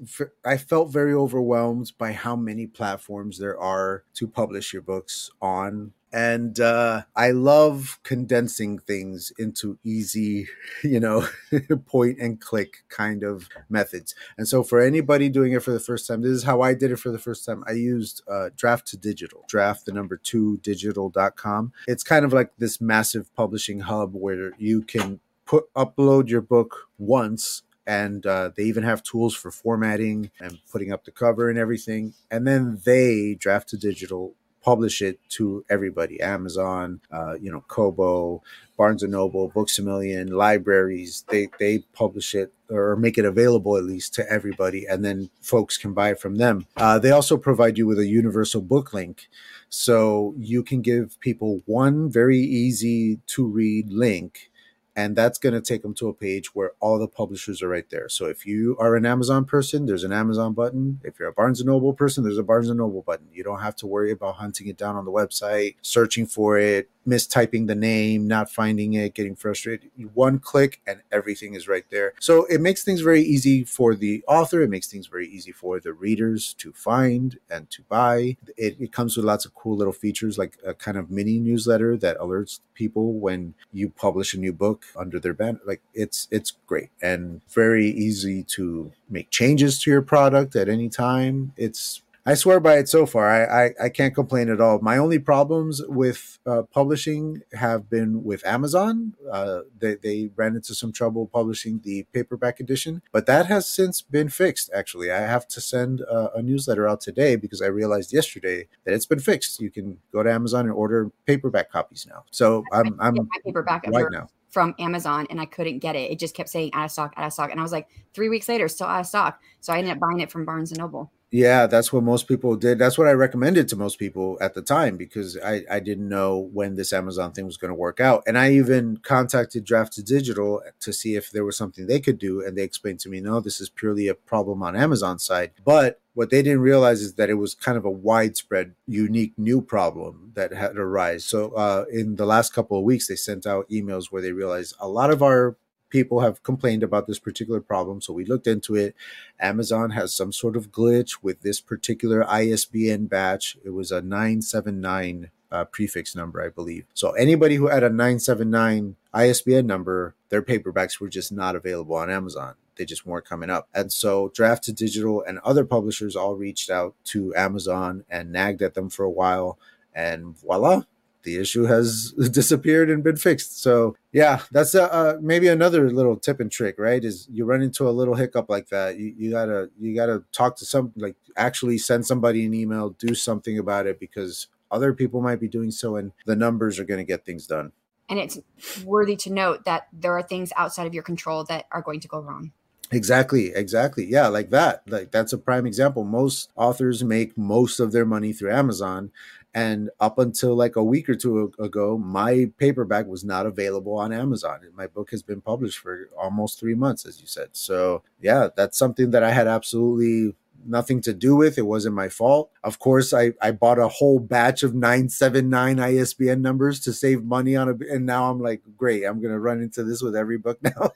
I 0.45 0.57
felt 0.57 0.93
very 0.93 1.13
overwhelmed 1.13 1.93
by 1.99 2.13
how 2.13 2.37
many 2.37 2.67
platforms 2.67 3.39
there 3.39 3.59
are 3.59 4.05
to 4.15 4.29
publish 4.29 4.73
your 4.73 4.83
books 4.83 5.31
on 5.43 5.93
and 6.17 6.59
uh, 6.61 7.03
I 7.15 7.33
love 7.33 8.01
condensing 8.03 8.79
things 8.79 9.35
into 9.39 9.79
easy, 9.85 10.49
you 10.83 10.99
know, 10.99 11.29
point 11.87 12.19
and 12.19 12.41
click 12.41 12.85
kind 12.89 13.23
of 13.23 13.51
methods. 13.69 14.15
And 14.39 14.49
so, 14.49 14.63
for 14.63 14.81
anybody 14.81 15.29
doing 15.29 15.53
it 15.53 15.63
for 15.63 15.73
the 15.73 15.79
first 15.79 16.09
time, 16.09 16.23
this 16.23 16.33
is 16.33 16.45
how 16.45 16.63
I 16.63 16.73
did 16.73 16.91
it 16.91 16.97
for 16.97 17.11
the 17.11 17.19
first 17.19 17.45
time. 17.45 17.63
I 17.69 17.73
used 17.73 18.23
uh, 18.27 18.49
Draft2Digital, 18.57 19.47
draft 19.47 19.85
the 19.85 19.93
number 19.93 20.17
two 20.17 20.57
digital.com. 20.59 21.75
It's 21.87 22.03
kind 22.03 22.25
of 22.25 22.33
like 22.33 22.51
this 22.57 22.81
massive 22.81 23.33
publishing 23.35 23.81
hub 23.81 24.15
where 24.15 24.53
you 24.57 24.83
can 24.83 25.21
put 25.45 25.73
upload 25.75 26.31
your 26.31 26.41
book 26.41 26.89
once 26.99 27.63
and 27.87 28.25
uh, 28.27 28.51
they 28.57 28.65
even 28.65 28.83
have 28.83 29.03
tools 29.03 29.35
for 29.37 29.51
formatting 29.51 30.31
and 30.41 30.59
putting 30.73 30.93
up 30.93 31.05
the 31.05 31.13
cover 31.13 31.51
and 31.51 31.59
everything. 31.59 32.15
And 32.31 32.47
then 32.47 32.81
they 32.85 33.37
Draft2Digital, 33.39 34.33
publish 34.67 35.01
it 35.01 35.21
to 35.31 35.65
everybody: 35.71 36.21
Amazon, 36.21 37.01
uh, 37.13 37.35
you 37.41 37.51
know, 37.53 37.63
Kobo, 37.69 38.43
Barnes 38.77 39.05
and 39.05 39.13
Noble, 39.13 39.49
Books 39.49 39.79
a 39.79 39.83
Million, 39.83 40.33
libraries. 40.33 41.25
They 41.29 41.49
they 41.61 41.79
publish 41.95 42.35
it 42.35 42.53
or 42.69 42.97
make 42.97 43.17
it 43.17 43.25
available 43.25 43.77
at 43.77 43.85
least 43.85 44.13
to 44.15 44.29
everybody, 44.31 44.85
and 44.85 45.05
then 45.05 45.31
folks 45.41 45.79
can 45.79 45.95
buy 45.95 46.15
from 46.15 46.37
them. 46.37 46.67
Uh, 46.77 46.99
they 46.99 47.13
also 47.13 47.37
provide 47.37 47.79
you 47.79 47.87
with 47.87 48.01
a 48.01 48.07
universal 48.07 48.61
book 48.61 48.93
link. 48.93 49.29
So 49.69 50.35
you 50.37 50.63
can 50.63 50.83
give 50.83 51.19
people 51.21 51.63
one 51.67 52.11
very 52.11 52.39
easy 52.39 53.21
to 53.29 53.47
read 53.47 53.93
link 53.93 54.51
and 54.97 55.15
that's 55.15 55.39
going 55.39 55.53
to 55.55 55.61
take 55.61 55.83
them 55.83 55.93
to 55.95 56.09
a 56.09 56.15
page 56.15 56.55
where 56.55 56.73
all 56.81 56.99
the 56.99 57.07
publishers 57.07 57.63
are 57.63 57.69
right 57.69 57.89
there. 57.91 58.09
So 58.09 58.25
if 58.25 58.47
you 58.47 58.77
are 58.81 58.97
an 58.97 59.05
Amazon 59.05 59.45
person, 59.45 59.85
there's 59.85 60.05
an 60.05 60.13
Amazon 60.13 60.55
button. 60.55 61.01
If 61.05 61.19
you're 61.19 61.29
a 61.29 61.33
Barnes 61.35 61.61
and 61.61 61.69
Noble 61.69 61.93
person, 61.93 62.25
there's 62.25 62.39
a 62.39 62.43
Barnes 62.43 62.71
and 62.71 62.79
Noble 62.79 63.03
button. 63.03 63.29
You 63.31 63.45
don't 63.45 63.61
have 63.61 63.77
to 63.77 63.87
worry 63.87 64.11
about 64.11 64.37
hunting 64.37 64.69
it 64.69 64.79
down 64.79 64.97
on 64.97 65.05
the 65.05 65.13
website, 65.13 65.77
searching 65.83 66.27
for 66.27 66.59
it, 66.59 66.89
mistyping 67.07 67.67
the 67.67 67.75
name, 67.75 68.27
not 68.27 68.51
finding 68.51 68.95
it, 68.95 69.15
getting 69.15 69.37
frustrated. 69.37 69.91
One 70.15 70.39
click 70.39 70.81
and 70.87 71.01
everything 71.13 71.55
is 71.55 71.69
right 71.69 71.85
there. 71.91 72.15
So 72.21 72.45
it 72.47 72.61
makes 72.61 72.83
things 72.83 73.01
very 73.01 73.23
easy 73.23 73.65
for 73.65 73.95
the 73.95 74.25
author. 74.27 74.63
It 74.63 74.71
makes 74.71 74.89
things 74.89 75.07
very 75.07 75.29
easy 75.29 75.53
for 75.53 75.81
the 75.81 75.93
readers 75.93 76.55
to 76.55 76.73
find 76.73 77.39
and 77.51 77.71
to 77.71 77.83
buy. 77.83 78.37
It, 78.57 78.77
it 78.81 78.93
comes 78.93 79.17
with 79.17 79.27
lots 79.27 79.45
of 79.45 79.55
cool 79.55 79.77
little 79.77 79.93
features 79.93 80.39
like 80.39 80.59
a 80.65 80.75
kind 80.75 80.97
of 80.97 81.11
mini 81.11 81.39
newsletter 81.39 81.97
that 81.99 82.19
alerts 82.19 82.61
people 82.75 83.15
when 83.15 83.55
you 83.73 83.89
publish 83.89 84.35
a 84.35 84.39
new 84.39 84.53
book 84.53 84.85
under 84.97 85.19
their 85.19 85.35
banner. 85.35 85.61
Like 85.65 85.83
it's 85.95 86.29
it's 86.31 86.53
great 86.67 86.91
and 87.01 87.41
very 87.49 87.89
easy 87.89 88.43
to 88.45 88.93
make 89.09 89.31
changes 89.31 89.81
to 89.83 89.91
your 89.91 90.03
product 90.03 90.57
at 90.57 90.69
any 90.69 90.89
time. 90.89 91.53
It's 91.57 92.03
I 92.27 92.35
swear 92.35 92.59
by 92.59 92.79
it 92.79 92.89
so 92.89 93.07
far. 93.07 93.31
I, 93.31 93.67
I, 93.67 93.71
I 93.85 93.89
can't 93.89 94.15
complain 94.15 94.51
at 94.51 94.61
all. 94.61 94.81
My 94.81 94.99
only 94.99 95.21
problems 95.21 95.81
with 95.87 96.41
uh, 96.45 96.63
publishing 96.63 97.43
have 97.53 97.89
been 97.89 98.25
with 98.25 98.45
Amazon. 98.45 99.15
Uh, 99.31 99.61
they, 99.79 99.95
they 99.95 100.31
ran 100.35 100.57
into 100.57 100.75
some 100.75 100.91
trouble 100.91 101.29
publishing 101.29 101.81
the 101.85 102.05
paperback 102.13 102.59
edition, 102.59 103.03
but 103.13 103.27
that 103.27 103.47
has 103.47 103.69
since 103.69 104.03
been 104.03 104.29
fixed. 104.29 104.71
Actually, 104.75 105.13
I 105.13 105.21
have 105.21 105.47
to 105.49 105.61
send 105.61 106.01
a, 106.01 106.35
a 106.35 106.43
newsletter 106.43 106.89
out 106.89 107.01
today 107.01 107.37
because 107.37 107.63
I 107.63 107.67
realized 107.67 108.13
yesterday 108.13 108.67
that 108.85 108.93
it's 108.93 109.07
been 109.07 109.21
fixed. 109.21 109.61
You 109.61 109.71
can 109.71 109.99
go 110.13 110.25
to 110.25 110.33
Amazon 110.33 110.67
and 110.67 110.75
order 110.75 111.13
paperback 111.27 111.71
copies 111.71 112.09
now. 112.11 112.25
So 112.33 112.65
I'm 112.73 112.97
I'm 113.01 113.15
my 113.15 113.25
paperback 113.45 113.87
right 113.87 114.11
now 114.11 114.29
from 114.51 114.75
Amazon 114.79 115.27
and 115.29 115.41
I 115.41 115.45
couldn't 115.45 115.81
get 115.81 115.97
it. 115.97 116.11
It 116.11 116.19
just 116.19 116.35
kept 116.35 116.49
saying 116.49 116.71
out 116.73 116.87
of 116.87 116.91
stock, 116.91 117.13
out 117.17 117.27
of 117.27 117.33
stock. 117.33 117.51
And 117.51 117.61
I 117.61 117.63
was 117.63 117.73
like, 117.73 117.89
three 118.15 118.31
weeks 118.31 118.49
later, 118.49 118.69
still 118.69 118.87
out 118.87 119.01
of 119.01 119.07
stock. 119.07 119.41
So 119.61 119.73
I 119.73 119.79
ended 119.79 119.93
up 119.93 120.01
buying 120.01 120.21
it 120.21 120.31
from 120.31 120.47
Barnes 120.47 120.73
and 120.73 120.79
Noble. 120.79 121.13
Yeah, 121.37 121.67
that's 121.67 121.93
what 121.93 122.03
most 122.03 122.29
people 122.29 122.57
did. 122.57 122.79
That's 122.79 122.97
what 122.97 123.09
I 123.09 123.13
recommended 123.13 123.69
to 123.69 123.77
most 123.77 123.99
people 123.99 124.39
at 124.41 124.55
the 124.55 124.63
time 124.63 124.97
because 124.97 125.37
I, 125.37 125.65
I 125.71 125.81
didn't 125.81 126.09
know 126.09 126.49
when 126.55 126.77
this 126.77 126.95
Amazon 126.95 127.33
thing 127.33 127.45
was 127.45 127.59
going 127.59 127.69
to 127.69 127.75
work 127.75 128.01
out. 128.01 128.23
And 128.27 128.39
I 128.39 128.53
even 128.53 128.97
contacted 129.03 129.67
Draft2Digital 129.67 130.61
to 130.81 130.93
see 130.95 131.15
if 131.15 131.31
there 131.31 131.45
was 131.45 131.55
something 131.55 131.87
they 131.87 132.01
could 132.01 132.19
do. 132.19 132.43
And 132.43 132.57
they 132.57 132.63
explained 132.63 133.01
to 133.01 133.11
me, 133.11 133.21
no, 133.21 133.41
this 133.41 133.61
is 133.61 133.69
purely 133.69 134.09
a 134.09 134.15
problem 134.15 134.63
on 134.63 134.75
Amazon 134.75 135.19
side. 135.19 135.51
But 135.63 136.01
what 136.15 136.31
they 136.31 136.41
didn't 136.41 136.61
realize 136.61 137.03
is 137.03 137.17
that 137.17 137.29
it 137.29 137.35
was 137.35 137.55
kind 137.55 137.77
of 137.77 137.85
a 137.85 137.91
widespread, 137.91 138.75
unique 138.87 139.35
new 139.37 139.61
problem 139.61 140.33
that 140.37 140.55
had 140.55 140.79
arisen. 140.79 141.21
So 141.21 141.51
uh, 141.51 141.85
in 141.93 142.17
the 142.17 142.25
last 142.25 142.55
couple 142.55 142.79
of 142.79 142.85
weeks, 142.85 143.09
they 143.09 143.17
sent 143.17 143.47
out 143.47 143.69
emails 143.69 144.07
where 144.07 144.23
they 144.23 144.33
realized 144.33 144.75
a 144.81 144.89
lot 144.89 145.11
of 145.11 145.23
our 145.23 145.59
people 145.89 146.21
have 146.21 146.43
complained 146.43 146.83
about 146.83 147.07
this 147.07 147.19
particular 147.19 147.61
problem. 147.61 148.01
So 148.01 148.13
we 148.13 148.25
looked 148.25 148.47
into 148.47 148.75
it. 148.75 148.95
Amazon 149.41 149.91
has 149.91 150.15
some 150.15 150.33
sort 150.33 150.57
of 150.57 150.71
glitch 150.71 151.23
with 151.23 151.43
this 151.43 151.61
particular 151.61 152.29
ISBN 152.29 153.07
batch. 153.07 153.57
It 153.65 153.71
was 153.71 153.91
a 153.91 154.01
979 154.01 155.31
uh, 155.51 155.65
prefix 155.65 156.15
number, 156.15 156.43
I 156.43 156.49
believe. 156.49 156.85
So 156.95 157.13
anybody 157.13 157.57
who 157.57 157.69
had 157.69 157.83
a 157.83 157.89
979 157.89 158.97
ISBN 159.15 159.67
number, 159.67 160.15
their 160.29 160.43
paperbacks 160.43 161.01
were 161.01 161.09
just 161.09 161.33
not 161.33 161.57
available 161.57 161.97
on 161.97 162.11
Amazon. 162.11 162.55
They 162.77 162.85
just 162.85 163.07
weren't 163.07 163.25
coming 163.25 163.49
up. 163.49 163.69
And 163.75 163.91
so 163.93 164.29
Draft2Digital 164.29 165.23
and 165.27 165.39
other 165.39 165.65
publishers 165.65 166.15
all 166.15 166.35
reached 166.35 166.69
out 166.69 166.95
to 167.07 167.35
Amazon 167.35 168.05
and 168.11 168.33
nagged 168.33 168.61
at 168.61 168.75
them 168.75 168.91
for 168.91 169.05
a 169.05 169.11
while. 169.11 169.59
And 169.95 170.37
voila, 170.39 170.83
the 171.27 171.37
issue 171.37 171.65
has 171.65 172.13
disappeared 172.31 172.89
and 172.89 173.05
been 173.05 173.17
fixed. 173.17 173.61
So 173.61 173.95
yeah, 174.13 174.41
that's 174.51 174.75
a, 174.75 174.91
uh, 174.91 175.19
maybe 175.21 175.49
another 175.49 175.91
little 175.91 176.17
tip 176.17 176.41
and 176.41 176.51
trick, 176.51 176.77
right? 176.79 177.05
Is 177.05 177.29
you 177.31 177.45
run 177.45 177.61
into 177.61 177.87
a 177.87 177.91
little 177.91 178.15
hiccup 178.15 178.49
like 178.49 178.71
that, 178.71 178.99
you, 178.99 179.15
you 179.19 179.31
gotta 179.31 179.69
you 179.79 179.95
gotta 179.95 180.25
talk 180.33 180.57
to 180.57 180.65
some 180.65 180.93
like 180.97 181.17
actually 181.37 181.77
send 181.77 182.07
somebody 182.07 182.47
an 182.47 182.55
email, 182.55 182.91
do 182.91 183.15
something 183.15 183.59
about 183.59 183.87
it 183.87 184.01
because 184.01 184.47
other 184.71 184.93
people 184.93 185.21
might 185.21 185.41
be 185.41 185.49
doing 185.49 185.71
so, 185.71 185.97
and 185.97 186.13
the 186.25 186.37
numbers 186.37 186.79
are 186.79 186.85
going 186.85 186.99
to 186.99 187.05
get 187.05 187.25
things 187.25 187.47
done. 187.47 187.73
And 188.09 188.19
it's 188.19 188.39
worthy 188.85 189.17
to 189.17 189.33
note 189.33 189.65
that 189.65 189.89
there 189.93 190.17
are 190.17 190.23
things 190.23 190.53
outside 190.57 190.87
of 190.87 190.95
your 190.95 191.03
control 191.03 191.45
that 191.45 191.67
are 191.73 191.83
going 191.83 192.01
to 192.01 192.09
go 192.09 192.21
wrong. 192.21 192.53
Exactly, 192.93 193.53
exactly. 193.53 194.05
Yeah, 194.05 194.29
like 194.29 194.51
that. 194.51 194.83
Like 194.87 195.11
that's 195.11 195.33
a 195.33 195.39
prime 195.39 195.67
example. 195.67 196.05
Most 196.05 196.51
authors 196.55 197.03
make 197.03 197.37
most 197.37 197.81
of 197.81 197.91
their 197.91 198.05
money 198.05 198.33
through 198.33 198.53
Amazon 198.53 199.11
and 199.57 199.89
up 200.01 200.19
until 200.19 200.55
like 200.55 200.77
a 200.77 200.85
week 200.85 201.09
or 201.09 201.15
two 201.15 201.51
ago, 201.59 201.97
my 201.97 202.51
paperback 202.59 203.07
was 203.07 203.25
not 203.25 203.47
available 203.47 203.97
on 203.97 204.13
Amazon. 204.13 204.61
My 204.75 204.87
book 204.87 205.11
has 205.13 205.23
been 205.23 205.41
published 205.41 205.79
for 205.79 206.11
almost 206.15 206.61
three 206.61 206.75
months, 206.75 207.07
as 207.07 207.23
you 207.23 207.27
said. 207.27 207.49
So, 207.53 208.03
yeah, 208.21 208.49
that's 208.55 208.77
something 208.77 209.13
that 209.13 209.23
I 209.23 209.31
had 209.31 209.47
absolutely 209.47 210.37
nothing 210.67 211.01
to 211.01 211.15
do 211.15 211.35
with. 211.35 211.57
It 211.57 211.63
wasn't 211.63 211.95
my 211.95 212.11
fault. 212.11 212.51
Of 212.63 212.79
course, 212.79 213.15
I, 213.15 213.33
I 213.41 213.53
bought 213.53 213.79
a 213.79 213.89
whole 213.89 214.19
batch 214.19 214.63
of 214.63 214.75
979 214.75 215.81
ISBN 215.81 216.43
numbers 216.43 216.79
to 216.81 216.93
save 216.93 217.25
money 217.25 217.57
on 217.57 217.71
it. 217.71 217.77
And 217.91 218.05
now 218.05 218.31
I'm 218.31 218.41
like, 218.41 218.61
great, 218.77 219.05
I'm 219.05 219.23
going 219.23 219.33
to 219.33 219.41
run 219.41 219.63
into 219.63 219.85
this 219.85 220.03
with 220.03 220.15
every 220.15 220.37
book 220.37 220.59
now. 220.63 220.91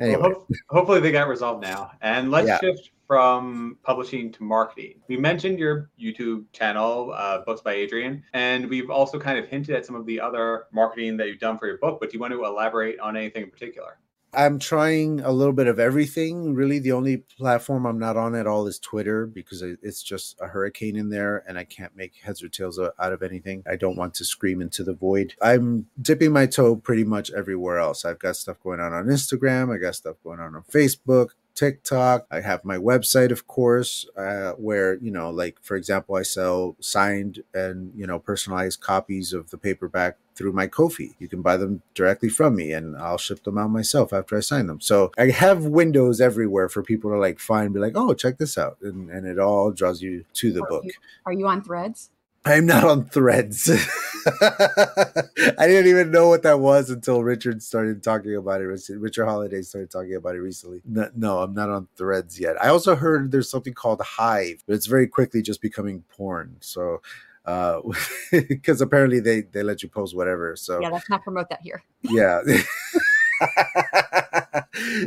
anyway. 0.00 0.20
Well, 0.20 0.32
ho- 0.32 0.46
hopefully 0.68 1.00
they 1.00 1.12
got 1.12 1.28
resolved 1.28 1.62
now. 1.62 1.92
And 2.00 2.30
let's 2.30 2.48
yeah. 2.48 2.58
shift 2.60 2.90
from 3.06 3.78
publishing 3.82 4.30
to 4.32 4.42
marketing. 4.42 5.00
We 5.08 5.16
mentioned 5.16 5.58
your 5.58 5.90
YouTube 6.00 6.44
channel, 6.52 7.12
uh, 7.16 7.42
Books 7.44 7.62
by 7.62 7.72
Adrian, 7.72 8.22
and 8.34 8.68
we've 8.68 8.90
also 8.90 9.18
kind 9.18 9.38
of 9.38 9.46
hinted 9.48 9.74
at 9.74 9.86
some 9.86 9.96
of 9.96 10.04
the 10.04 10.20
other 10.20 10.66
marketing 10.72 11.16
that 11.16 11.28
you've 11.28 11.40
done 11.40 11.58
for 11.58 11.66
your 11.66 11.78
book, 11.78 11.98
but 12.00 12.10
do 12.10 12.16
you 12.16 12.20
want 12.20 12.34
to 12.34 12.44
elaborate 12.44 13.00
on 13.00 13.16
anything 13.16 13.44
in 13.44 13.50
particular? 13.50 13.98
I'm 14.34 14.58
trying 14.58 15.20
a 15.20 15.32
little 15.32 15.54
bit 15.54 15.68
of 15.68 15.78
everything. 15.78 16.54
Really, 16.54 16.78
the 16.78 16.92
only 16.92 17.18
platform 17.38 17.86
I'm 17.86 17.98
not 17.98 18.16
on 18.16 18.34
at 18.34 18.46
all 18.46 18.66
is 18.66 18.78
Twitter 18.78 19.26
because 19.26 19.62
it's 19.62 20.02
just 20.02 20.38
a 20.40 20.46
hurricane 20.46 20.96
in 20.96 21.08
there 21.08 21.44
and 21.48 21.58
I 21.58 21.64
can't 21.64 21.96
make 21.96 22.14
heads 22.16 22.42
or 22.42 22.48
tails 22.48 22.78
out 22.78 23.12
of 23.12 23.22
anything. 23.22 23.62
I 23.68 23.76
don't 23.76 23.96
want 23.96 24.14
to 24.14 24.24
scream 24.24 24.60
into 24.60 24.84
the 24.84 24.92
void. 24.92 25.34
I'm 25.40 25.86
dipping 26.00 26.32
my 26.32 26.46
toe 26.46 26.76
pretty 26.76 27.04
much 27.04 27.30
everywhere 27.32 27.78
else. 27.78 28.04
I've 28.04 28.18
got 28.18 28.36
stuff 28.36 28.60
going 28.62 28.80
on 28.80 28.92
on 28.92 29.06
Instagram, 29.06 29.74
I 29.74 29.78
got 29.78 29.94
stuff 29.94 30.16
going 30.22 30.40
on 30.40 30.54
on 30.54 30.62
Facebook, 30.62 31.30
TikTok. 31.58 32.26
I 32.30 32.40
have 32.40 32.64
my 32.64 32.76
website, 32.76 33.32
of 33.32 33.48
course, 33.48 34.06
uh, 34.16 34.52
where, 34.52 34.94
you 34.94 35.10
know, 35.10 35.30
like, 35.30 35.56
for 35.60 35.76
example, 35.76 36.14
I 36.14 36.22
sell 36.22 36.76
signed 36.78 37.42
and, 37.52 37.92
you 37.96 38.06
know, 38.06 38.20
personalized 38.20 38.80
copies 38.80 39.32
of 39.32 39.50
the 39.50 39.58
paperback 39.58 40.18
through 40.36 40.52
my 40.52 40.68
Ko-fi. 40.68 41.16
You 41.18 41.26
can 41.26 41.42
buy 41.42 41.56
them 41.56 41.82
directly 41.94 42.28
from 42.28 42.54
me 42.54 42.72
and 42.72 42.96
I'll 42.96 43.18
ship 43.18 43.42
them 43.42 43.58
out 43.58 43.70
myself 43.70 44.12
after 44.12 44.36
I 44.36 44.40
sign 44.40 44.68
them. 44.68 44.80
So 44.80 45.10
I 45.18 45.30
have 45.30 45.64
windows 45.64 46.20
everywhere 46.20 46.68
for 46.68 46.84
people 46.84 47.10
to 47.10 47.18
like 47.18 47.40
find, 47.40 47.74
be 47.74 47.80
like, 47.80 47.96
oh, 47.96 48.14
check 48.14 48.38
this 48.38 48.56
out. 48.56 48.78
And, 48.80 49.10
and 49.10 49.26
it 49.26 49.40
all 49.40 49.72
draws 49.72 50.00
you 50.00 50.24
to 50.34 50.52
the 50.52 50.62
are 50.62 50.68
book. 50.68 50.84
You, 50.84 50.92
are 51.26 51.32
you 51.32 51.48
on 51.48 51.64
threads? 51.64 52.10
I'm 52.48 52.64
not 52.64 52.84
on 52.84 53.04
threads. 53.04 53.70
I 54.40 55.66
didn't 55.66 55.86
even 55.86 56.10
know 56.10 56.28
what 56.28 56.42
that 56.44 56.60
was 56.60 56.88
until 56.88 57.22
Richard 57.22 57.62
started 57.62 58.02
talking 58.02 58.34
about 58.36 58.62
it. 58.62 58.64
Richard 58.64 59.26
Holliday 59.26 59.62
started 59.62 59.90
talking 59.90 60.14
about 60.14 60.34
it 60.34 60.40
recently. 60.40 60.80
No, 60.84 61.10
no, 61.14 61.38
I'm 61.40 61.52
not 61.52 61.68
on 61.68 61.88
threads 61.96 62.40
yet. 62.40 62.60
I 62.62 62.68
also 62.68 62.96
heard 62.96 63.32
there's 63.32 63.50
something 63.50 63.74
called 63.74 64.00
Hive, 64.00 64.64
but 64.66 64.74
it's 64.74 64.86
very 64.86 65.06
quickly 65.06 65.42
just 65.42 65.60
becoming 65.60 66.04
porn. 66.16 66.56
So, 66.60 67.02
because 67.44 68.80
uh, 68.80 68.84
apparently 68.86 69.20
they 69.20 69.42
they 69.42 69.62
let 69.62 69.82
you 69.82 69.90
post 69.90 70.16
whatever. 70.16 70.56
So 70.56 70.80
yeah, 70.80 70.88
let's 70.88 71.10
not 71.10 71.22
promote 71.22 71.50
that 71.50 71.60
here. 71.62 71.82
Yeah. 72.02 72.40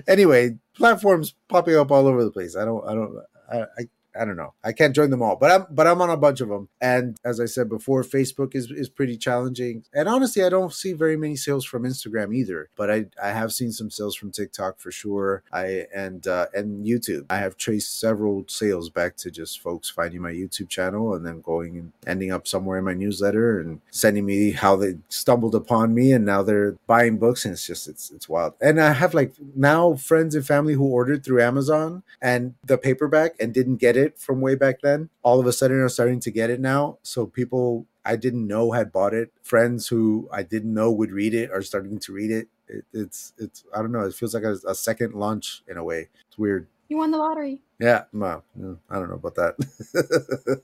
anyway, 0.07 0.57
platforms 0.75 1.33
popping 1.49 1.75
up 1.75 1.91
all 1.91 2.05
over 2.07 2.23
the 2.23 2.31
place. 2.31 2.55
I 2.55 2.65
don't, 2.65 2.87
I 2.87 2.93
don't, 2.93 3.17
I, 3.51 3.61
I 3.77 3.87
I 4.15 4.25
don't 4.25 4.35
know. 4.35 4.53
I 4.63 4.71
can't 4.73 4.95
join 4.95 5.09
them 5.09 5.21
all, 5.21 5.35
but 5.35 5.51
I'm 5.51 5.65
but 5.69 5.87
I'm 5.87 6.01
on 6.01 6.09
a 6.09 6.17
bunch 6.17 6.41
of 6.41 6.49
them. 6.49 6.69
And 6.79 7.17
as 7.23 7.39
I 7.39 7.45
said 7.45 7.69
before, 7.69 8.03
Facebook 8.03 8.55
is 8.55 8.69
is 8.71 8.89
pretty 8.89 9.17
challenging. 9.17 9.83
And 9.93 10.09
honestly, 10.09 10.43
I 10.43 10.49
don't 10.49 10.73
see 10.73 10.93
very 10.93 11.17
many 11.17 11.35
sales 11.35 11.65
from 11.65 11.83
Instagram 11.83 12.35
either. 12.35 12.69
But 12.75 12.91
I 12.91 13.05
I 13.21 13.29
have 13.29 13.53
seen 13.53 13.71
some 13.71 13.89
sales 13.89 14.15
from 14.15 14.31
TikTok 14.31 14.79
for 14.79 14.91
sure. 14.91 15.43
I 15.51 15.85
and 15.95 16.25
uh, 16.27 16.47
and 16.53 16.85
YouTube. 16.85 17.25
I 17.29 17.37
have 17.37 17.57
traced 17.57 17.99
several 17.99 18.45
sales 18.47 18.89
back 18.89 19.15
to 19.17 19.31
just 19.31 19.61
folks 19.61 19.89
finding 19.89 20.21
my 20.21 20.31
YouTube 20.31 20.69
channel 20.69 21.13
and 21.13 21.25
then 21.25 21.41
going 21.41 21.77
and 21.77 21.93
ending 22.05 22.31
up 22.31 22.47
somewhere 22.47 22.79
in 22.79 22.85
my 22.85 22.93
newsletter 22.93 23.59
and 23.59 23.81
sending 23.91 24.25
me 24.25 24.51
how 24.51 24.75
they 24.75 24.95
stumbled 25.09 25.55
upon 25.55 25.93
me 25.93 26.11
and 26.11 26.25
now 26.25 26.43
they're 26.43 26.73
buying 26.87 27.17
books 27.17 27.45
and 27.45 27.53
it's 27.53 27.65
just 27.65 27.87
it's 27.87 28.11
it's 28.11 28.27
wild. 28.27 28.53
And 28.61 28.81
I 28.81 28.93
have 28.93 29.13
like 29.13 29.33
now 29.55 29.93
friends 29.93 30.35
and 30.35 30.45
family 30.45 30.73
who 30.73 30.85
ordered 30.85 31.23
through 31.23 31.41
Amazon 31.41 32.03
and 32.21 32.55
the 32.65 32.77
paperback 32.77 33.35
and 33.39 33.53
didn't 33.53 33.77
get 33.77 33.95
it 33.95 34.00
from 34.17 34.41
way 34.41 34.55
back 34.55 34.81
then. 34.81 35.09
All 35.23 35.39
of 35.39 35.45
a 35.45 35.53
sudden 35.53 35.79
are 35.79 35.89
starting 35.89 36.19
to 36.21 36.31
get 36.31 36.49
it 36.49 36.59
now. 36.59 36.97
So 37.03 37.25
people 37.25 37.85
I 38.03 38.15
didn't 38.15 38.47
know 38.47 38.71
had 38.71 38.91
bought 38.91 39.13
it. 39.13 39.31
Friends 39.43 39.87
who 39.87 40.29
I 40.31 40.43
didn't 40.43 40.73
know 40.73 40.91
would 40.91 41.11
read 41.11 41.33
it 41.33 41.51
are 41.51 41.61
starting 41.61 41.99
to 41.99 42.13
read 42.13 42.31
it. 42.31 42.47
it 42.67 42.85
it's 42.93 43.33
it's 43.37 43.63
I 43.75 43.77
don't 43.77 43.91
know. 43.91 44.01
It 44.01 44.13
feels 44.13 44.33
like 44.33 44.43
a, 44.43 44.57
a 44.67 44.75
second 44.75 45.13
launch 45.13 45.63
in 45.67 45.77
a 45.77 45.83
way. 45.83 46.09
It's 46.27 46.37
weird. 46.37 46.67
You 46.89 46.97
won 46.97 47.11
the 47.11 47.17
lottery. 47.17 47.61
Yeah, 47.79 48.03
well, 48.11 48.43
I 48.89 48.95
don't 48.95 49.09
know 49.09 49.15
about 49.15 49.35
that. 49.35 50.61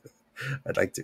I'd 0.67 0.77
like 0.77 0.93
to. 0.93 1.03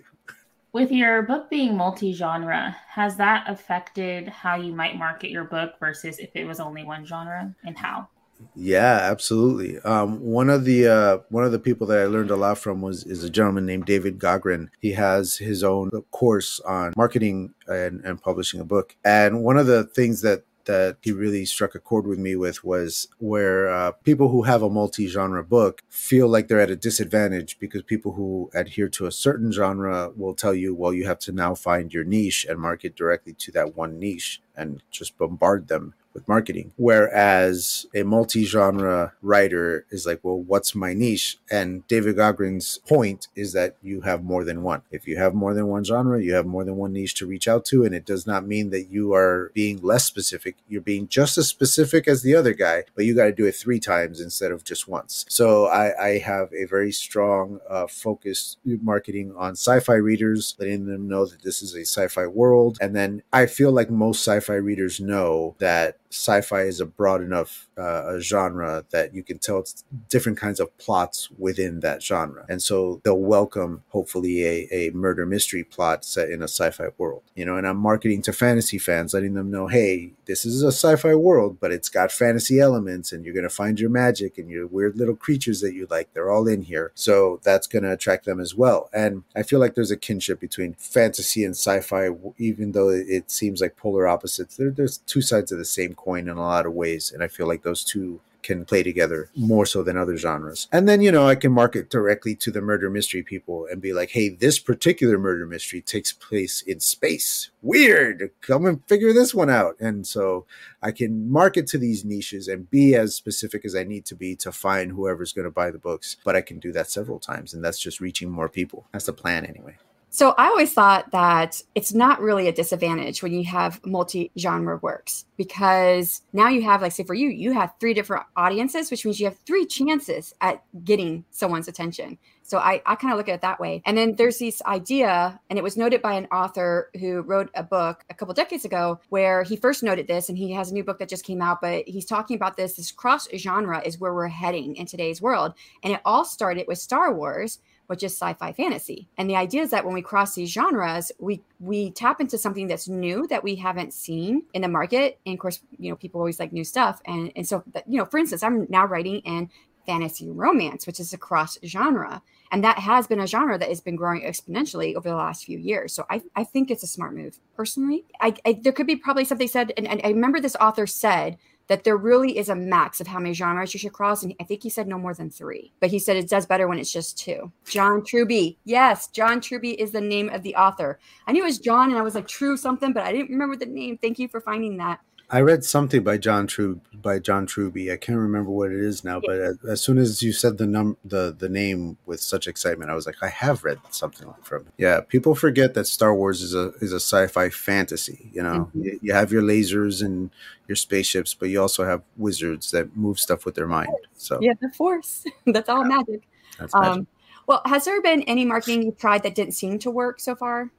With 0.72 0.90
your 0.90 1.22
book 1.22 1.48
being 1.48 1.76
multi 1.76 2.12
genre, 2.12 2.76
has 2.88 3.16
that 3.16 3.44
affected 3.48 4.28
how 4.28 4.56
you 4.56 4.74
might 4.74 4.98
market 4.98 5.30
your 5.30 5.44
book 5.44 5.78
versus 5.78 6.18
if 6.18 6.34
it 6.34 6.44
was 6.44 6.60
only 6.60 6.84
one 6.84 7.06
genre 7.06 7.54
and 7.64 7.78
how? 7.78 8.08
Yeah, 8.54 8.98
absolutely. 9.02 9.78
Um, 9.80 10.20
one 10.20 10.50
of 10.50 10.64
the 10.64 10.86
uh, 10.86 11.18
one 11.28 11.44
of 11.44 11.52
the 11.52 11.58
people 11.58 11.86
that 11.88 11.98
I 11.98 12.06
learned 12.06 12.30
a 12.30 12.36
lot 12.36 12.58
from 12.58 12.82
was 12.82 13.04
is 13.04 13.24
a 13.24 13.30
gentleman 13.30 13.66
named 13.66 13.86
David 13.86 14.18
Gaughran. 14.18 14.68
He 14.80 14.92
has 14.92 15.36
his 15.36 15.64
own 15.64 15.90
course 16.10 16.60
on 16.60 16.92
marketing 16.96 17.54
and, 17.66 18.04
and 18.04 18.22
publishing 18.22 18.60
a 18.60 18.64
book. 18.64 18.96
And 19.04 19.42
one 19.42 19.56
of 19.56 19.66
the 19.66 19.84
things 19.84 20.22
that 20.22 20.44
that 20.64 20.96
he 21.02 21.12
really 21.12 21.44
struck 21.44 21.74
a 21.74 21.78
chord 21.78 22.06
with 22.06 22.18
me 22.18 22.36
with 22.36 22.64
was 22.64 23.08
where 23.18 23.68
uh, 23.68 23.90
people 24.02 24.28
who 24.28 24.42
have 24.42 24.62
a 24.62 24.70
multi-genre 24.70 25.44
book 25.44 25.82
feel 25.88 26.28
like 26.28 26.48
they're 26.48 26.60
at 26.60 26.70
a 26.70 26.76
disadvantage 26.76 27.58
because 27.58 27.82
people 27.82 28.12
who 28.12 28.50
adhere 28.54 28.88
to 28.88 29.06
a 29.06 29.12
certain 29.12 29.52
genre 29.52 30.10
will 30.16 30.34
tell 30.34 30.54
you 30.54 30.74
well 30.74 30.92
you 30.92 31.06
have 31.06 31.18
to 31.18 31.32
now 31.32 31.54
find 31.54 31.92
your 31.92 32.04
niche 32.04 32.46
and 32.48 32.58
market 32.58 32.96
directly 32.96 33.32
to 33.34 33.52
that 33.52 33.76
one 33.76 33.98
niche 33.98 34.40
and 34.56 34.82
just 34.90 35.16
bombard 35.18 35.68
them 35.68 35.94
with 36.14 36.28
marketing. 36.28 36.72
Whereas 36.76 37.86
a 37.94 38.04
multi 38.04 38.44
genre 38.44 39.12
writer 39.20 39.86
is 39.90 40.06
like, 40.06 40.20
well, 40.22 40.38
what's 40.38 40.74
my 40.74 40.94
niche? 40.94 41.38
And 41.50 41.86
David 41.88 42.16
Gaughran's 42.16 42.78
point 42.86 43.28
is 43.34 43.52
that 43.52 43.76
you 43.82 44.02
have 44.02 44.22
more 44.22 44.44
than 44.44 44.62
one. 44.62 44.82
If 44.90 45.06
you 45.06 45.16
have 45.18 45.34
more 45.34 45.52
than 45.52 45.66
one 45.66 45.84
genre, 45.84 46.22
you 46.22 46.34
have 46.34 46.46
more 46.46 46.64
than 46.64 46.76
one 46.76 46.92
niche 46.92 47.14
to 47.16 47.26
reach 47.26 47.48
out 47.48 47.64
to. 47.66 47.84
And 47.84 47.94
it 47.94 48.06
does 48.06 48.26
not 48.26 48.46
mean 48.46 48.70
that 48.70 48.90
you 48.90 49.12
are 49.12 49.50
being 49.54 49.80
less 49.82 50.04
specific. 50.04 50.56
You're 50.68 50.80
being 50.80 51.08
just 51.08 51.36
as 51.36 51.48
specific 51.48 52.06
as 52.08 52.22
the 52.22 52.34
other 52.34 52.54
guy, 52.54 52.84
but 52.94 53.04
you 53.04 53.14
got 53.14 53.24
to 53.24 53.32
do 53.32 53.46
it 53.46 53.56
three 53.56 53.80
times 53.80 54.20
instead 54.20 54.52
of 54.52 54.64
just 54.64 54.88
once. 54.88 55.24
So 55.28 55.66
I, 55.66 56.00
I 56.00 56.18
have 56.18 56.52
a 56.52 56.64
very 56.64 56.92
strong 56.92 57.60
uh, 57.68 57.86
focus 57.88 58.56
marketing 58.64 59.34
on 59.36 59.52
sci 59.52 59.80
fi 59.80 59.94
readers, 59.94 60.54
letting 60.58 60.86
them 60.86 61.08
know 61.08 61.26
that 61.26 61.42
this 61.42 61.62
is 61.62 61.74
a 61.74 61.80
sci 61.80 62.08
fi 62.08 62.26
world. 62.26 62.78
And 62.80 62.94
then 62.94 63.22
I 63.32 63.46
feel 63.46 63.72
like 63.72 63.90
most 63.90 64.26
sci 64.26 64.40
fi 64.40 64.54
readers 64.54 65.00
know 65.00 65.56
that 65.58 65.98
sci-fi 66.14 66.62
is 66.62 66.80
a 66.80 66.86
broad 66.86 67.22
enough 67.22 67.68
uh, 67.76 68.18
genre 68.18 68.84
that 68.90 69.14
you 69.14 69.22
can 69.22 69.38
tell 69.38 69.64
different 70.08 70.38
kinds 70.38 70.60
of 70.60 70.76
plots 70.78 71.28
within 71.38 71.80
that 71.80 72.02
genre. 72.02 72.44
And 72.48 72.62
so 72.62 73.00
they'll 73.04 73.18
welcome 73.18 73.82
hopefully 73.88 74.44
a, 74.44 74.68
a 74.72 74.90
murder 74.90 75.26
mystery 75.26 75.64
plot 75.64 76.04
set 76.04 76.30
in 76.30 76.40
a 76.40 76.48
sci-fi 76.48 76.88
world 76.98 77.22
you 77.34 77.44
know? 77.44 77.56
And 77.56 77.66
i'm 77.66 77.76
marketing 77.76 78.22
to 78.22 78.32
fantasy 78.32 78.78
fans 78.78 79.14
letting 79.14 79.34
them 79.34 79.50
know 79.50 79.66
hey 79.66 80.12
this 80.26 80.44
is 80.44 80.62
a 80.62 80.68
sci-fi 80.68 81.14
world 81.14 81.58
but 81.60 81.72
it's 81.72 81.88
got 81.88 82.12
fantasy 82.12 82.60
elements 82.60 83.12
and 83.12 83.24
you're 83.24 83.34
going 83.34 83.42
to 83.42 83.50
find 83.50 83.80
your 83.80 83.90
magic 83.90 84.38
and 84.38 84.50
your 84.50 84.66
weird 84.66 84.96
little 84.96 85.16
creatures 85.16 85.60
that 85.60 85.74
you 85.74 85.86
like. 85.90 86.12
They're 86.12 86.30
all 86.30 86.46
in 86.46 86.62
here. 86.62 86.92
So 86.94 87.40
that's 87.42 87.66
going 87.66 87.82
to 87.82 87.92
attract 87.92 88.24
them 88.24 88.40
as 88.40 88.54
well. 88.54 88.90
And 88.92 89.24
i 89.34 89.42
feel 89.42 89.60
like 89.60 89.74
there's 89.74 89.90
a 89.90 89.96
kinship 89.96 90.40
between 90.40 90.74
fantasy 90.74 91.44
and 91.44 91.54
sci-fi 91.54 92.10
even 92.38 92.72
though 92.72 92.90
it 92.90 93.30
seems 93.30 93.60
like 93.60 93.76
polar 93.76 94.06
opposites. 94.06 94.56
There, 94.56 94.70
there's 94.70 94.98
two 94.98 95.22
sides 95.22 95.52
of 95.52 95.58
the 95.58 95.64
same 95.64 95.94
coin 95.94 96.03
in 96.28 96.36
a 96.36 96.40
lot 96.40 96.66
of 96.66 96.72
ways. 96.72 97.10
And 97.12 97.22
I 97.22 97.28
feel 97.28 97.46
like 97.46 97.62
those 97.62 97.84
two 97.84 98.20
can 98.44 98.64
play 98.64 98.82
together 98.82 99.30
more 99.34 99.66
so 99.66 99.82
than 99.82 99.96
other 99.96 100.16
genres. 100.16 100.68
And 100.70 100.86
then, 100.86 101.00
you 101.00 101.10
know, 101.10 101.26
I 101.26 101.34
can 101.34 101.50
market 101.50 101.90
directly 101.90 102.36
to 102.36 102.50
the 102.50 102.60
murder 102.60 102.90
mystery 102.90 103.22
people 103.22 103.66
and 103.70 103.80
be 103.80 103.92
like, 103.92 104.10
hey, 104.10 104.28
this 104.28 104.58
particular 104.58 105.18
murder 105.18 105.46
mystery 105.46 105.80
takes 105.80 106.12
place 106.12 106.60
in 106.60 106.78
space. 106.80 107.50
Weird. 107.62 108.30
Come 108.42 108.66
and 108.66 108.86
figure 108.86 109.12
this 109.12 109.34
one 109.34 109.50
out. 109.50 109.76
And 109.80 110.06
so 110.06 110.44
I 110.82 110.92
can 110.92 111.30
market 111.30 111.66
to 111.68 111.78
these 111.78 112.04
niches 112.04 112.46
and 112.46 112.70
be 112.70 112.94
as 112.94 113.14
specific 113.14 113.64
as 113.64 113.74
I 113.74 113.82
need 113.82 114.04
to 114.06 114.14
be 114.14 114.36
to 114.36 114.52
find 114.52 114.92
whoever's 114.92 115.32
going 115.32 115.46
to 115.46 115.50
buy 115.50 115.70
the 115.70 115.78
books. 115.78 116.18
But 116.22 116.36
I 116.36 116.42
can 116.42 116.58
do 116.58 116.70
that 116.72 116.90
several 116.90 117.18
times. 117.18 117.54
And 117.54 117.64
that's 117.64 117.80
just 117.80 118.00
reaching 118.00 118.30
more 118.30 118.50
people. 118.50 118.86
That's 118.92 119.06
the 119.06 119.14
plan 119.14 119.46
anyway. 119.46 119.76
So 120.14 120.32
I 120.38 120.46
always 120.46 120.72
thought 120.72 121.10
that 121.10 121.60
it's 121.74 121.92
not 121.92 122.20
really 122.20 122.46
a 122.46 122.52
disadvantage 122.52 123.20
when 123.20 123.32
you 123.32 123.42
have 123.46 123.84
multi-genre 123.84 124.76
works 124.76 125.24
because 125.36 126.22
now 126.32 126.46
you 126.46 126.62
have 126.62 126.82
like 126.82 126.92
say 126.92 127.02
for 127.02 127.14
you 127.14 127.30
you 127.30 127.50
have 127.50 127.74
three 127.80 127.94
different 127.94 128.24
audiences 128.36 128.92
which 128.92 129.04
means 129.04 129.18
you 129.18 129.26
have 129.26 129.36
three 129.44 129.66
chances 129.66 130.32
at 130.40 130.62
getting 130.84 131.24
someone's 131.32 131.66
attention. 131.66 132.16
So 132.44 132.58
I, 132.58 132.82
I 132.86 132.94
kind 132.94 133.10
of 133.10 133.16
look 133.16 133.28
at 133.28 133.34
it 133.34 133.40
that 133.40 133.58
way. 133.58 133.82
And 133.86 133.96
then 133.96 134.16
there's 134.16 134.38
this 134.38 134.60
idea, 134.66 135.40
and 135.48 135.58
it 135.58 135.62
was 135.62 135.78
noted 135.78 136.02
by 136.02 136.12
an 136.12 136.26
author 136.26 136.90
who 137.00 137.22
wrote 137.22 137.50
a 137.54 137.62
book 137.62 138.04
a 138.10 138.14
couple 138.14 138.34
decades 138.34 138.66
ago 138.66 139.00
where 139.08 139.42
he 139.42 139.56
first 139.56 139.82
noted 139.82 140.06
this, 140.06 140.28
and 140.28 140.36
he 140.36 140.52
has 140.52 140.70
a 140.70 140.74
new 140.74 140.84
book 140.84 140.98
that 140.98 141.08
just 141.08 141.24
came 141.24 141.40
out, 141.40 141.62
but 141.62 141.88
he's 141.88 142.04
talking 142.04 142.36
about 142.36 142.58
this. 142.58 142.74
This 142.74 142.92
cross 142.92 143.26
genre 143.34 143.80
is 143.80 143.98
where 143.98 144.12
we're 144.12 144.28
heading 144.28 144.76
in 144.76 144.84
today's 144.84 145.22
world. 145.22 145.54
And 145.82 145.94
it 145.94 146.02
all 146.04 146.26
started 146.26 146.66
with 146.68 146.76
Star 146.76 147.14
Wars 147.14 147.60
which 147.86 148.02
is 148.02 148.12
sci-fi 148.12 148.52
fantasy. 148.52 149.08
And 149.16 149.28
the 149.28 149.36
idea 149.36 149.62
is 149.62 149.70
that 149.70 149.84
when 149.84 149.94
we 149.94 150.02
cross 150.02 150.34
these 150.34 150.50
genres, 150.50 151.12
we 151.18 151.42
we 151.60 151.90
tap 151.90 152.20
into 152.20 152.38
something 152.38 152.66
that's 152.66 152.88
new 152.88 153.26
that 153.28 153.44
we 153.44 153.56
haven't 153.56 153.92
seen 153.92 154.44
in 154.52 154.62
the 154.62 154.68
market. 154.68 155.18
And 155.26 155.34
of 155.34 155.40
course, 155.40 155.60
you 155.78 155.90
know, 155.90 155.96
people 155.96 156.20
always 156.20 156.40
like 156.40 156.52
new 156.52 156.64
stuff. 156.64 157.00
And 157.04 157.32
and 157.36 157.46
so 157.46 157.62
you 157.86 157.98
know, 157.98 158.04
for 158.04 158.18
instance, 158.18 158.42
I'm 158.42 158.66
now 158.68 158.86
writing 158.86 159.18
in 159.20 159.50
fantasy 159.86 160.30
romance, 160.30 160.86
which 160.86 161.00
is 161.00 161.12
a 161.12 161.18
cross 161.18 161.58
genre. 161.64 162.22
And 162.50 162.62
that 162.62 162.78
has 162.78 163.06
been 163.06 163.20
a 163.20 163.26
genre 163.26 163.58
that 163.58 163.68
has 163.68 163.80
been 163.80 163.96
growing 163.96 164.22
exponentially 164.22 164.94
over 164.94 165.08
the 165.08 165.16
last 165.16 165.44
few 165.44 165.58
years. 165.58 165.92
So 165.92 166.06
I, 166.08 166.22
I 166.36 166.44
think 166.44 166.70
it's 166.70 166.82
a 166.82 166.86
smart 166.86 167.14
move. 167.14 167.38
Personally, 167.56 168.04
I, 168.20 168.34
I 168.44 168.60
there 168.62 168.72
could 168.72 168.86
be 168.86 168.96
probably 168.96 169.24
something 169.24 169.48
said, 169.48 169.72
and, 169.76 169.86
and 169.86 170.00
I 170.04 170.08
remember 170.08 170.40
this 170.40 170.56
author 170.60 170.86
said 170.86 171.38
that 171.68 171.84
there 171.84 171.96
really 171.96 172.36
is 172.36 172.48
a 172.48 172.54
max 172.54 173.00
of 173.00 173.06
how 173.06 173.18
many 173.18 173.34
genres 173.34 173.72
you 173.72 173.80
should 173.80 173.92
cross. 173.92 174.22
And 174.22 174.34
I 174.40 174.44
think 174.44 174.62
he 174.62 174.70
said 174.70 174.86
no 174.86 174.98
more 174.98 175.14
than 175.14 175.30
three, 175.30 175.72
but 175.80 175.90
he 175.90 175.98
said 175.98 176.16
it 176.16 176.28
does 176.28 176.46
better 176.46 176.68
when 176.68 176.78
it's 176.78 176.92
just 176.92 177.18
two. 177.18 177.50
John 177.66 178.04
Truby. 178.04 178.58
Yes, 178.64 179.08
John 179.08 179.40
Truby 179.40 179.80
is 179.80 179.92
the 179.92 180.00
name 180.00 180.28
of 180.28 180.42
the 180.42 180.54
author. 180.56 180.98
I 181.26 181.32
knew 181.32 181.42
it 181.42 181.46
was 181.46 181.58
John 181.58 181.90
and 181.90 181.98
I 181.98 182.02
was 182.02 182.14
like, 182.14 182.28
True 182.28 182.56
something, 182.56 182.92
but 182.92 183.04
I 183.04 183.12
didn't 183.12 183.30
remember 183.30 183.56
the 183.56 183.66
name. 183.66 183.98
Thank 183.98 184.18
you 184.18 184.28
for 184.28 184.40
finding 184.40 184.76
that. 184.78 185.00
I 185.30 185.40
read 185.40 185.64
something 185.64 186.02
by 186.02 186.18
John 186.18 186.46
True 186.46 186.80
by 186.94 187.18
John 187.18 187.46
Truby. 187.46 187.90
I 187.90 187.96
can't 187.96 188.18
remember 188.18 188.50
what 188.50 188.70
it 188.70 188.80
is 188.80 189.04
now, 189.04 189.20
but 189.20 189.38
as, 189.38 189.58
as 189.68 189.80
soon 189.80 189.98
as 189.98 190.22
you 190.22 190.32
said 190.32 190.58
the 190.58 190.66
num 190.66 190.96
the 191.04 191.34
the 191.36 191.48
name 191.48 191.96
with 192.06 192.20
such 192.20 192.46
excitement, 192.46 192.90
I 192.90 192.94
was 192.94 193.06
like, 193.06 193.16
I 193.22 193.28
have 193.28 193.64
read 193.64 193.78
something 193.90 194.32
from. 194.42 194.62
It. 194.62 194.72
Yeah, 194.78 195.00
people 195.00 195.34
forget 195.34 195.74
that 195.74 195.86
Star 195.86 196.14
Wars 196.14 196.42
is 196.42 196.54
a 196.54 196.72
is 196.80 196.92
a 196.92 197.00
sci-fi 197.00 197.48
fantasy. 197.48 198.30
You 198.32 198.42
know, 198.42 198.54
mm-hmm. 198.54 198.82
you, 198.82 198.98
you, 199.02 199.12
have 199.12 199.32
your 199.32 199.42
lasers 199.42 200.04
and 200.04 200.30
your 200.68 200.76
spaceships, 200.76 201.34
but 201.34 201.48
you 201.48 201.60
also 201.60 201.84
have 201.84 202.02
wizards 202.16 202.70
that 202.72 202.96
move 202.96 203.18
stuff 203.18 203.44
with 203.44 203.54
their 203.54 203.66
mind. 203.66 203.90
So 204.14 204.38
yeah, 204.40 204.52
the 204.60 204.70
Force. 204.70 205.24
That's 205.46 205.68
all 205.68 205.82
yeah. 205.82 205.96
magic. 205.96 206.28
That's 206.58 206.74
magic. 206.74 206.90
Um, 206.90 207.06
well, 207.46 207.62
has 207.66 207.84
there 207.84 208.00
been 208.00 208.22
any 208.22 208.44
marketing 208.44 208.82
you 208.82 208.92
tried 208.92 209.22
that 209.22 209.34
didn't 209.34 209.54
seem 209.54 209.78
to 209.80 209.90
work 209.90 210.20
so 210.20 210.34
far? 210.34 210.70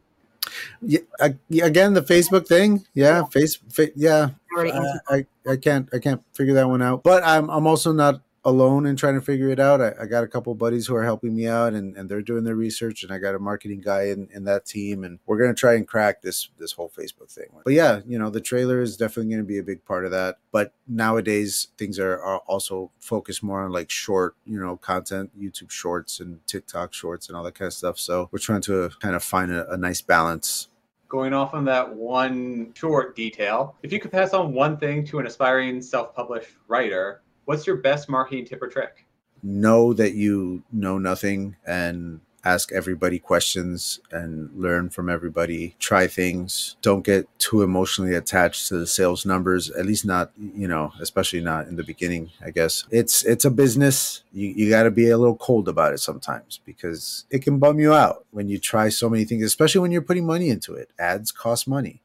Yeah, 0.81 0.99
again, 1.61 1.93
the 1.93 2.01
Facebook 2.01 2.47
thing. 2.47 2.85
Yeah, 2.93 3.25
face, 3.25 3.55
fa- 3.69 3.91
yeah. 3.95 4.29
Uh, 4.57 4.97
I, 5.09 5.25
I 5.49 5.57
can't 5.57 5.89
I 5.93 5.99
can't 5.99 6.21
figure 6.33 6.53
that 6.53 6.67
one 6.69 6.81
out. 6.81 7.03
But 7.03 7.23
I'm 7.23 7.49
I'm 7.49 7.67
also 7.67 7.91
not 7.91 8.21
alone 8.45 8.85
in 8.85 8.95
trying 8.95 9.15
to 9.15 9.21
figure 9.21 9.49
it 9.49 9.59
out. 9.59 9.81
I, 9.81 9.93
I, 10.01 10.05
got 10.05 10.23
a 10.23 10.27
couple 10.27 10.53
buddies 10.53 10.85
who 10.85 10.95
are 10.95 11.03
helping 11.03 11.35
me 11.35 11.47
out 11.47 11.73
and, 11.73 11.97
and 11.97 12.07
they're 12.07 12.21
doing 12.21 12.43
their 12.43 12.55
research 12.55 13.01
and 13.01 13.11
I 13.11 13.17
got 13.17 13.33
a 13.33 13.39
marketing 13.39 13.81
guy 13.81 14.03
in, 14.03 14.29
in 14.31 14.43
that 14.45 14.65
team 14.65 15.03
and 15.03 15.19
we're 15.25 15.39
gonna 15.39 15.55
try 15.55 15.73
and 15.73 15.87
crack 15.87 16.21
this 16.21 16.49
this 16.59 16.71
whole 16.71 16.89
Facebook 16.89 17.31
thing. 17.31 17.47
But 17.63 17.73
yeah, 17.73 18.01
you 18.05 18.19
know, 18.19 18.29
the 18.29 18.39
trailer 18.39 18.81
is 18.81 18.97
definitely 18.97 19.31
gonna 19.31 19.43
be 19.43 19.57
a 19.57 19.63
big 19.63 19.83
part 19.83 20.05
of 20.05 20.11
that. 20.11 20.37
But 20.51 20.73
nowadays 20.87 21.69
things 21.77 21.97
are, 21.99 22.21
are 22.21 22.37
also 22.39 22.91
focused 22.99 23.41
more 23.41 23.63
on 23.63 23.71
like 23.71 23.89
short, 23.89 24.35
you 24.45 24.59
know, 24.59 24.77
content, 24.77 25.31
YouTube 25.37 25.71
shorts 25.71 26.19
and 26.19 26.45
TikTok 26.45 26.93
shorts 26.93 27.27
and 27.27 27.35
all 27.35 27.43
that 27.43 27.55
kind 27.55 27.67
of 27.67 27.73
stuff. 27.73 27.97
So 27.97 28.29
we're 28.31 28.39
trying 28.39 28.61
to 28.61 28.91
kind 28.99 29.15
of 29.15 29.23
find 29.23 29.51
a, 29.51 29.69
a 29.71 29.77
nice 29.77 30.01
balance 30.01 30.69
going 31.07 31.33
off 31.33 31.53
on 31.53 31.63
that 31.63 31.95
one 31.95 32.73
short 32.73 33.15
detail, 33.15 33.75
if 33.83 33.93
you 33.93 33.99
could 33.99 34.11
pass 34.11 34.33
on 34.33 34.53
one 34.53 34.75
thing 34.75 35.05
to 35.05 35.19
an 35.19 35.27
aspiring 35.27 35.81
self 35.81 36.13
published 36.15 36.49
writer, 36.67 37.21
what's 37.45 37.65
your 37.65 37.77
best 37.77 38.09
marketing 38.09 38.45
tip 38.45 38.61
or 38.61 38.67
trick? 38.67 39.05
know 39.45 39.93
that 39.93 40.15
you 40.15 40.63
know 40.71 40.97
nothing 40.97 41.55
and 41.65 42.19
ask 42.43 42.71
everybody 42.71 43.17
questions 43.17 43.99
and 44.11 44.51
learn 44.55 44.89
from 44.89 45.09
everybody. 45.09 45.75
Try 45.79 46.05
things. 46.05 46.75
Don't 46.81 47.03
get 47.03 47.27
too 47.39 47.63
emotionally 47.63 48.13
attached 48.13 48.67
to 48.67 48.77
the 48.77 48.85
sales 48.85 49.25
numbers 49.25 49.69
at 49.71 49.85
least 49.85 50.05
not 50.05 50.31
you 50.37 50.67
know 50.67 50.91
especially 50.99 51.41
not 51.41 51.67
in 51.67 51.75
the 51.75 51.83
beginning 51.83 52.29
i 52.45 52.51
guess. 52.51 52.85
It's 52.91 53.23
it's 53.25 53.45
a 53.45 53.51
business. 53.51 54.23
You, 54.31 54.49
you 54.49 54.69
got 54.69 54.83
to 54.83 54.91
be 54.91 55.09
a 55.09 55.17
little 55.17 55.37
cold 55.37 55.67
about 55.67 55.93
it 55.93 55.99
sometimes 55.99 56.59
because 56.65 57.25
it 57.31 57.41
can 57.41 57.57
bum 57.57 57.79
you 57.79 57.93
out 57.93 58.25
when 58.31 58.47
you 58.47 58.59
try 58.59 58.89
so 58.89 59.09
many 59.09 59.25
things 59.25 59.43
especially 59.43 59.81
when 59.81 59.91
you're 59.91 60.01
putting 60.01 60.25
money 60.25 60.49
into 60.49 60.73
it. 60.73 60.89
Ads 60.99 61.31
cost 61.31 61.67
money. 61.67 62.01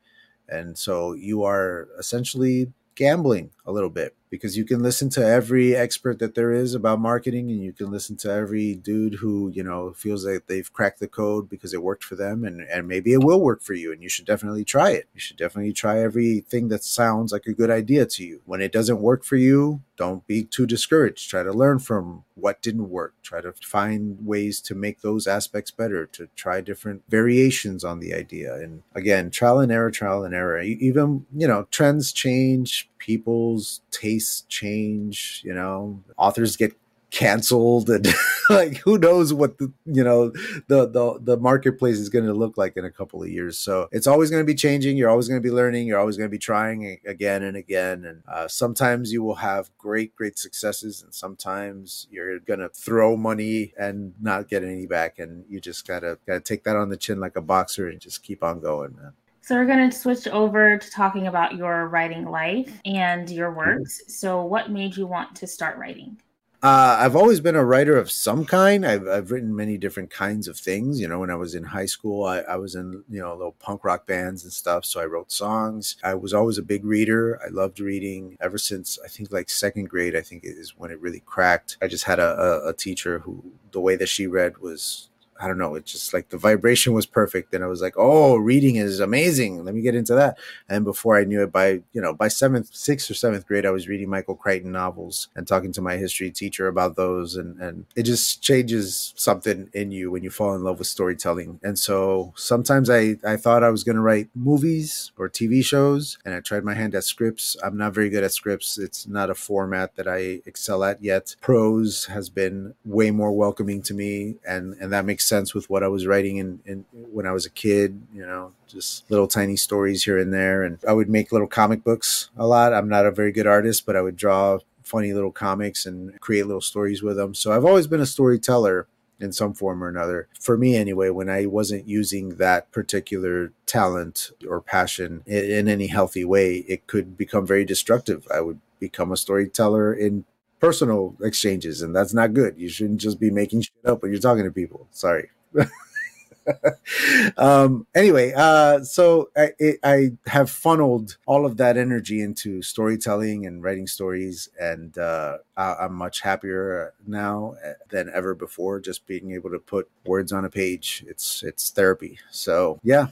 And 0.49 0.77
so 0.77 1.13
you 1.13 1.45
are 1.45 1.89
essentially 1.99 2.73
gambling 2.97 3.51
a 3.65 3.73
little 3.73 3.89
bit 3.89 4.17
because 4.31 4.57
you 4.57 4.65
can 4.65 4.81
listen 4.81 5.11
to 5.11 5.27
every 5.27 5.75
expert 5.75 6.21
that 6.21 6.37
there 6.37 6.53
is 6.53 6.75
about 6.75 7.01
marketing 7.01 7.51
and 7.51 7.61
you 7.63 7.73
can 7.73 7.91
listen 7.91 8.17
to 8.17 8.31
every 8.31 8.77
dude 8.77 9.15
who 9.15 9.51
you 9.53 9.63
know 9.63 9.93
feels 9.93 10.25
like 10.25 10.47
they've 10.47 10.73
cracked 10.73 11.01
the 11.01 11.09
code 11.09 11.49
because 11.49 11.75
it 11.75 11.83
worked 11.83 12.05
for 12.05 12.15
them 12.15 12.45
and, 12.45 12.63
and 12.63 12.87
maybe 12.87 13.13
it 13.13 13.25
will 13.25 13.41
work 13.41 13.61
for 13.61 13.75
you 13.75 13.93
and 13.93 14.03
you 14.03 14.09
should 14.09 14.25
definitely 14.25 14.65
try 14.65 14.91
it. 14.91 15.09
You 15.15 15.21
should 15.21 15.37
definitely 15.37 15.73
try 15.73 16.01
everything 16.01 16.69
that 16.69 16.85
sounds 16.85 17.33
like 17.33 17.47
a 17.47 17.53
good 17.53 17.71
idea 17.71 18.07
to 18.07 18.25
you. 18.25 18.41
When 18.47 18.63
it 18.63 18.73
doesn't 18.73 19.01
work 19.01 19.25
for 19.25 19.37
you 19.37 19.83
don't 19.97 20.27
be 20.27 20.43
too 20.43 20.65
discouraged. 20.65 21.29
Try 21.29 21.43
to 21.43 21.53
learn 21.53 21.79
from 21.79 22.25
what 22.35 22.63
didn't 22.63 22.89
work. 22.89 23.13
Try 23.23 23.43
to 23.43 23.53
find 23.53 24.17
ways 24.25 24.61
to 24.63 24.75
make 24.75 25.03
those 25.03 25.27
aspects 25.27 25.71
better 25.71 26.07
to 26.07 26.29
try 26.37 26.63
different 26.63 27.03
variations 27.09 27.85
on 27.85 28.01
the 28.01 28.15
idea. 28.15 28.55
And 28.55 28.83
again 28.95 29.31
trial 29.31 29.59
and 29.59 29.73
error 29.73 29.91
trial 29.91 30.23
and 30.25 30.35
error. 30.35 30.61
Even 30.63 31.27
you 31.37 31.49
know 31.49 31.67
trends 31.71 32.13
change 32.13 32.90
people's 33.01 33.81
tastes 33.91 34.43
change 34.43 35.43
you 35.45 35.55
know? 35.55 36.01
Authors 36.17 36.57
get 36.57 36.77
canceled 37.11 37.91
and 37.91 38.07
like 38.51 38.77
who 38.79 38.97
knows 38.97 39.35
what 39.35 39.59
the 39.59 39.73
you 39.85 40.03
know 40.03 40.31
the 40.69 40.87
the, 40.87 41.19
the 41.21 41.37
marketplace 41.37 41.99
is 41.99 42.09
going 42.09 42.25
to 42.25 42.33
look 42.33 42.57
like 42.57 42.77
in 42.77 42.85
a 42.85 42.91
couple 42.91 43.23
of 43.23 43.29
years. 43.29 43.59
So 43.59 43.89
it's 43.93 44.07
always 44.07 44.31
going 44.31 44.43
to 44.43 44.47
be 44.47 44.55
changing. 44.55 44.97
You're 44.97 45.11
always 45.11 45.29
going 45.29 45.41
to 45.41 45.47
be 45.47 45.53
learning. 45.53 45.87
You're 45.87 45.99
always 45.99 46.17
going 46.17 46.29
to 46.29 46.33
be 46.33 46.39
trying 46.39 46.99
again 47.07 47.43
and 47.43 47.57
again. 47.57 48.05
And 48.05 48.23
uh, 48.29 48.49
sometimes 48.49 49.13
you 49.13 49.23
will 49.23 49.37
have 49.37 49.77
great 49.77 50.15
great 50.15 50.39
successes 50.39 51.03
and 51.03 51.13
sometimes 51.13 52.07
you're 52.11 52.39
going 52.39 52.61
to 52.61 52.69
throw 52.69 53.17
money 53.17 53.73
and 53.79 54.15
not 54.21 54.49
get 54.49 54.65
any 54.65 54.87
back. 54.87 55.19
And 55.19 55.45
you 55.49 55.61
just 55.61 55.87
gotta 55.87 56.19
gotta 56.27 56.41
take 56.41 56.65
that 56.65 56.77
on 56.77 56.89
the 56.89 56.97
chin 56.97 57.21
like 57.21 57.37
a 57.37 57.43
boxer 57.43 57.89
and 57.89 58.01
just 58.01 58.23
keep 58.23 58.43
on 58.45 58.61
going 58.61 58.95
man 58.97 59.13
so 59.41 59.55
we're 59.57 59.67
going 59.67 59.91
to 59.91 59.97
switch 59.97 60.29
over 60.29 60.79
to 60.79 60.91
talking 60.91 61.27
about 61.27 61.57
your 61.57 61.89
writing 61.89 62.25
life 62.25 62.81
and 62.85 63.29
your 63.31 63.53
works. 63.53 64.03
So 64.09 64.45
what 64.45 64.71
made 64.71 64.97
you 64.97 65.07
want 65.07 65.35
to 65.37 65.47
start 65.47 65.79
writing? 65.79 66.21
Uh, 66.63 66.99
I've 67.01 67.17
always 67.17 67.41
been 67.41 67.57
a 67.57 67.65
writer 67.65 67.97
of 67.97 68.11
some 68.11 68.45
kind. 68.45 68.87
I've, 68.87 69.09
I've 69.09 69.31
written 69.31 69.57
many 69.57 69.79
different 69.79 70.11
kinds 70.11 70.47
of 70.47 70.59
things. 70.59 71.01
You 71.01 71.09
know, 71.09 71.19
when 71.19 71.31
I 71.31 71.35
was 71.35 71.55
in 71.55 71.65
high 71.65 71.87
school, 71.87 72.25
I, 72.25 72.41
I 72.41 72.57
was 72.57 72.75
in, 72.75 73.03
you 73.09 73.21
know, 73.21 73.35
little 73.35 73.57
punk 73.59 73.83
rock 73.83 74.07
bands 74.07 74.45
and 74.45 74.53
stuff. 74.53 74.85
So 74.85 75.01
I 75.01 75.07
wrote 75.07 75.33
songs. 75.33 75.97
I 76.05 76.15
was 76.15 76.35
always 76.35 76.59
a 76.59 76.63
big 76.63 76.85
reader. 76.85 77.41
I 77.43 77.49
loved 77.49 77.81
reading 77.81 78.37
ever 78.43 78.59
since 78.59 78.99
I 79.03 79.09
think 79.09 79.33
like 79.33 79.49
second 79.49 79.89
grade, 79.89 80.15
I 80.15 80.21
think 80.21 80.45
is 80.45 80.77
when 80.77 80.91
it 80.91 81.01
really 81.01 81.21
cracked. 81.21 81.79
I 81.81 81.87
just 81.87 82.05
had 82.05 82.19
a, 82.19 82.39
a, 82.39 82.69
a 82.69 82.73
teacher 82.75 83.21
who 83.21 83.43
the 83.73 83.81
way 83.81 83.97
that 83.97 84.11
she 84.11 84.27
read 84.27 84.59
was 84.59 85.10
I 85.41 85.47
don't 85.47 85.59
know, 85.59 85.75
it's 85.75 85.93
just 85.93 86.13
like 86.13 86.29
the 86.29 86.37
vibration 86.37 86.93
was 86.93 87.07
perfect. 87.07 87.55
And 87.55 87.65
I 87.65 87.67
was 87.67 87.81
like, 87.81 87.95
oh, 87.97 88.37
reading 88.37 88.77
is 88.77 89.01
amazing. 89.01 89.65
Let 89.65 89.75
me 89.75 89.81
get 89.81 89.95
into 89.95 90.15
that. 90.15 90.39
And 90.69 90.85
before 90.85 91.17
I 91.19 91.25
knew 91.25 91.43
it, 91.43 91.53
by 91.53 91.81
you 91.93 92.01
know, 92.01 92.13
by 92.13 92.29
seventh, 92.29 92.75
sixth 92.75 93.11
or 93.11 93.15
seventh 93.15 93.47
grade, 93.47 93.65
I 93.65 93.71
was 93.71 93.89
reading 93.89 94.11
Michael 94.11 94.35
Crichton 94.35 94.73
novels 94.73 95.29
and 95.35 95.49
talking 95.49 95.73
to 95.73 95.81
my 95.81 95.97
history 95.97 96.31
teacher 96.31 96.69
about 96.69 96.97
those. 96.97 97.37
And 97.37 97.59
and 97.61 97.87
it 97.97 98.03
just 98.03 98.43
changes 98.43 99.15
something 99.17 99.71
in 99.73 99.91
you 99.93 100.11
when 100.11 100.23
you 100.23 100.31
fall 100.31 100.55
in 100.55 100.63
love 100.63 100.79
with 100.79 100.89
storytelling. 100.89 101.59
And 101.63 101.79
so 101.79 102.33
sometimes 102.37 102.91
I, 102.91 103.17
I 103.27 103.37
thought 103.37 103.65
I 103.65 103.71
was 103.71 103.85
gonna 103.85 104.03
write 104.03 104.29
movies 104.35 105.13
or 105.17 105.29
TV 105.29 105.65
shows, 105.65 106.19
and 106.25 106.35
I 106.35 106.41
tried 106.41 106.65
my 106.65 106.75
hand 106.75 106.95
at 106.95 107.05
scripts. 107.05 107.57
I'm 107.65 107.77
not 107.77 107.95
very 107.95 108.11
good 108.11 108.25
at 108.25 108.33
scripts. 108.33 108.79
It's 108.79 109.07
not 109.07 109.31
a 109.31 109.35
format 109.35 109.97
that 109.97 110.09
I 110.09 110.41
excel 110.45 110.85
at 110.85 111.03
yet. 111.03 111.35
Prose 111.41 112.07
has 112.07 112.29
been 112.29 112.75
way 112.85 113.11
more 113.11 113.33
welcoming 113.33 113.81
to 113.83 113.95
me, 113.95 114.37
and 114.47 114.75
and 114.81 114.93
that 114.93 115.05
makes 115.05 115.30
sense 115.31 115.55
with 115.55 115.71
what 115.71 115.83
I 115.83 115.89
was 115.89 116.07
writing 116.07 116.37
in, 116.37 116.61
in 116.67 116.85
when 116.93 117.27
I 117.27 117.33
was 117.33 117.47
a 117.47 117.51
kid, 117.51 118.03
you 118.13 118.27
know, 118.27 118.53
just 118.69 119.11
little 119.11 119.29
tiny 119.29 119.57
stories 119.57 120.05
here 120.05 120.19
and 120.19 120.35
there. 120.35 120.63
And 120.63 120.79
I 120.87 120.93
would 120.93 121.09
make 121.09 121.33
little 121.33 121.47
comic 121.47 121.83
books 121.83 122.29
a 122.37 122.47
lot. 122.47 122.75
I'm 122.75 122.89
not 122.89 123.07
a 123.07 123.11
very 123.11 123.33
good 123.33 123.47
artist, 123.47 123.87
but 123.87 123.97
I 123.97 124.03
would 124.03 124.17
draw 124.17 124.59
funny 124.83 125.13
little 125.15 125.33
comics 125.33 125.87
and 125.87 126.21
create 126.21 126.47
little 126.47 126.61
stories 126.61 127.03
with 127.03 127.17
them. 127.17 127.35
So 127.35 127.53
I've 127.53 127.65
always 127.65 127.87
been 127.87 128.01
a 128.01 128.07
storyteller 128.07 128.87
in 129.21 129.33
some 129.33 129.55
form 129.55 129.85
or 129.85 129.89
another. 129.89 130.29
For 130.41 130.57
me, 130.57 130.77
anyway, 130.77 131.11
when 131.11 131.29
I 131.29 131.47
wasn't 131.47 131.87
using 131.87 132.37
that 132.37 132.73
particular 132.73 133.53
talent 133.67 134.31
or 134.49 134.61
passion 134.61 135.23
in, 135.27 135.45
in, 135.45 135.69
any 135.69 135.89
healthy 135.89 136.25
way, 136.25 136.65
it 136.67 136.87
could 136.87 137.17
become 137.17 137.47
very 137.47 137.65
destructive. 137.65 138.27
I 138.35 138.41
would 138.41 138.61
become 138.79 139.13
a 139.13 139.17
storyteller 139.17 139.93
in 139.93 140.25
personal 140.61 141.17
exchanges, 141.23 141.83
and 141.83 141.95
that's 141.95 142.15
not 142.15 142.35
good. 142.35 142.59
You 142.59 142.69
shouldn't 142.69 143.01
just 143.01 143.19
be 143.19 143.31
making 143.31 143.63
shit 143.63 143.73
up 143.85 144.03
when 144.03 144.13
you're 144.13 144.21
talking 144.21 144.45
to 144.45 144.51
people. 144.51 144.87
Sorry. 144.91 145.31
um, 147.37 147.87
anyway, 147.95 148.33
uh, 148.37 148.83
so 148.83 149.31
I, 149.37 149.53
I, 149.83 150.11
have 150.27 150.51
funneled 150.51 151.17
all 151.27 151.45
of 151.45 151.57
that 151.59 151.77
energy 151.77 152.21
into 152.21 152.63
storytelling 152.63 153.47
and 153.47 153.63
writing 153.63 153.87
stories, 153.87 154.49
and 154.61 154.97
uh, 154.97 155.39
I'm 155.57 155.95
much 155.95 156.21
happier 156.21 156.95
now 157.07 157.55
uh, 157.65 157.73
than 157.89 158.11
ever 158.15 158.35
before. 158.35 158.81
Just 158.81 159.07
being 159.07 159.33
able 159.33 159.51
to 159.51 159.59
put 159.59 159.89
words 160.05 160.33
on 160.33 160.45
a 160.45 160.51
page, 160.51 161.05
it's 161.09 161.43
it's 161.43 161.71
therapy. 161.71 162.19
So 162.31 162.81
yeah, 162.83 163.09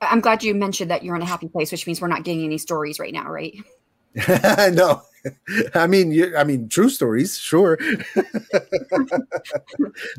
I'm 0.00 0.20
glad 0.20 0.42
you 0.42 0.54
mentioned 0.54 0.90
that 0.90 1.02
you're 1.02 1.16
in 1.16 1.22
a 1.22 1.26
happy 1.26 1.48
place, 1.48 1.72
which 1.72 1.86
means 1.86 2.00
we're 2.00 2.08
not 2.08 2.24
getting 2.24 2.44
any 2.44 2.58
stories 2.58 2.98
right 2.98 3.12
now, 3.12 3.28
right? 3.28 3.56
no, 4.28 5.02
I 5.74 5.86
mean, 5.86 6.34
I 6.36 6.44
mean, 6.44 6.68
true 6.68 6.88
stories, 6.88 7.38
sure. 7.38 7.78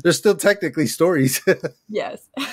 They're 0.02 0.12
still 0.12 0.34
technically 0.34 0.86
stories. 0.86 1.40
yes. 1.88 2.28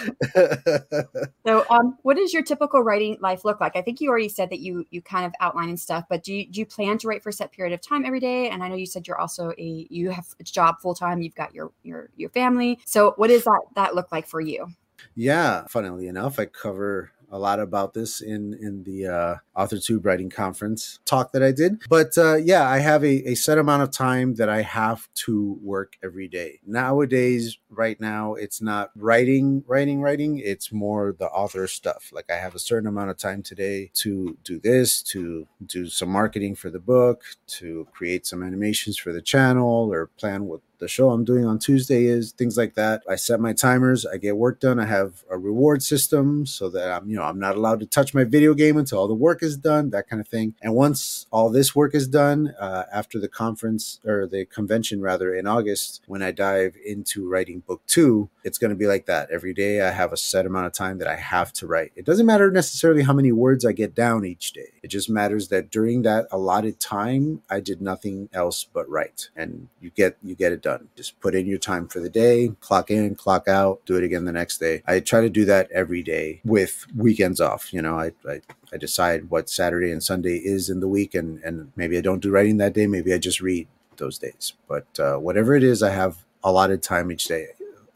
so, 1.45 1.65
um, 1.69 1.97
what 2.03 2.17
does 2.17 2.33
your 2.33 2.43
typical 2.43 2.81
writing 2.81 3.17
life 3.21 3.45
look 3.45 3.59
like? 3.59 3.75
I 3.75 3.81
think 3.81 4.01
you 4.01 4.09
already 4.09 4.29
said 4.29 4.49
that 4.51 4.59
you 4.59 4.85
you 4.91 5.01
kind 5.01 5.25
of 5.25 5.33
outline 5.39 5.69
and 5.69 5.79
stuff, 5.79 6.05
but 6.09 6.23
do 6.23 6.33
you, 6.33 6.47
do 6.47 6.59
you 6.59 6.65
plan 6.65 6.97
to 6.99 7.07
write 7.07 7.23
for 7.23 7.29
a 7.29 7.33
set 7.33 7.51
period 7.51 7.73
of 7.73 7.81
time 7.81 8.05
every 8.05 8.19
day? 8.19 8.49
And 8.49 8.63
I 8.63 8.67
know 8.67 8.75
you 8.75 8.85
said 8.85 9.07
you're 9.07 9.19
also 9.19 9.51
a 9.57 9.87
you 9.89 10.11
have 10.11 10.27
a 10.39 10.43
job 10.43 10.75
full 10.81 10.95
time. 10.95 11.21
You've 11.21 11.35
got 11.35 11.53
your 11.53 11.71
your 11.83 12.09
your 12.15 12.29
family. 12.29 12.79
So, 12.85 13.13
what 13.17 13.29
does 13.29 13.43
that 13.43 13.61
that 13.75 13.95
look 13.95 14.11
like 14.11 14.27
for 14.27 14.41
you? 14.41 14.67
Yeah, 15.15 15.65
funnily 15.67 16.07
enough, 16.07 16.39
I 16.39 16.45
cover 16.45 17.11
a 17.33 17.39
lot 17.39 17.59
about 17.59 17.93
this 17.93 18.21
in 18.21 18.53
in 18.61 18.83
the 18.83 19.07
uh, 19.07 19.35
AuthorTube 19.57 20.05
writing 20.05 20.29
conference 20.29 20.99
talk 21.03 21.31
that 21.31 21.43
I 21.43 21.51
did. 21.51 21.81
But 21.89 22.17
uh, 22.17 22.35
yeah, 22.35 22.69
I 22.69 22.77
have 22.77 23.03
a, 23.03 23.31
a 23.31 23.35
set 23.35 23.57
amount 23.57 23.81
of 23.81 23.91
time 23.91 24.35
that 24.35 24.49
I 24.49 24.61
have 24.61 25.09
to 25.25 25.57
work 25.61 25.97
every 26.03 26.27
day. 26.27 26.59
Nowadays, 26.65 27.57
right 27.69 27.99
now, 27.99 28.35
it's 28.35 28.61
not 28.61 28.91
writing, 28.95 29.63
writing, 29.67 29.99
writing. 29.99 30.37
It's 30.37 30.71
more 30.71 31.15
the 31.17 31.27
author 31.27 31.67
stuff. 31.67 32.11
Like 32.13 32.29
I 32.29 32.35
have 32.35 32.53
a 32.53 32.59
certain 32.59 32.87
amount 32.87 33.09
of 33.09 33.17
time 33.17 33.41
today 33.41 33.89
to 33.95 34.37
do 34.43 34.59
this, 34.59 35.01
to 35.03 35.47
do 35.65 35.87
some 35.87 36.09
marketing 36.09 36.55
for 36.55 36.69
the 36.69 36.79
book, 36.79 37.23
to 37.47 37.87
create 37.91 38.27
some 38.27 38.43
animations 38.43 38.97
for 38.97 39.11
the 39.11 39.21
channel, 39.21 39.91
or 39.91 40.07
plan 40.17 40.45
what 40.45 40.61
the 40.83 40.89
show 40.89 41.11
I'm 41.11 41.23
doing 41.23 41.45
on 41.45 41.59
Tuesday 41.59 42.05
is, 42.05 42.33
things 42.33 42.57
like 42.57 42.75
that. 42.75 43.03
I 43.09 43.15
set 43.15 43.39
my 43.39 43.53
timers, 43.53 44.05
I 44.05 44.17
get 44.17 44.35
work 44.35 44.59
done. 44.59 44.79
I 44.79 44.85
have 44.85 45.23
a 45.31 45.37
reward 45.37 45.81
system 45.81 46.45
so 46.45 46.69
that 46.71 46.91
I'm, 46.91 47.09
you 47.09 47.15
know, 47.15 47.23
I'm 47.23 47.39
not 47.39 47.55
allowed 47.55 47.79
to 47.79 47.85
touch 47.85 48.13
my 48.13 48.25
video 48.25 48.53
game 48.53 48.75
until 48.75 48.99
all 48.99 49.07
the 49.07 49.13
work 49.13 49.41
is 49.41 49.55
done, 49.55 49.91
that 49.91 50.09
kind 50.09 50.19
of 50.19 50.27
thing. 50.27 50.55
And 50.61 50.75
once 50.75 51.25
all 51.31 51.49
this 51.49 51.73
work 51.73 51.95
is 51.95 52.07
done, 52.07 52.53
uh, 52.59 52.83
after 52.91 53.17
the 53.17 53.29
conference 53.29 54.01
or 54.05 54.27
the 54.27 54.45
convention 54.45 55.01
rather 55.01 55.33
in 55.33 55.47
August, 55.47 56.01
when 56.05 56.21
I 56.21 56.31
dive 56.31 56.75
into 56.85 57.29
writing 57.29 57.61
book 57.61 57.81
two, 57.87 58.29
it's 58.43 58.57
going 58.57 58.69
to 58.69 58.75
be 58.75 58.87
like 58.87 59.05
that. 59.05 59.31
Every 59.31 59.53
day 59.53 59.79
I 59.79 59.91
have 59.91 60.11
a 60.11 60.17
set 60.17 60.45
amount 60.45 60.67
of 60.67 60.73
time 60.73 60.97
that 60.97 61.07
I 61.07 61.15
have 61.15 61.53
to 61.53 61.67
write. 61.67 61.93
It 61.95 62.05
doesn't 62.05 62.25
matter 62.25 62.51
necessarily 62.51 63.03
how 63.03 63.13
many 63.13 63.31
words 63.31 63.65
I 63.65 63.71
get 63.71 63.95
down 63.95 64.25
each 64.25 64.51
day. 64.51 64.73
It 64.83 64.89
just 64.89 65.09
matters 65.09 65.47
that 65.47 65.71
during 65.71 66.01
that 66.01 66.27
allotted 66.29 66.81
time, 66.81 67.41
I 67.49 67.61
did 67.61 67.81
nothing 67.81 68.27
else 68.33 68.65
but 68.65 68.89
write. 68.89 69.29
And 69.33 69.69
you 69.79 69.89
get 69.89 70.17
you 70.21 70.35
get 70.35 70.51
it 70.51 70.61
done 70.61 70.72
done. 70.77 70.89
Just 70.95 71.19
put 71.19 71.35
in 71.35 71.45
your 71.45 71.57
time 71.57 71.87
for 71.87 71.99
the 71.99 72.09
day, 72.09 72.51
clock 72.59 72.89
in, 72.89 73.15
clock 73.15 73.47
out, 73.47 73.81
do 73.85 73.95
it 73.95 74.03
again 74.03 74.25
the 74.25 74.31
next 74.31 74.57
day. 74.57 74.81
I 74.85 74.99
try 74.99 75.21
to 75.21 75.29
do 75.29 75.45
that 75.45 75.71
every 75.71 76.03
day 76.03 76.41
with 76.43 76.85
weekends 76.95 77.39
off. 77.41 77.73
You 77.73 77.81
know, 77.81 77.99
I, 77.99 78.11
I, 78.27 78.41
I 78.71 78.77
decide 78.77 79.29
what 79.29 79.49
Saturday 79.49 79.91
and 79.91 80.03
Sunday 80.03 80.37
is 80.37 80.69
in 80.69 80.79
the 80.79 80.87
week, 80.87 81.15
and, 81.15 81.41
and 81.43 81.71
maybe 81.75 81.97
I 81.97 82.01
don't 82.01 82.21
do 82.21 82.31
writing 82.31 82.57
that 82.57 82.73
day. 82.73 82.87
Maybe 82.87 83.13
I 83.13 83.17
just 83.17 83.41
read 83.41 83.67
those 83.97 84.17
days. 84.17 84.53
But 84.67 84.99
uh, 84.99 85.17
whatever 85.17 85.55
it 85.55 85.63
is, 85.63 85.83
I 85.83 85.91
have 85.91 86.17
allotted 86.43 86.81
time 86.83 87.11
each 87.11 87.25
day. 87.25 87.47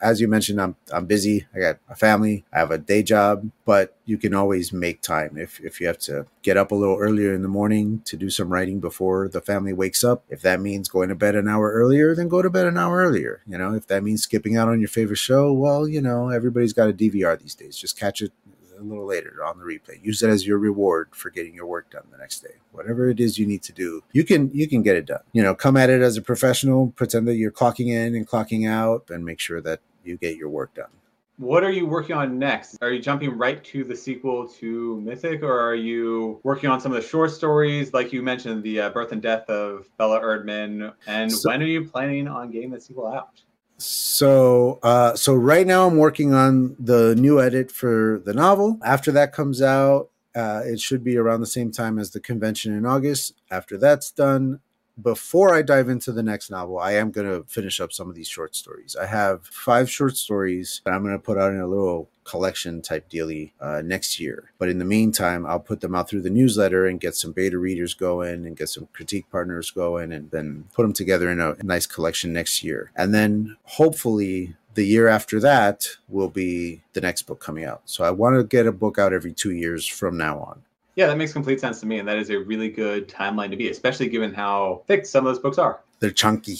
As 0.02 0.22
you 0.22 0.28
mentioned, 0.28 0.62
I'm 0.62 0.76
I'm 0.92 1.06
busy. 1.06 1.48
I 1.56 1.60
got 1.60 1.78
a 1.90 1.96
family. 1.96 2.46
I 2.54 2.60
have 2.60 2.72
a 2.72 2.78
day 2.78 3.04
job, 3.04 3.50
but 3.66 3.96
you 4.06 4.18
can 4.18 4.34
always 4.34 4.72
make 4.72 5.02
time 5.02 5.38
if 5.38 5.60
if 5.60 5.82
you 5.82 5.88
have 5.88 5.98
to 6.00 6.28
get 6.44 6.58
up 6.58 6.72
a 6.72 6.76
little 6.76 6.98
earlier 6.98 7.34
in 7.34 7.42
the 7.42 7.48
morning 7.48 8.02
to 8.06 8.16
do 8.16 8.30
some 8.30 8.52
writing 8.52 8.80
before 8.80 9.28
the 9.28 9.42
family 9.42 9.74
wakes 9.74 10.04
up. 10.04 10.24
If 10.30 10.42
that 10.42 10.62
means 10.62 10.88
going 10.88 11.10
to 11.10 11.16
bed 11.16 11.36
an 11.36 11.48
hour 11.48 11.72
earlier, 11.72 12.16
then 12.16 12.28
go 12.28 12.42
to 12.42 12.50
bed 12.50 12.68
an 12.68 12.78
hour 12.78 12.98
earlier. 12.98 13.42
You 13.48 13.58
know, 13.58 13.74
if 13.74 13.88
that 13.88 14.04
means 14.04 14.24
skipping 14.24 14.56
out 14.56 14.70
on 14.70 14.80
your 14.80 14.90
favorite 14.90 15.18
show, 15.18 15.52
well, 15.52 15.88
you 15.88 16.02
know, 16.02 16.30
everybody's 16.30 16.74
got 16.74 16.90
a 16.90 16.94
DVR 16.94 17.40
these 17.40 17.56
days. 17.56 17.78
Just 17.78 17.98
catch 18.00 18.22
it 18.22 18.32
a 18.80 18.84
little 18.84 19.06
later 19.06 19.44
on 19.46 19.60
the 19.60 19.66
replay. 19.66 20.04
Use 20.04 20.22
it 20.22 20.30
as 20.30 20.46
your 20.46 20.58
reward 20.58 21.10
for 21.12 21.30
getting 21.30 21.54
your 21.54 21.66
work 21.66 21.90
done 21.90 22.04
the 22.12 22.18
next 22.18 22.42
day. 22.42 22.56
Whatever 22.72 23.10
it 23.10 23.20
is 23.20 23.38
you 23.38 23.46
need 23.46 23.64
to 23.64 23.74
do, 23.74 24.04
you 24.14 24.24
can 24.24 24.52
you 24.54 24.68
can 24.68 24.82
get 24.82 24.96
it 24.96 25.06
done. 25.06 25.22
You 25.34 25.44
know, 25.44 25.56
come 25.56 25.78
at 25.78 25.90
it 25.90 26.02
as 26.02 26.18
a 26.18 26.22
professional, 26.22 26.88
pretend 26.96 27.28
that 27.28 27.36
you're 27.36 27.52
clocking 27.52 27.90
in 27.90 28.16
and 28.16 28.28
clocking 28.28 28.70
out, 28.70 29.10
and 29.10 29.26
make 29.26 29.40
sure 29.40 29.62
that 29.62 29.82
you 30.04 30.18
get 30.18 30.38
your 30.38 30.50
work 30.50 30.74
done. 30.74 30.90
What 31.38 31.64
are 31.64 31.70
you 31.70 31.86
working 31.86 32.16
on 32.16 32.40
next? 32.40 32.80
Are 32.82 32.92
you 32.92 33.00
jumping 33.00 33.38
right 33.38 33.64
to 33.66 33.84
the 33.84 33.96
sequel 33.96 34.48
to 34.48 35.00
Mythic, 35.02 35.44
or 35.44 35.60
are 35.60 35.76
you 35.76 36.40
working 36.44 36.68
on 36.68 36.82
some 36.82 36.92
of 36.92 37.00
the 37.00 37.08
short 37.08 37.30
stories, 37.30 37.94
like 37.94 38.12
you 38.12 38.24
mentioned, 38.24 38.64
the 38.64 38.82
uh, 38.82 38.90
birth 38.90 39.12
and 39.12 39.22
death 39.22 39.48
of 39.48 39.88
Bella 39.98 40.20
Erdman? 40.20 40.94
And 41.06 41.32
so, 41.32 41.52
when 41.52 41.62
are 41.62 41.68
you 41.68 41.86
planning 41.86 42.28
on 42.28 42.50
getting 42.50 42.72
the 42.72 42.82
sequel 42.82 43.06
out? 43.06 43.40
So, 43.78 44.80
uh, 44.82 45.16
so 45.16 45.36
right 45.36 45.66
now 45.68 45.88
I'm 45.88 45.98
working 45.98 46.34
on 46.34 46.76
the 46.80 47.16
new 47.16 47.40
edit 47.40 47.72
for 47.72 48.22
the 48.26 48.34
novel. 48.34 48.80
After 48.84 49.12
that 49.12 49.34
comes 49.34 49.62
out, 49.62 50.10
uh, 50.36 50.62
it 50.66 50.80
should 50.80 51.04
be 51.04 51.18
around 51.18 51.42
the 51.42 51.48
same 51.48 51.72
time 51.72 52.00
as 52.00 52.12
the 52.12 52.20
convention 52.20 52.74
in 52.76 52.86
August. 52.86 53.34
After 53.52 53.78
that's 53.78 54.12
done, 54.12 54.60
before 55.02 55.54
I 55.54 55.62
dive 55.62 55.90
into 55.90 56.12
the 56.12 56.24
next 56.24 56.50
novel, 56.50 56.80
I 56.80 56.94
am 56.94 57.12
going 57.12 57.28
to 57.28 57.48
finish 57.48 57.80
up 57.80 57.94
some 57.94 58.10
of 58.10 58.16
these 58.16 58.28
short 58.28 58.56
stories. 58.56 58.96
I 59.00 59.06
have 59.06 59.46
five 59.46 59.90
short 59.90 60.18
stories 60.18 60.82
that 60.86 60.94
I'm 60.94 61.04
going 61.04 61.16
to 61.16 61.24
put 61.24 61.38
out 61.38 61.52
in 61.52 61.60
a 61.60 61.68
little 61.68 62.10
collection 62.24 62.82
type 62.82 63.10
dealy 63.10 63.54
uh, 63.62 63.82
next 63.84 64.20
year. 64.20 64.52
But 64.58 64.70
in 64.70 64.80
the 64.80 64.86
meantime, 64.86 65.46
I'll 65.46 65.60
put 65.60 65.82
them 65.82 65.96
out 65.96 66.10
through 66.10 66.24
the 66.24 66.30
newsletter 66.30 66.86
and 66.86 67.00
get 67.00 67.16
some 67.16 67.32
beta 67.32 67.58
readers 67.58 67.94
going 67.94 68.46
and 68.46 68.58
get 68.58 68.70
some 68.70 68.88
critique 68.92 69.30
partners 69.32 69.72
going 69.72 70.12
and 70.12 70.32
then 70.32 70.66
put 70.74 70.84
them 70.84 70.94
together 70.94 71.30
in 71.32 71.40
a 71.40 71.56
nice 71.64 71.86
collection 71.86 72.34
next 72.34 72.64
year. 72.64 72.92
And 72.96 73.14
then 73.14 73.56
hopefully 73.64 74.56
the 74.74 74.86
year 74.86 75.08
after 75.08 75.40
that 75.40 75.88
will 76.08 76.30
be 76.30 76.82
the 76.94 77.02
next 77.02 77.24
book 77.24 77.40
coming 77.40 77.66
out. 77.66 77.82
So 77.86 78.04
I 78.04 78.12
want 78.12 78.36
to 78.36 78.44
get 78.44 78.68
a 78.68 78.72
book 78.72 79.00
out 79.00 79.14
every 79.14 79.34
two 79.34 79.52
years 79.52 79.88
from 79.88 80.18
now 80.18 80.40
on. 80.40 80.62
Yeah, 80.98 81.06
that 81.06 81.16
makes 81.16 81.32
complete 81.32 81.62
sense 81.62 81.80
to 81.82 81.86
me, 81.86 82.00
and 82.00 82.08
that 82.08 82.18
is 82.18 82.32
a 82.32 82.40
really 82.40 82.70
good 82.70 83.08
timeline 83.08 83.52
to 83.52 83.56
be, 83.56 83.70
especially 83.70 84.10
given 84.10 84.34
how 84.34 84.82
thick 84.88 85.06
some 85.06 85.28
of 85.28 85.32
those 85.32 85.40
books 85.40 85.60
are. 85.60 85.80
They're 86.00 86.10
chunky. 86.10 86.58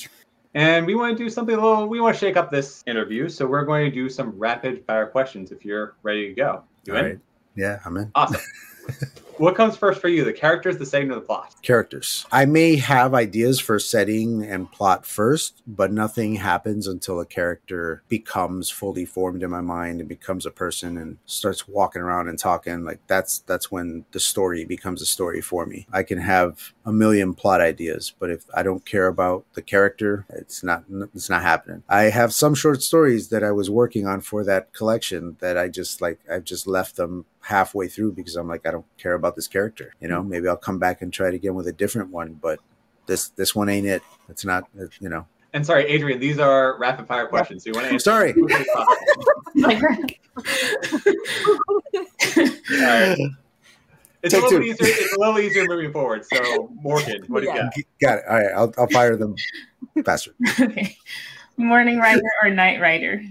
And 0.54 0.86
we 0.86 0.94
want 0.94 1.18
to 1.18 1.24
do 1.24 1.28
something 1.28 1.56
a 1.56 1.60
little. 1.60 1.88
We 1.88 2.00
want 2.00 2.16
to 2.16 2.20
shake 2.20 2.38
up 2.38 2.52
this 2.52 2.84
interview, 2.86 3.30
so 3.30 3.48
we're 3.48 3.66
going 3.66 3.90
to 3.90 3.92
do 3.92 4.10
some 4.10 4.38
rapid 4.38 4.86
fire 4.86 5.08
questions. 5.08 5.52
If 5.52 5.66
you're 5.66 5.96
ready 6.04 6.28
to 6.28 6.34
go, 6.36 6.64
you 6.86 6.94
All 6.94 7.00
in? 7.00 7.06
Right. 7.06 7.20
Yeah, 7.56 7.80
I'm 7.84 7.98
in. 7.98 8.12
Awesome. 8.14 8.42
what 9.40 9.56
comes 9.56 9.78
first 9.78 10.02
for 10.02 10.08
you? 10.08 10.24
The 10.24 10.34
characters, 10.34 10.78
the 10.78 10.86
setting, 10.86 11.12
or 11.12 11.16
the 11.16 11.22
plot? 11.22 11.56
Characters. 11.62 12.26
I 12.32 12.46
may 12.46 12.76
have 12.78 13.14
ideas 13.14 13.60
for 13.60 13.80
setting 13.80 14.44
and 14.44 14.72
plot 14.72 15.06
first, 15.06 15.62
but 15.68 15.92
nothing 15.92 16.36
happens 16.36 16.88
until 16.88 17.20
a 17.20 17.26
character 17.26 18.04
becomes 18.08 18.70
fully 18.70 19.06
formed 19.06 19.44
in 19.44 19.50
my 19.50 19.62
mind 19.62 20.00
and 20.00 20.10
becomes 20.10 20.46
a 20.46 20.52
person 20.52 20.98
and 20.98 21.18
starts 21.26 21.68
walking 21.68 22.02
around 22.02 22.30
and 22.30 22.40
talking. 22.40 22.84
Like 22.84 23.00
that's 23.08 23.40
that's 23.40 23.72
when 23.72 24.06
the 24.12 24.20
story 24.20 24.66
becomes 24.66 25.02
a 25.02 25.06
story 25.06 25.42
for 25.42 25.66
me. 25.66 25.88
I 25.92 26.04
can 26.04 26.20
have 26.20 26.74
a 26.88 26.92
million 26.94 27.34
plot 27.34 27.60
ideas, 27.60 28.14
but 28.18 28.30
if 28.30 28.46
I 28.56 28.64
don't 28.64 28.86
care 28.86 29.08
about 29.08 29.46
the 29.56 29.62
character, 29.62 30.26
it's 30.30 30.64
not 30.64 30.86
it's 31.14 31.30
not 31.30 31.42
happening. 31.42 31.84
I 31.90 32.04
have 32.04 32.34
some 32.34 32.56
short 32.56 32.82
stories 32.82 33.28
that 33.28 33.44
I 33.44 33.52
was 33.52 33.70
working 33.70 34.08
on 34.08 34.22
for 34.22 34.46
that 34.46 34.72
collection 34.72 35.36
that 35.42 35.58
I 35.58 35.68
just 35.68 36.02
like 36.02 36.18
I've 36.32 36.46
just 36.46 36.66
left 36.66 36.96
them 36.96 37.26
halfway 37.42 37.90
through 37.90 38.14
because 38.14 38.38
I'm 38.38 38.48
like 38.48 38.66
I 38.66 38.72
don't 38.72 38.86
care 38.98 39.16
about 39.16 39.36
this 39.36 39.50
character. 39.50 39.94
You 40.00 40.08
know, 40.08 40.24
mm. 40.24 40.30
maybe 40.30 40.48
I'll 40.48 40.56
come 40.56 40.80
back 40.80 41.02
and 41.02 41.12
try 41.12 41.28
it 41.28 41.34
again 41.34 41.56
with 41.56 41.68
a 41.68 41.74
different 41.74 42.10
one, 42.10 42.40
but 42.42 42.60
this 43.06 43.30
this 43.30 43.54
one 43.54 43.68
ain't 43.68 43.86
it. 43.86 44.02
It's 44.30 44.46
not. 44.46 44.64
You 45.02 45.10
know. 45.10 45.28
And 45.52 45.66
sorry, 45.66 45.88
Adrian, 45.88 46.22
these 46.22 46.40
are 46.40 46.80
rapid 46.80 47.06
fire 47.06 47.28
questions. 47.28 47.66
So 47.66 47.72
you 47.72 47.74
want 47.74 47.88
to 47.88 47.94
answer? 47.94 48.12
Sorry. 48.12 48.34
It's 54.24 54.34
a, 54.34 54.40
little 54.40 54.64
easier, 54.64 54.76
it's 54.82 55.14
a 55.14 55.20
little 55.20 55.40
easier 55.40 55.66
moving 55.68 55.92
forward. 55.92 56.26
So, 56.26 56.70
Morgan, 56.82 57.24
what 57.28 57.42
do 57.42 57.48
you 57.48 57.54
got? 57.54 57.74
Got 58.02 58.18
it. 58.20 58.24
All 58.28 58.36
right. 58.36 58.54
I'll, 58.56 58.74
I'll 58.78 58.88
fire 58.88 59.16
them 59.16 59.36
faster. 60.04 60.32
okay. 60.60 60.98
Morning 61.58 61.98
writer 61.98 62.22
or 62.44 62.50
night 62.52 62.80
writer? 62.80 63.24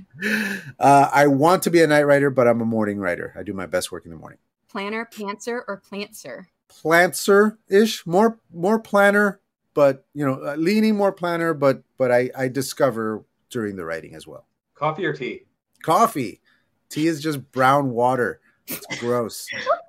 Uh, 0.80 1.08
I 1.12 1.28
want 1.28 1.62
to 1.64 1.70
be 1.70 1.82
a 1.82 1.86
night 1.86 2.04
writer, 2.04 2.30
but 2.30 2.48
I'm 2.48 2.60
a 2.60 2.64
morning 2.64 2.98
writer. 2.98 3.32
I 3.38 3.44
do 3.44 3.52
my 3.52 3.66
best 3.66 3.92
work 3.92 4.04
in 4.04 4.10
the 4.10 4.16
morning. 4.16 4.38
Planner, 4.68 5.08
pantser, 5.10 5.62
or 5.68 5.80
plantser? 5.88 6.46
Plantser 6.68 7.58
ish, 7.68 8.04
more 8.04 8.40
more 8.52 8.80
planner, 8.80 9.40
but 9.74 10.04
you 10.12 10.26
know, 10.26 10.42
uh, 10.44 10.56
leaning 10.56 10.96
more 10.96 11.12
planner. 11.12 11.54
But 11.54 11.82
but 11.98 12.10
I 12.10 12.30
I 12.36 12.48
discover 12.48 13.24
during 13.48 13.76
the 13.76 13.84
writing 13.84 14.14
as 14.14 14.26
well. 14.26 14.46
Coffee 14.74 15.06
or 15.06 15.12
tea? 15.12 15.42
Coffee. 15.82 16.40
Tea 16.88 17.06
is 17.06 17.22
just 17.22 17.52
brown 17.52 17.90
water. 17.90 18.40
It's 18.66 18.86
gross. 18.98 19.46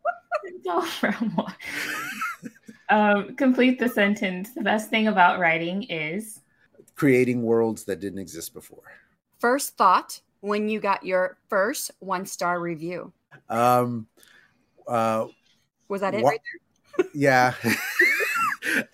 it's 0.68 1.04
all 1.04 1.10
brown 1.10 1.54
um, 2.90 3.36
complete 3.36 3.80
the 3.80 3.90
sentence. 3.90 4.54
The 4.54 4.62
best 4.62 4.90
thing 4.90 5.08
about 5.08 5.40
writing 5.40 5.84
is 5.84 6.42
creating 6.96 7.44
worlds 7.44 7.84
that 7.86 8.00
didn't 8.00 8.20
exist 8.20 8.54
before. 8.54 8.84
First 9.40 9.78
thought 9.78 10.22
when 10.40 10.70
you 10.70 10.80
got 10.80 11.06
your 11.06 11.38
first 11.50 11.92
one 12.00 12.26
star 12.26 12.60
review. 12.60 13.12
Um, 13.50 14.08
uh, 14.88 15.28
was 15.90 16.02
that 16.02 16.14
it 16.14 16.24
right 16.24 16.40
there? 16.98 17.08
yeah, 17.14 17.54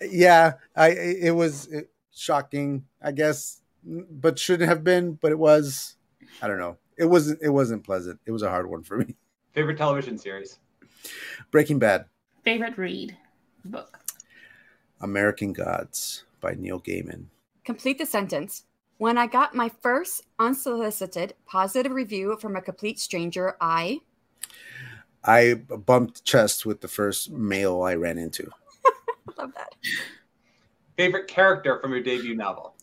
yeah. 0.00 0.54
I 0.76 0.90
it 0.90 1.34
was 1.34 1.68
shocking, 2.12 2.84
I 3.00 3.12
guess, 3.12 3.62
but 3.84 4.38
shouldn't 4.38 4.68
have 4.68 4.84
been, 4.84 5.14
but 5.14 5.30
it 5.30 5.38
was. 5.38 5.96
I 6.42 6.48
don't 6.48 6.58
know. 6.58 6.78
It 6.98 7.06
wasn't. 7.06 7.40
It 7.42 7.50
wasn't 7.50 7.84
pleasant. 7.84 8.18
It 8.26 8.32
was 8.32 8.42
a 8.42 8.50
hard 8.50 8.68
one 8.68 8.82
for 8.82 8.98
me. 8.98 9.14
Favorite 9.52 9.78
television 9.78 10.18
series? 10.18 10.58
Breaking 11.50 11.78
Bad. 11.78 12.06
Favorite 12.44 12.76
read 12.76 13.16
book? 13.64 13.98
American 15.00 15.52
Gods 15.52 16.24
by 16.40 16.54
Neil 16.54 16.80
Gaiman. 16.80 17.26
Complete 17.64 17.98
the 17.98 18.06
sentence. 18.06 18.64
When 18.98 19.18
I 19.18 19.26
got 19.26 19.54
my 19.54 19.70
first 19.82 20.22
unsolicited 20.38 21.34
positive 21.46 21.92
review 21.92 22.36
from 22.40 22.56
a 22.56 22.60
complete 22.60 22.98
stranger, 22.98 23.56
I. 23.60 24.00
I 25.24 25.54
bumped 25.54 26.24
chest 26.24 26.64
with 26.66 26.80
the 26.80 26.88
first 26.88 27.30
male 27.30 27.82
I 27.82 27.94
ran 27.94 28.18
into. 28.18 28.50
Love 29.38 29.52
that. 29.54 29.74
Favorite 30.96 31.26
character 31.26 31.80
from 31.80 31.92
your 31.92 32.02
debut 32.02 32.36
novel? 32.36 32.74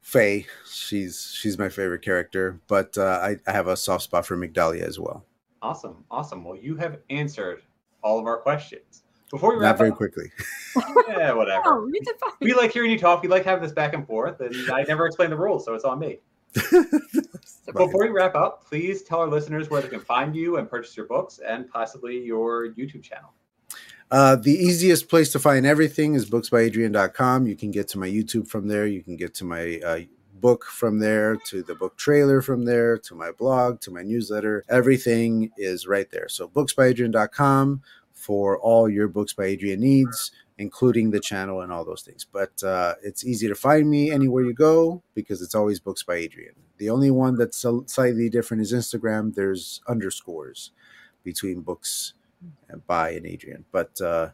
Faye. 0.00 0.46
She's 0.70 1.34
she's 1.36 1.58
my 1.58 1.68
favorite 1.68 2.02
character, 2.02 2.60
but 2.68 2.96
uh, 2.98 3.20
I, 3.22 3.36
I 3.46 3.52
have 3.52 3.66
a 3.66 3.76
soft 3.76 4.04
spot 4.04 4.26
for 4.26 4.36
Migdalia 4.36 4.82
as 4.82 4.98
well. 4.98 5.24
Awesome, 5.62 6.04
awesome. 6.10 6.44
Well, 6.44 6.56
you 6.56 6.76
have 6.76 6.98
answered 7.08 7.62
all 8.02 8.18
of 8.18 8.26
our 8.26 8.38
questions. 8.38 9.04
Before 9.30 9.50
we 9.54 9.62
wrap 9.62 9.76
not 9.76 9.78
very 9.78 9.90
up, 9.92 9.96
quickly. 9.96 10.30
yeah, 11.08 11.32
whatever. 11.32 11.62
Oh, 11.64 11.90
we 12.40 12.52
like 12.52 12.72
hearing 12.72 12.90
you 12.90 12.98
talk. 12.98 13.22
We 13.22 13.28
like 13.28 13.44
having 13.44 13.62
this 13.62 13.72
back 13.72 13.94
and 13.94 14.06
forth, 14.06 14.40
and 14.40 14.54
I 14.70 14.82
never 14.82 15.06
explain 15.06 15.30
the 15.30 15.36
rules, 15.36 15.64
so 15.64 15.72
it's 15.74 15.84
on 15.84 15.98
me. 15.98 16.18
Before 16.52 18.02
we 18.02 18.08
wrap 18.08 18.34
up, 18.34 18.66
please 18.66 19.02
tell 19.02 19.20
our 19.20 19.28
listeners 19.28 19.70
where 19.70 19.80
they 19.80 19.88
can 19.88 20.00
find 20.00 20.36
you 20.36 20.58
and 20.58 20.68
purchase 20.68 20.94
your 20.96 21.06
books, 21.06 21.40
and 21.46 21.70
possibly 21.70 22.22
your 22.22 22.68
YouTube 22.74 23.02
channel. 23.02 23.32
Uh, 24.10 24.36
the 24.36 24.52
easiest 24.52 25.08
place 25.08 25.32
to 25.32 25.38
find 25.38 25.64
everything 25.64 26.14
is 26.14 26.28
booksbyadrian.com. 26.28 27.46
You 27.46 27.56
can 27.56 27.70
get 27.70 27.88
to 27.88 27.98
my 27.98 28.08
YouTube 28.08 28.46
from 28.46 28.68
there. 28.68 28.86
You 28.86 29.02
can 29.02 29.16
get 29.16 29.32
to 29.36 29.44
my 29.44 29.80
uh, 29.82 30.00
book 30.42 30.64
from 30.64 30.98
there, 30.98 31.36
to 31.46 31.62
the 31.62 31.74
book 31.74 31.96
trailer 31.96 32.42
from 32.42 32.64
there, 32.66 32.98
to 32.98 33.14
my 33.14 33.30
blog, 33.30 33.80
to 33.80 33.90
my 33.92 34.02
newsletter. 34.02 34.64
Everything 34.68 35.50
is 35.56 35.86
right 35.86 36.10
there. 36.10 36.28
So 36.28 36.48
booksbyadrian.com 36.48 37.80
for 38.12 38.58
all 38.58 38.88
your 38.88 39.08
books 39.08 39.32
by 39.32 39.44
Adrian 39.44 39.80
needs, 39.80 40.32
including 40.58 41.12
the 41.12 41.20
channel 41.20 41.62
and 41.62 41.72
all 41.72 41.84
those 41.84 42.02
things. 42.02 42.26
But 42.30 42.62
uh, 42.62 42.94
it's 43.02 43.24
easy 43.24 43.48
to 43.48 43.54
find 43.54 43.88
me 43.88 44.10
anywhere 44.10 44.44
you 44.44 44.52
go 44.52 45.02
because 45.14 45.40
it's 45.40 45.54
always 45.54 45.80
books 45.80 46.02
by 46.02 46.16
Adrian. 46.16 46.54
The 46.76 46.90
only 46.90 47.12
one 47.12 47.36
that's 47.38 47.64
slightly 47.86 48.28
different 48.28 48.62
is 48.62 48.72
Instagram. 48.72 49.34
There's 49.34 49.80
underscores 49.88 50.72
between 51.22 51.60
books 51.60 52.14
by 52.86 53.10
and 53.10 53.26
Adrian. 53.26 53.64
But 53.70 54.00
uh, 54.00 54.30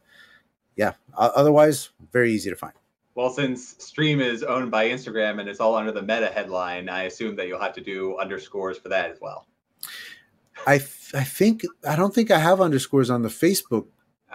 yeah, 0.75 0.95
otherwise, 1.15 1.91
very 2.13 2.33
easy 2.33 2.49
to 2.49 2.57
find. 2.57 2.75
Well, 3.19 3.31
since 3.31 3.75
Stream 3.81 4.21
is 4.21 4.45
owned 4.45 4.71
by 4.71 4.91
Instagram 4.91 5.41
and 5.41 5.49
it's 5.49 5.59
all 5.59 5.75
under 5.75 5.91
the 5.91 6.03
Meta 6.03 6.29
headline, 6.29 6.89
I 6.89 7.03
assume 7.03 7.35
that 7.35 7.49
you'll 7.49 7.59
have 7.59 7.73
to 7.73 7.81
do 7.81 8.17
underscores 8.17 8.79
for 8.79 8.91
that 8.91 9.11
as 9.11 9.19
well. 9.21 9.49
I 10.69 10.79
th- 10.79 11.15
I 11.15 11.25
think 11.25 11.65
I 11.85 11.97
don't 11.97 12.15
think 12.15 12.31
I 12.31 12.39
have 12.39 12.61
underscores 12.61 13.11
on 13.11 13.23
the 13.23 13.29
Facebook, 13.29 13.87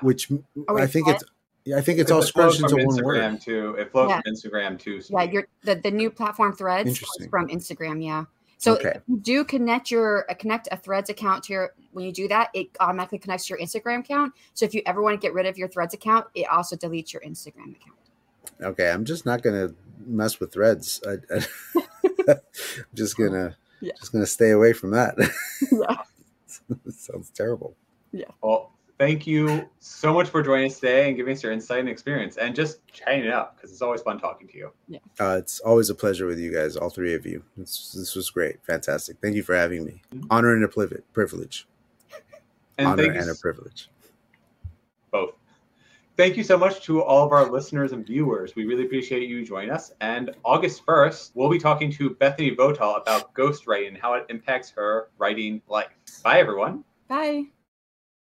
which 0.01 0.29
oh, 0.67 0.77
I 0.77 0.85
think 0.85 1.07
what? 1.07 1.15
it's 1.15 1.73
I 1.73 1.79
think 1.79 1.99
it's 1.99 2.11
all 2.11 2.19
it 2.19 2.27
scrunched 2.27 2.59
into 2.59 2.75
one 2.75 2.85
Instagram 2.87 3.31
word. 3.31 3.41
To 3.43 3.75
it 3.75 3.89
flows 3.93 4.09
yeah. 4.09 4.19
from 4.19 4.33
Instagram 4.33 4.77
too. 4.77 4.99
So. 4.99 5.17
Yeah, 5.17 5.31
you're 5.31 5.47
the, 5.63 5.75
the 5.75 5.91
new 5.91 6.11
platform 6.11 6.51
threads 6.51 6.99
from 7.29 7.47
Instagram. 7.47 8.03
Yeah. 8.03 8.25
So 8.57 8.73
Okay. 8.73 8.95
if 8.95 9.03
you 9.07 9.17
do 9.17 9.45
connect 9.45 9.91
your 9.91 10.29
uh, 10.29 10.33
connect 10.33 10.67
a 10.73 10.75
Threads 10.75 11.09
account 11.09 11.45
to 11.45 11.53
your 11.53 11.73
when 11.93 12.03
you 12.03 12.11
do 12.11 12.27
that, 12.27 12.49
it 12.53 12.67
automatically 12.81 13.19
connects 13.19 13.45
to 13.45 13.51
your 13.51 13.59
Instagram 13.59 14.01
account. 14.01 14.33
So 14.55 14.65
if 14.65 14.73
you 14.73 14.81
ever 14.85 15.01
want 15.01 15.13
to 15.21 15.25
get 15.25 15.33
rid 15.33 15.45
of 15.45 15.57
your 15.57 15.69
Threads 15.69 15.93
account, 15.93 16.25
it 16.35 16.49
also 16.49 16.75
deletes 16.75 17.13
your 17.13 17.21
Instagram 17.21 17.77
account. 17.77 18.02
Okay, 18.61 18.89
I'm 18.89 19.05
just 19.05 19.25
not 19.25 19.41
gonna 19.41 19.73
mess 20.05 20.39
with 20.39 20.51
threads. 20.53 21.01
I, 21.07 21.17
I, 21.33 21.45
am 22.31 22.37
just 22.93 23.17
gonna 23.17 23.55
Yeah. 23.81 23.93
just 23.99 24.11
gonna 24.11 24.25
stay 24.25 24.51
away 24.51 24.73
from 24.73 24.91
that. 24.91 25.15
Yeah. 25.71 25.97
Sounds 26.91 27.29
terrible. 27.31 27.75
Yeah. 28.11 28.25
Well, 28.41 28.71
thank 28.99 29.25
you 29.25 29.67
so 29.79 30.13
much 30.13 30.29
for 30.29 30.43
joining 30.43 30.67
us 30.67 30.79
today 30.79 31.07
and 31.07 31.17
giving 31.17 31.33
us 31.33 31.41
your 31.41 31.51
insight 31.51 31.79
and 31.79 31.89
experience 31.89 32.37
and 32.37 32.53
just 32.55 32.85
chatting 32.87 33.21
it 33.25 33.31
up 33.31 33.55
because 33.55 33.71
it's 33.71 33.81
always 33.81 34.01
fun 34.01 34.19
talking 34.19 34.47
to 34.49 34.57
you. 34.57 34.71
Uh, 35.19 35.37
it's 35.39 35.59
always 35.61 35.89
a 35.89 35.95
pleasure 35.95 36.27
with 36.27 36.37
you 36.39 36.53
guys, 36.53 36.75
all 36.77 36.89
three 36.91 37.15
of 37.15 37.25
you. 37.25 37.43
It's, 37.59 37.91
this 37.93 38.13
was 38.15 38.29
great, 38.29 38.63
fantastic. 38.63 39.17
Thank 39.21 39.35
you 39.35 39.41
for 39.43 39.55
having 39.55 39.83
me. 39.83 40.01
Honor 40.29 40.53
and 40.53 40.63
a 40.63 40.67
privilege. 40.67 41.01
Privilege. 41.13 41.67
And 42.77 42.87
Honor 42.87 43.03
thank 43.03 43.15
and 43.15 43.27
a 43.29 43.31
s- 43.31 43.41
privilege. 43.41 43.89
both. 45.11 45.33
Thank 46.15 46.37
you 46.37 46.43
so 46.43 46.57
much 46.57 46.85
to 46.85 47.01
all 47.01 47.25
of 47.25 47.31
our 47.31 47.49
listeners 47.49 47.91
and 47.91 48.05
viewers. 48.05 48.55
We 48.55 48.65
really 48.65 48.85
appreciate 48.85 49.27
you 49.27 49.43
joining 49.43 49.71
us. 49.71 49.91
And 49.99 50.35
August 50.45 50.85
1st, 50.85 51.31
we'll 51.33 51.49
be 51.49 51.57
talking 51.57 51.91
to 51.93 52.11
Bethany 52.11 52.55
Votal 52.55 53.01
about 53.01 53.33
ghostwriting 53.33 53.87
and 53.89 53.97
how 53.97 54.13
it 54.13 54.25
impacts 54.29 54.69
her 54.71 55.09
writing 55.17 55.61
life. 55.67 55.89
Bye, 56.23 56.39
everyone. 56.39 56.83
Bye. 57.07 57.52